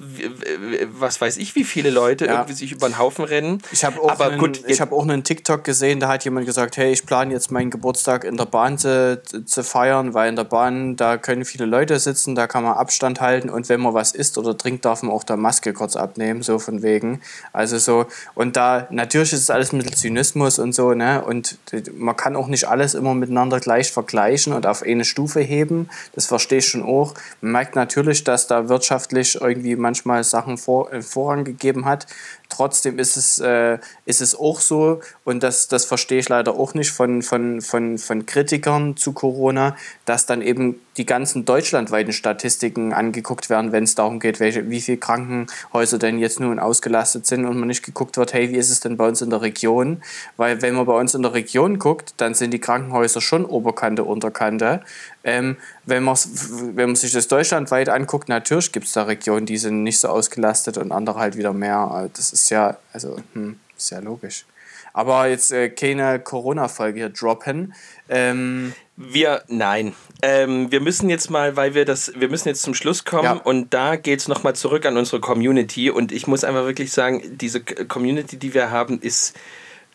was 0.99 1.21
weiß 1.21 1.37
ich, 1.37 1.55
wie 1.55 1.63
viele 1.63 1.89
Leute 1.89 2.25
ja. 2.25 2.33
irgendwie 2.33 2.53
sich 2.53 2.71
über 2.73 2.89
den 2.89 2.97
Haufen 2.97 3.23
rennen. 3.25 3.61
Ich 3.71 3.85
habe 3.85 4.01
auch, 4.01 4.19
einen, 4.19 4.37
gut, 4.37 4.61
hab 4.79 4.91
auch 4.91 5.03
einen 5.03 5.23
TikTok 5.23 5.63
gesehen, 5.63 5.99
da 5.99 6.09
hat 6.09 6.25
jemand 6.25 6.45
gesagt, 6.45 6.77
hey, 6.77 6.91
ich 6.91 7.05
plane 7.05 7.33
jetzt 7.33 7.51
meinen 7.51 7.69
Geburtstag 7.69 8.25
in 8.25 8.35
der 8.35 8.45
Bahn 8.45 8.77
zu, 8.77 9.21
zu 9.45 9.63
feiern, 9.63 10.13
weil 10.13 10.29
in 10.29 10.35
der 10.35 10.43
Bahn, 10.43 10.97
da 10.97 11.17
können 11.17 11.45
viele 11.45 11.65
Leute 11.65 11.97
sitzen, 11.99 12.35
da 12.35 12.47
kann 12.47 12.63
man 12.63 12.73
Abstand 12.73 13.21
halten 13.21 13.49
und 13.49 13.69
wenn 13.69 13.79
man 13.79 13.93
was 13.93 14.11
isst 14.11 14.37
oder 14.37 14.57
trinkt, 14.57 14.83
darf 14.83 15.01
man 15.01 15.11
auch 15.11 15.23
der 15.23 15.37
Maske 15.37 15.71
kurz 15.73 15.95
abnehmen, 15.95 16.43
so 16.43 16.59
von 16.59 16.83
wegen. 16.83 17.21
Also 17.53 17.77
so, 17.77 18.05
und 18.35 18.57
da, 18.57 18.87
natürlich 18.89 19.33
ist 19.33 19.41
es 19.41 19.49
alles 19.49 19.71
mit 19.71 19.97
Zynismus 19.97 20.59
und 20.59 20.73
so, 20.73 20.93
ne, 20.93 21.23
und 21.23 21.57
man 21.93 22.17
kann 22.17 22.35
auch 22.35 22.47
nicht 22.47 22.65
alles 22.65 22.93
immer 22.93 23.13
miteinander 23.13 23.61
gleich 23.61 23.91
vergleichen 23.91 24.53
und 24.53 24.67
auf 24.67 24.83
eine 24.83 25.05
Stufe 25.05 25.20
Stufe 25.21 25.41
heben. 25.41 25.87
Das 26.13 26.25
verstehe 26.25 26.59
ich 26.59 26.67
schon 26.67 26.81
auch. 26.81 27.13
Man 27.41 27.51
merkt 27.51 27.75
natürlich, 27.75 28.23
dass 28.23 28.47
da 28.47 28.69
wirtschaftlich 28.69 29.39
irgendwie 29.39 29.75
manchmal 29.75 30.23
Sachen 30.23 30.57
vor, 30.57 30.91
äh, 30.91 31.03
Vorrang 31.03 31.43
gegeben 31.43 31.85
hat. 31.85 32.07
Trotzdem 32.49 32.97
ist 32.97 33.17
es, 33.17 33.39
äh, 33.39 33.77
ist 34.05 34.21
es 34.21 34.33
auch 34.33 34.59
so, 34.59 35.01
und 35.23 35.43
das, 35.43 35.67
das 35.67 35.85
verstehe 35.85 36.19
ich 36.19 36.29
leider 36.29 36.55
auch 36.55 36.73
nicht 36.73 36.91
von, 36.91 37.21
von, 37.21 37.61
von, 37.61 37.99
von 37.99 38.25
Kritikern 38.25 38.97
zu 38.97 39.13
Corona, 39.13 39.75
dass 40.05 40.25
dann 40.25 40.41
eben 40.41 40.81
die 40.97 41.05
ganzen 41.05 41.45
deutschlandweiten 41.45 42.11
Statistiken 42.11 42.93
angeguckt 42.93 43.49
werden, 43.49 43.71
wenn 43.71 43.85
es 43.85 43.95
darum 43.95 44.19
geht, 44.19 44.39
welche, 44.39 44.69
wie 44.69 44.81
viele 44.81 44.97
Krankenhäuser 44.97 45.97
denn 45.97 46.19
jetzt 46.19 46.39
nun 46.39 46.59
ausgelastet 46.59 47.25
sind 47.25 47.45
und 47.45 47.57
man 47.57 47.67
nicht 47.67 47.83
geguckt 47.83 48.17
wird, 48.17 48.33
hey, 48.33 48.51
wie 48.51 48.57
ist 48.57 48.69
es 48.69 48.81
denn 48.81 48.97
bei 48.97 49.07
uns 49.07 49.21
in 49.21 49.29
der 49.29 49.41
Region? 49.41 50.01
Weil 50.35 50.61
wenn 50.61 50.75
man 50.75 50.85
bei 50.85 50.99
uns 50.99 51.13
in 51.15 51.21
der 51.21 51.33
Region 51.33 51.79
guckt, 51.79 52.13
dann 52.17 52.33
sind 52.33 52.51
die 52.51 52.59
Krankenhäuser 52.59 53.21
schon 53.21 53.45
Oberkante, 53.45 54.03
Unterkante. 54.03 54.81
Ähm, 55.23 55.57
wenn, 55.85 56.05
wenn 56.05 56.89
man 56.89 56.95
sich 56.95 57.13
das 57.13 57.27
deutschlandweit 57.27 57.87
anguckt, 57.87 58.27
natürlich 58.27 58.71
gibt 58.71 58.87
es 58.87 58.93
da 58.93 59.03
Regionen, 59.03 59.45
die 59.45 59.57
sind 59.57 59.83
nicht 59.83 59.99
so 59.99 60.09
ausgelastet 60.09 60.77
und 60.77 60.91
andere 60.91 61.19
halt 61.19 61.37
wieder 61.37 61.53
mehr. 61.53 62.09
Das 62.13 62.33
ist 62.33 62.49
ja, 62.49 62.77
also, 62.91 63.17
hm, 63.33 63.59
ist 63.77 63.91
ja 63.91 63.99
logisch. 63.99 64.45
Aber 64.93 65.27
jetzt 65.27 65.51
äh, 65.51 65.69
keine 65.69 66.19
Corona-Folge 66.19 66.99
hier 66.99 67.09
droppen. 67.09 67.73
Ähm, 68.09 68.73
wir, 68.97 69.43
nein. 69.47 69.93
Ähm, 70.21 70.71
wir 70.71 70.81
müssen 70.81 71.09
jetzt 71.09 71.29
mal, 71.29 71.55
weil 71.55 71.73
wir 71.73 71.85
das, 71.85 72.11
wir 72.15 72.29
müssen 72.29 72.49
jetzt 72.49 72.61
zum 72.61 72.73
Schluss 72.73 73.05
kommen 73.05 73.23
ja. 73.23 73.33
und 73.33 73.73
da 73.73 73.95
geht 73.95 74.19
es 74.19 74.27
nochmal 74.27 74.55
zurück 74.55 74.85
an 74.85 74.97
unsere 74.97 75.19
Community 75.19 75.89
und 75.89 76.11
ich 76.11 76.27
muss 76.27 76.43
einfach 76.43 76.65
wirklich 76.65 76.91
sagen, 76.91 77.21
diese 77.37 77.61
Community, 77.61 78.37
die 78.37 78.53
wir 78.53 78.69
haben, 78.69 78.99
ist, 78.99 79.35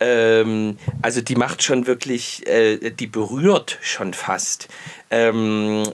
ähm, 0.00 0.78
also 1.02 1.20
die 1.20 1.36
macht 1.36 1.62
schon 1.62 1.86
wirklich, 1.86 2.46
äh, 2.48 2.90
die 2.90 3.06
berührt 3.06 3.78
schon 3.82 4.14
fast. 4.14 4.68
Ähm, 5.10 5.84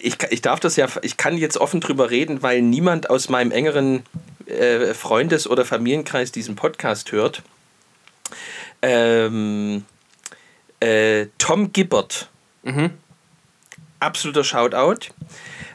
ich, 0.00 0.16
ich 0.30 0.40
darf 0.40 0.60
das 0.60 0.76
ja, 0.76 0.86
ich 1.02 1.16
kann 1.16 1.36
jetzt 1.36 1.58
offen 1.58 1.80
drüber 1.80 2.10
reden, 2.10 2.42
weil 2.42 2.62
niemand 2.62 3.10
aus 3.10 3.28
meinem 3.28 3.50
engeren 3.50 4.04
äh, 4.46 4.94
Freundes- 4.94 5.48
oder 5.48 5.64
Familienkreis 5.64 6.32
diesen 6.32 6.56
Podcast 6.56 7.12
hört. 7.12 7.42
Ähm, 8.82 9.84
äh, 10.80 11.26
Tom 11.38 11.72
Gibbert, 11.72 12.30
mhm. 12.62 12.90
absoluter 14.00 14.44
Shoutout, 14.44 15.08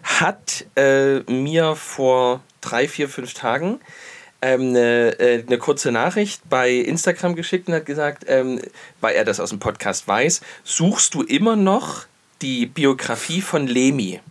hat 0.04 0.66
äh, 0.76 1.20
mir 1.32 1.76
vor 1.76 2.42
drei, 2.62 2.88
vier, 2.88 3.10
fünf 3.10 3.34
Tagen 3.34 3.80
ähm, 4.42 4.70
eine, 4.70 5.20
äh, 5.20 5.44
eine, 5.46 5.58
kurze 5.58 5.92
Nachricht 5.92 6.42
bei 6.50 6.72
Instagram 6.72 7.36
geschickt 7.36 7.68
und 7.68 7.74
hat 7.74 7.86
gesagt, 7.86 8.26
ähm, 8.28 8.62
weil 9.02 9.16
er 9.16 9.26
das 9.26 9.40
aus 9.40 9.50
dem 9.50 9.60
Podcast 9.60 10.08
weiß, 10.08 10.42
suchst 10.64 11.14
du 11.14 11.24
immer 11.24 11.56
noch 11.56 12.06
die 12.42 12.66
Biografie 12.66 13.42
von 13.42 13.68
Lemi? 13.68 14.22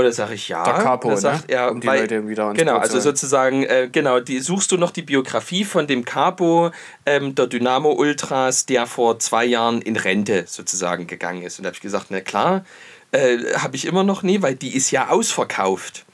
Oder 0.00 0.12
sage 0.12 0.34
ich 0.34 0.48
ja. 0.48 0.64
Der 0.64 0.74
Capo, 0.74 1.14
sagt 1.14 1.48
ne? 1.48 1.54
er, 1.54 1.70
um 1.70 1.80
die 1.80 1.86
weil, 1.86 2.00
Leute 2.00 2.26
wieder 2.26 2.54
Genau, 2.54 2.78
also 2.78 2.98
sozusagen, 3.00 3.64
äh, 3.64 3.88
genau, 3.92 4.18
die, 4.20 4.40
suchst 4.40 4.72
du 4.72 4.78
noch 4.78 4.90
die 4.90 5.02
Biografie 5.02 5.64
von 5.64 5.86
dem 5.86 6.06
Capo 6.06 6.70
ähm, 7.04 7.34
der 7.34 7.46
Dynamo 7.46 7.92
Ultras, 7.92 8.64
der 8.64 8.86
vor 8.86 9.18
zwei 9.18 9.44
Jahren 9.44 9.82
in 9.82 9.96
Rente 9.96 10.44
sozusagen 10.46 11.06
gegangen 11.06 11.42
ist. 11.42 11.58
Und 11.58 11.64
da 11.64 11.68
habe 11.68 11.76
ich 11.76 11.82
gesagt, 11.82 12.06
na 12.08 12.20
klar, 12.20 12.64
äh, 13.12 13.38
habe 13.58 13.76
ich 13.76 13.84
immer 13.84 14.02
noch 14.02 14.22
nie, 14.22 14.40
weil 14.40 14.54
die 14.54 14.74
ist 14.74 14.90
ja 14.90 15.08
ausverkauft. 15.08 16.06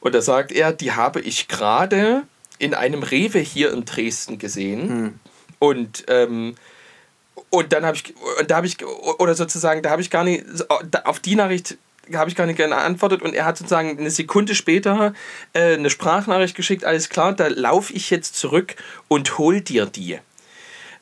Und 0.00 0.14
da 0.14 0.20
sagt 0.20 0.52
er, 0.52 0.72
die 0.72 0.92
habe 0.92 1.20
ich 1.20 1.48
gerade 1.48 2.24
in 2.58 2.74
einem 2.74 3.02
Rewe 3.02 3.38
hier 3.38 3.72
in 3.72 3.86
Dresden 3.86 4.38
gesehen. 4.38 4.88
Hm. 4.88 5.20
Und 5.58 6.04
ähm, 6.08 6.56
und 7.50 7.72
dann 7.72 7.84
habe 7.84 7.96
ich, 7.96 8.14
und 8.40 8.50
da 8.50 8.56
habe 8.56 8.66
ich, 8.66 8.84
oder 8.84 9.34
sozusagen, 9.34 9.82
da 9.82 9.90
habe 9.90 10.02
ich 10.02 10.10
gar 10.10 10.24
nicht, 10.24 10.44
auf 11.04 11.20
die 11.20 11.36
Nachricht 11.36 11.78
habe 12.12 12.30
ich 12.30 12.36
gar 12.36 12.46
nicht 12.46 12.56
geantwortet 12.56 13.22
und 13.22 13.34
er 13.34 13.44
hat 13.44 13.56
sozusagen 13.56 13.98
eine 13.98 14.10
Sekunde 14.10 14.54
später 14.54 15.14
äh, 15.52 15.74
eine 15.74 15.90
Sprachnachricht 15.90 16.56
geschickt, 16.56 16.84
alles 16.84 17.08
klar, 17.08 17.32
da 17.32 17.48
laufe 17.48 17.92
ich 17.92 18.10
jetzt 18.10 18.36
zurück 18.36 18.76
und 19.08 19.38
hol 19.38 19.60
dir 19.60 19.86
die. 19.86 20.18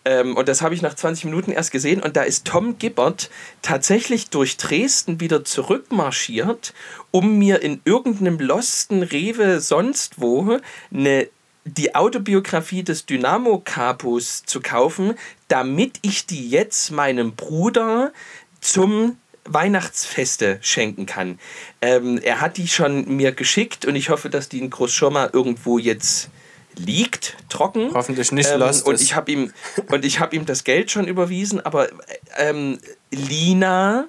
Ähm, 0.05 0.37
und 0.37 0.49
das 0.49 0.63
habe 0.63 0.75
ich 0.75 0.83
nach 0.83 0.95
20 0.95 1.27
Minuten 1.27 1.53
erst 1.53 1.71
gesehen 1.71 2.03
und 2.03 2.17
da 2.17 2.23
ist 2.23 2.47
Tom 2.47 2.79
Gibbert 2.79 3.31
tatsächlich 3.63 4.31
durch 4.31 4.57
Dresden 4.57 5.21
wieder 5.21 5.45
zurückmarschiert, 5.45 6.75
um 7.11 7.39
mir 7.39 7.63
in 7.63 7.81
irgendeinem 7.85 8.39
losten 8.41 9.03
Rewe 9.03 9.61
sonst 9.61 10.21
wo 10.21 10.59
eine 10.93 11.29
die 11.65 11.95
Autobiografie 11.95 12.83
des 12.83 13.07
Dynamo 13.07 13.63
Capus 13.65 14.43
zu 14.45 14.61
kaufen, 14.61 15.15
damit 15.47 16.01
ich 16.03 16.27
die 16.27 16.49
jetzt 16.49 16.91
meinem 16.91 17.37
Bruder 17.37 18.13
zum 18.61 19.17
Weihnachtsfeste 19.45 20.59
schenken 20.61 21.07
kann. 21.07 21.39
Ähm, 21.81 22.19
er 22.23 22.41
hat 22.41 22.57
die 22.57 22.69
schon 22.69 23.17
mir 23.17 23.33
geschickt 23.33 23.85
und 23.85 23.97
ich 23.97 24.09
hoffe, 24.09 24.31
dass 24.31 24.49
die 24.49 24.61
in 24.61 24.71
Großschirma 24.71 25.31
irgendwo 25.33 25.79
jetzt 25.79 26.31
liegt, 26.77 27.37
trocken. 27.49 27.91
Hoffentlich 27.93 28.33
nicht 28.33 28.51
ähm, 28.51 28.63
und 28.85 29.01
ich 29.01 29.15
habe 29.15 29.31
ihm 29.31 29.53
und 29.89 30.05
ich 30.05 30.21
habe 30.21 30.37
ihm 30.37 30.47
das 30.47 30.65
Geld 30.65 30.91
schon 30.91 31.07
überwiesen, 31.07 31.61
aber 31.61 31.89
ähm, 32.39 32.79
Lina 33.11 34.07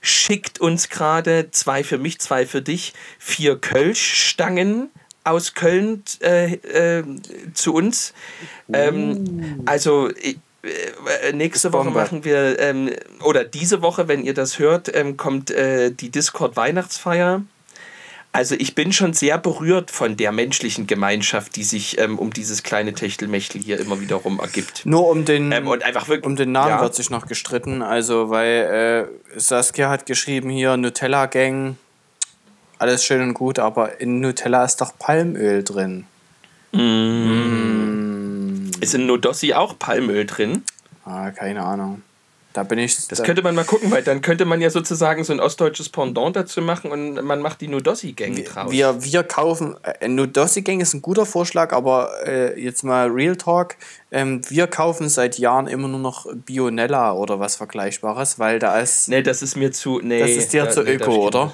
schickt 0.00 0.60
uns 0.60 0.88
gerade 0.88 1.50
zwei 1.50 1.84
für 1.84 1.98
mich, 1.98 2.18
zwei 2.18 2.46
für 2.46 2.62
dich, 2.62 2.94
vier 3.18 3.58
Kölschstangen 3.58 4.88
aus 5.24 5.54
Köln 5.54 6.02
äh, 6.22 6.54
äh, 6.54 7.04
zu 7.52 7.74
uns. 7.74 8.14
Ähm, 8.72 9.58
uh. 9.58 9.62
Also 9.66 10.10
ich, 10.10 10.38
nächste 11.32 11.72
Woche 11.72 11.90
machen 11.90 12.24
wir, 12.24 12.58
ähm, 12.58 12.90
oder 13.22 13.44
diese 13.44 13.82
Woche, 13.82 14.08
wenn 14.08 14.22
ihr 14.22 14.34
das 14.34 14.58
hört, 14.58 14.94
ähm, 14.94 15.16
kommt 15.16 15.50
äh, 15.50 15.90
die 15.90 16.10
Discord-Weihnachtsfeier. 16.10 17.42
Also 18.32 18.54
ich 18.56 18.76
bin 18.76 18.92
schon 18.92 19.12
sehr 19.12 19.38
berührt 19.38 19.90
von 19.90 20.16
der 20.16 20.30
menschlichen 20.30 20.86
Gemeinschaft, 20.86 21.56
die 21.56 21.64
sich 21.64 21.98
ähm, 21.98 22.16
um 22.16 22.32
dieses 22.32 22.62
kleine 22.62 22.92
Techtelmechtel 22.92 23.60
hier 23.60 23.80
immer 23.80 24.00
wieder 24.00 24.16
rum 24.16 24.38
ergibt. 24.38 24.86
Nur 24.86 25.08
um 25.08 25.24
den, 25.24 25.50
ähm, 25.50 25.66
und 25.66 25.82
einfach 25.82 26.08
wirklich, 26.08 26.26
um 26.26 26.36
den 26.36 26.52
Namen 26.52 26.70
ja. 26.70 26.80
wird 26.80 26.94
sich 26.94 27.10
noch 27.10 27.26
gestritten. 27.26 27.82
Also 27.82 28.30
weil 28.30 29.08
äh, 29.34 29.38
Saskia 29.40 29.90
hat 29.90 30.06
geschrieben 30.06 30.48
hier 30.48 30.76
Nutella 30.76 31.26
Gang, 31.26 31.76
alles 32.78 33.04
schön 33.04 33.20
und 33.20 33.34
gut, 33.34 33.58
aber 33.58 34.00
in 34.00 34.20
Nutella 34.20 34.64
ist 34.64 34.80
doch 34.80 34.96
Palmöl 34.96 35.64
drin. 35.64 36.06
Mm. 36.72 36.78
Mm. 36.78 38.09
Ist 38.80 38.94
in 38.94 39.06
Nodossi 39.06 39.52
auch 39.54 39.78
Palmöl 39.78 40.26
drin? 40.26 40.62
Ah, 41.04 41.30
keine 41.30 41.62
Ahnung. 41.62 42.02
Da 42.52 42.64
bin 42.64 42.80
ich. 42.80 42.96
Das 43.06 43.18
da 43.18 43.24
könnte 43.24 43.42
man 43.42 43.54
mal 43.54 43.64
gucken, 43.64 43.92
weil 43.92 44.02
dann 44.02 44.22
könnte 44.22 44.44
man 44.44 44.60
ja 44.60 44.70
sozusagen 44.70 45.22
so 45.22 45.32
ein 45.32 45.38
ostdeutsches 45.38 45.88
Pendant 45.88 46.34
dazu 46.34 46.60
machen 46.60 46.90
und 46.90 47.22
man 47.22 47.40
macht 47.40 47.60
die 47.60 47.68
Nudossi-Gang 47.68 48.44
draus. 48.44 48.72
Wir, 48.72 49.04
wir 49.04 49.22
kaufen. 49.22 49.76
Äh, 50.00 50.08
Nudossi-Gang 50.08 50.80
ist 50.80 50.94
ein 50.94 51.00
guter 51.00 51.26
Vorschlag, 51.26 51.72
aber 51.72 52.10
äh, 52.26 52.60
jetzt 52.60 52.82
mal 52.82 53.06
Real 53.08 53.36
Talk. 53.36 53.76
Ähm, 54.10 54.42
wir 54.48 54.66
kaufen 54.66 55.08
seit 55.08 55.38
Jahren 55.38 55.68
immer 55.68 55.86
nur 55.86 56.00
noch 56.00 56.26
Bionella 56.34 57.12
oder 57.12 57.38
was 57.38 57.54
Vergleichbares, 57.54 58.40
weil 58.40 58.58
da 58.58 58.80
ist. 58.80 59.08
Nee, 59.08 59.22
das 59.22 59.42
ist 59.42 59.56
mir 59.56 59.70
zu. 59.70 60.00
Nee, 60.02 60.18
das 60.18 60.30
ist 60.30 60.52
dir 60.52 60.64
da, 60.64 60.70
zu 60.70 60.82
nee, 60.82 60.94
öko, 60.94 61.28
oder? 61.28 61.52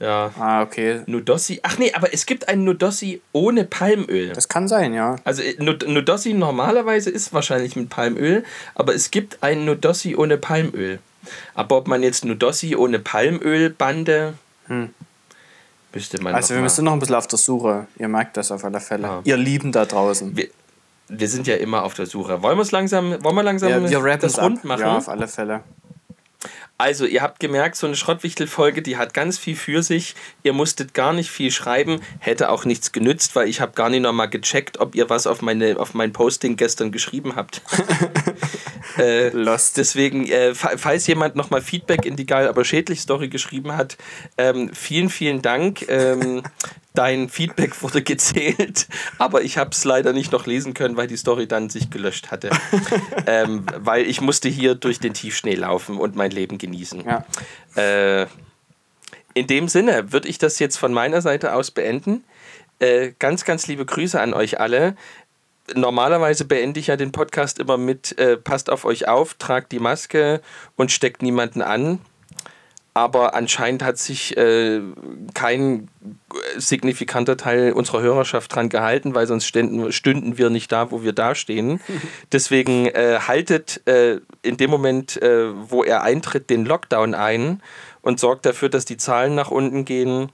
Ja. 0.00 0.30
Ah, 0.38 0.62
okay. 0.62 1.02
Nudossi. 1.06 1.60
Ach 1.62 1.76
nee, 1.78 1.92
aber 1.92 2.14
es 2.14 2.24
gibt 2.26 2.48
einen 2.48 2.64
Nudossi 2.64 3.20
ohne 3.32 3.64
Palmöl. 3.64 4.32
Das 4.32 4.48
kann 4.48 4.68
sein, 4.68 4.94
ja. 4.94 5.16
Also 5.24 5.42
äh, 5.42 5.56
Nudossi 5.58 6.34
normalerweise 6.34 7.10
ist 7.10 7.32
wahrscheinlich 7.32 7.74
mit 7.74 7.90
Palmöl, 7.90 8.44
aber 8.74 8.94
es 8.94 9.10
gibt 9.10 9.42
einen 9.42 9.64
Nudossi 9.64 10.14
ohne 10.16 10.38
Palmöl. 10.38 11.00
Aber 11.54 11.78
ob 11.78 11.88
man 11.88 12.02
jetzt 12.02 12.24
Nudossi 12.24 12.76
ohne 12.76 13.00
Palmölbande, 13.00 14.34
hm. 14.66 14.90
müsste 15.92 16.22
man. 16.22 16.34
Also 16.34 16.54
wir 16.54 16.62
müssen 16.62 16.84
noch 16.84 16.92
ein 16.92 17.00
bisschen 17.00 17.16
auf 17.16 17.26
der 17.26 17.38
Suche. 17.38 17.86
Ihr 17.98 18.08
merkt 18.08 18.36
das 18.36 18.52
auf 18.52 18.64
alle 18.64 18.80
Fälle. 18.80 19.02
Ja. 19.02 19.20
Ihr 19.24 19.36
Lieben 19.36 19.72
da 19.72 19.84
draußen. 19.84 20.36
Wir, 20.36 20.46
wir 21.08 21.28
sind 21.28 21.48
ja 21.48 21.56
immer 21.56 21.82
auf 21.82 21.94
der 21.94 22.06
Suche. 22.06 22.40
Wollen 22.42 22.56
wir 22.56 22.62
es 22.62 22.70
langsam, 22.70 23.22
wollen 23.24 23.34
wir 23.34 23.42
langsam 23.42 23.70
ja, 23.70 24.04
wir 24.04 24.16
das 24.16 24.40
rund 24.40 24.62
machen? 24.64 24.80
Ja, 24.82 24.98
auf 24.98 25.08
alle 25.08 25.26
Fälle. 25.26 25.62
Also, 26.80 27.06
ihr 27.06 27.22
habt 27.22 27.40
gemerkt, 27.40 27.74
so 27.74 27.88
eine 27.88 27.96
Schrottwichtel-Folge, 27.96 28.82
die 28.82 28.96
hat 28.96 29.12
ganz 29.12 29.36
viel 29.36 29.56
für 29.56 29.82
sich. 29.82 30.14
Ihr 30.44 30.52
musstet 30.52 30.94
gar 30.94 31.12
nicht 31.12 31.28
viel 31.28 31.50
schreiben, 31.50 32.00
hätte 32.20 32.50
auch 32.50 32.64
nichts 32.64 32.92
genützt, 32.92 33.34
weil 33.34 33.48
ich 33.48 33.60
habe 33.60 33.72
gar 33.72 33.90
nicht 33.90 34.02
nochmal 34.02 34.30
gecheckt, 34.30 34.78
ob 34.78 34.94
ihr 34.94 35.10
was 35.10 35.26
auf, 35.26 35.42
meine, 35.42 35.76
auf 35.80 35.94
mein 35.94 36.12
Posting 36.12 36.54
gestern 36.56 36.92
geschrieben 36.92 37.34
habt. 37.34 37.62
äh, 38.98 39.30
Lost. 39.30 39.76
Deswegen, 39.76 40.28
äh, 40.28 40.54
falls 40.54 41.08
jemand 41.08 41.34
nochmal 41.34 41.62
Feedback 41.62 42.04
in 42.04 42.14
die 42.14 42.26
geil, 42.26 42.46
aber 42.46 42.64
schädlich 42.64 43.00
Story 43.00 43.28
geschrieben 43.28 43.76
hat, 43.76 43.98
ähm, 44.36 44.70
vielen, 44.72 45.10
vielen 45.10 45.42
Dank. 45.42 45.84
Ähm, 45.88 46.44
dein 46.94 47.28
Feedback 47.28 47.80
wurde 47.82 48.02
gezählt, 48.02 48.88
aber 49.18 49.42
ich 49.42 49.58
habe 49.58 49.70
es 49.70 49.84
leider 49.84 50.12
nicht 50.12 50.32
noch 50.32 50.46
lesen 50.46 50.74
können, 50.74 50.96
weil 50.96 51.06
die 51.06 51.16
Story 51.16 51.46
dann 51.46 51.70
sich 51.70 51.90
gelöscht 51.90 52.30
hatte. 52.30 52.50
ähm, 53.26 53.66
weil 53.76 54.06
ich 54.06 54.20
musste 54.20 54.48
hier 54.48 54.74
durch 54.74 54.98
den 54.98 55.14
Tiefschnee 55.14 55.54
laufen 55.54 55.98
und 55.98 56.16
mein 56.16 56.30
Leben 56.30 56.58
genießen. 56.58 57.04
Ja. 57.04 57.24
Äh, 57.76 58.26
in 59.34 59.46
dem 59.46 59.68
Sinne 59.68 60.12
würde 60.12 60.28
ich 60.28 60.38
das 60.38 60.58
jetzt 60.58 60.76
von 60.76 60.92
meiner 60.92 61.22
Seite 61.22 61.54
aus 61.54 61.70
beenden. 61.70 62.24
Äh, 62.80 63.12
ganz, 63.18 63.44
ganz 63.44 63.66
liebe 63.66 63.86
Grüße 63.86 64.20
an 64.20 64.34
euch 64.34 64.58
alle. 64.60 64.96
Normalerweise 65.74 66.44
beende 66.44 66.80
ich 66.80 66.86
ja 66.86 66.96
den 66.96 67.12
Podcast 67.12 67.58
immer 67.58 67.76
mit, 67.76 68.18
äh, 68.18 68.36
passt 68.36 68.70
auf 68.70 68.84
euch 68.84 69.06
auf, 69.06 69.34
tragt 69.34 69.70
die 69.70 69.78
Maske 69.78 70.40
und 70.76 70.90
steckt 70.90 71.22
niemanden 71.22 71.62
an 71.62 72.00
aber 72.98 73.34
anscheinend 73.34 73.82
hat 73.82 73.98
sich 73.98 74.36
äh, 74.36 74.80
kein 75.34 75.88
signifikanter 76.56 77.36
Teil 77.36 77.72
unserer 77.72 78.02
Hörerschaft 78.02 78.54
dran 78.54 78.68
gehalten, 78.68 79.14
weil 79.14 79.26
sonst 79.26 79.46
ständen, 79.46 79.92
stünden 79.92 80.36
wir 80.38 80.50
nicht 80.50 80.70
da, 80.72 80.90
wo 80.90 81.02
wir 81.02 81.12
da 81.12 81.34
stehen. 81.34 81.80
Deswegen 82.32 82.86
äh, 82.86 83.20
haltet 83.26 83.86
äh, 83.86 84.20
in 84.42 84.56
dem 84.56 84.70
Moment, 84.70 85.20
äh, 85.22 85.48
wo 85.70 85.84
er 85.84 86.02
eintritt, 86.02 86.50
den 86.50 86.64
Lockdown 86.64 87.14
ein 87.14 87.62
und 88.02 88.20
sorgt 88.20 88.46
dafür, 88.46 88.68
dass 88.68 88.84
die 88.84 88.96
Zahlen 88.96 89.34
nach 89.34 89.50
unten 89.50 89.84
gehen. 89.84 90.30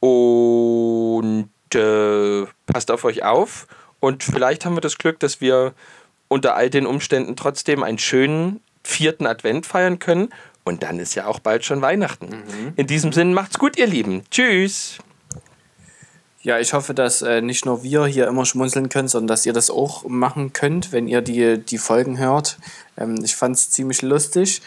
Und 0.00 1.48
äh, 1.74 2.46
passt 2.66 2.90
auf 2.90 3.04
euch 3.04 3.24
auf. 3.24 3.66
Und 4.00 4.22
vielleicht 4.22 4.64
haben 4.64 4.76
wir 4.76 4.82
das 4.82 4.98
Glück, 4.98 5.18
dass 5.20 5.40
wir 5.40 5.72
unter 6.28 6.54
all 6.54 6.70
den 6.70 6.86
Umständen 6.86 7.36
trotzdem 7.36 7.82
einen 7.82 7.98
schönen 7.98 8.60
vierten 8.82 9.26
Advent 9.26 9.66
feiern 9.66 9.98
können. 9.98 10.28
Und 10.64 10.82
dann 10.82 10.98
ist 10.98 11.14
ja 11.14 11.26
auch 11.26 11.38
bald 11.38 11.64
schon 11.64 11.82
Weihnachten. 11.82 12.28
Mhm. 12.28 12.72
In 12.76 12.86
diesem 12.86 13.12
Sinn, 13.12 13.34
macht's 13.34 13.58
gut, 13.58 13.76
ihr 13.76 13.86
Lieben. 13.86 14.22
Tschüss. 14.30 14.98
Ja, 16.44 16.58
ich 16.58 16.74
hoffe, 16.74 16.92
dass 16.92 17.22
äh, 17.22 17.40
nicht 17.40 17.64
nur 17.64 17.82
wir 17.82 18.04
hier 18.04 18.26
immer 18.28 18.44
schmunzeln 18.44 18.90
können, 18.90 19.08
sondern 19.08 19.28
dass 19.28 19.46
ihr 19.46 19.54
das 19.54 19.70
auch 19.70 20.04
machen 20.06 20.52
könnt, 20.52 20.92
wenn 20.92 21.08
ihr 21.08 21.22
die, 21.22 21.58
die 21.58 21.78
Folgen 21.78 22.18
hört. 22.18 22.58
Ähm, 22.98 23.18
ich 23.24 23.34
fand 23.34 23.56
es 23.56 23.70
ziemlich 23.70 24.02
lustig 24.02 24.60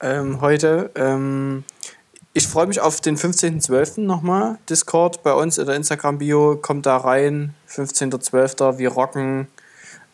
ähm, 0.00 0.40
heute. 0.40 0.90
Ähm, 0.96 1.62
ich 2.34 2.48
freue 2.48 2.66
mich 2.66 2.80
auf 2.80 3.00
den 3.00 3.16
15.12. 3.16 4.00
nochmal. 4.00 4.58
Discord 4.68 5.22
bei 5.22 5.32
uns 5.32 5.58
in 5.58 5.66
der 5.66 5.76
Instagram-Bio. 5.76 6.56
Kommt 6.56 6.86
da 6.86 6.96
rein. 6.96 7.54
15.12. 7.70 8.78
Wir 8.78 8.88
rocken. 8.90 9.46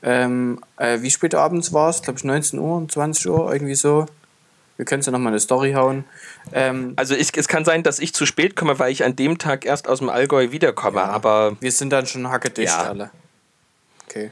Ähm, 0.02 0.60
äh, 0.76 1.00
wie 1.00 1.10
spät 1.10 1.34
abends 1.34 1.72
war 1.72 1.88
es? 1.88 2.02
Glaube 2.02 2.18
ich 2.18 2.24
19 2.24 2.58
Uhr, 2.58 2.86
20 2.86 3.30
Uhr, 3.30 3.52
irgendwie 3.52 3.74
so. 3.74 4.06
Wir 4.78 4.84
können 4.84 5.02
ja 5.02 5.10
nochmal 5.10 5.32
eine 5.32 5.40
Story 5.40 5.72
hauen. 5.72 6.04
Ähm, 6.52 6.94
also 6.96 7.14
ich, 7.14 7.36
es 7.36 7.48
kann 7.48 7.64
sein, 7.64 7.82
dass 7.82 7.98
ich 7.98 8.14
zu 8.14 8.24
spät 8.24 8.54
komme, 8.54 8.78
weil 8.78 8.92
ich 8.92 9.04
an 9.04 9.16
dem 9.16 9.36
Tag 9.36 9.66
erst 9.66 9.88
aus 9.88 9.98
dem 9.98 10.08
Allgäu 10.08 10.52
wiederkomme, 10.52 11.00
ja, 11.00 11.06
aber... 11.06 11.56
Wir 11.60 11.72
sind 11.72 11.90
dann 11.90 12.06
schon 12.06 12.30
hackedicht 12.30 12.68
ja. 12.68 12.84
alle. 12.84 13.10
Okay. 14.06 14.30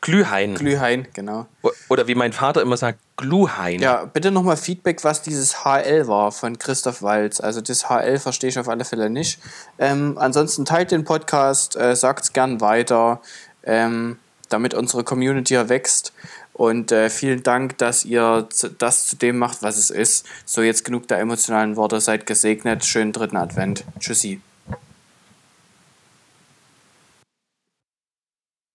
Glühhain. 0.00 0.54
Glühhain, 0.54 1.06
genau. 1.12 1.46
Oder 1.88 2.06
wie 2.06 2.14
mein 2.14 2.32
Vater 2.32 2.62
immer 2.62 2.76
sagt, 2.76 2.98
Gluhain. 3.16 3.80
Ja, 3.80 4.06
bitte 4.06 4.30
nochmal 4.30 4.56
Feedback, 4.56 5.04
was 5.04 5.22
dieses 5.22 5.64
HL 5.64 6.08
war 6.08 6.32
von 6.32 6.58
Christoph 6.58 7.02
Walz. 7.02 7.40
Also 7.40 7.60
das 7.60 7.88
HL 7.88 8.18
verstehe 8.18 8.50
ich 8.50 8.58
auf 8.58 8.68
alle 8.68 8.84
Fälle 8.84 9.08
nicht. 9.08 9.38
Ähm, 9.78 10.16
ansonsten 10.18 10.64
teilt 10.64 10.90
den 10.90 11.04
Podcast, 11.04 11.76
äh, 11.76 11.94
sagt 11.94 12.24
es 12.24 12.32
gern 12.32 12.60
weiter, 12.60 13.20
ähm, 13.62 14.18
damit 14.48 14.74
unsere 14.74 15.04
Community 15.04 15.56
wächst. 15.68 16.12
Und 16.54 16.92
äh, 16.92 17.10
vielen 17.10 17.42
Dank, 17.42 17.78
dass 17.78 18.04
ihr 18.04 18.48
das 18.78 19.06
zu 19.06 19.16
dem 19.16 19.38
macht, 19.38 19.62
was 19.62 19.76
es 19.76 19.90
ist. 19.90 20.24
So, 20.46 20.62
jetzt 20.62 20.84
genug 20.84 21.08
der 21.08 21.18
emotionalen 21.18 21.76
Worte. 21.76 22.00
Seid 22.00 22.26
gesegnet. 22.26 22.84
Schönen 22.84 23.12
dritten 23.12 23.36
Advent. 23.36 23.84
Tschüssi. 23.98 24.40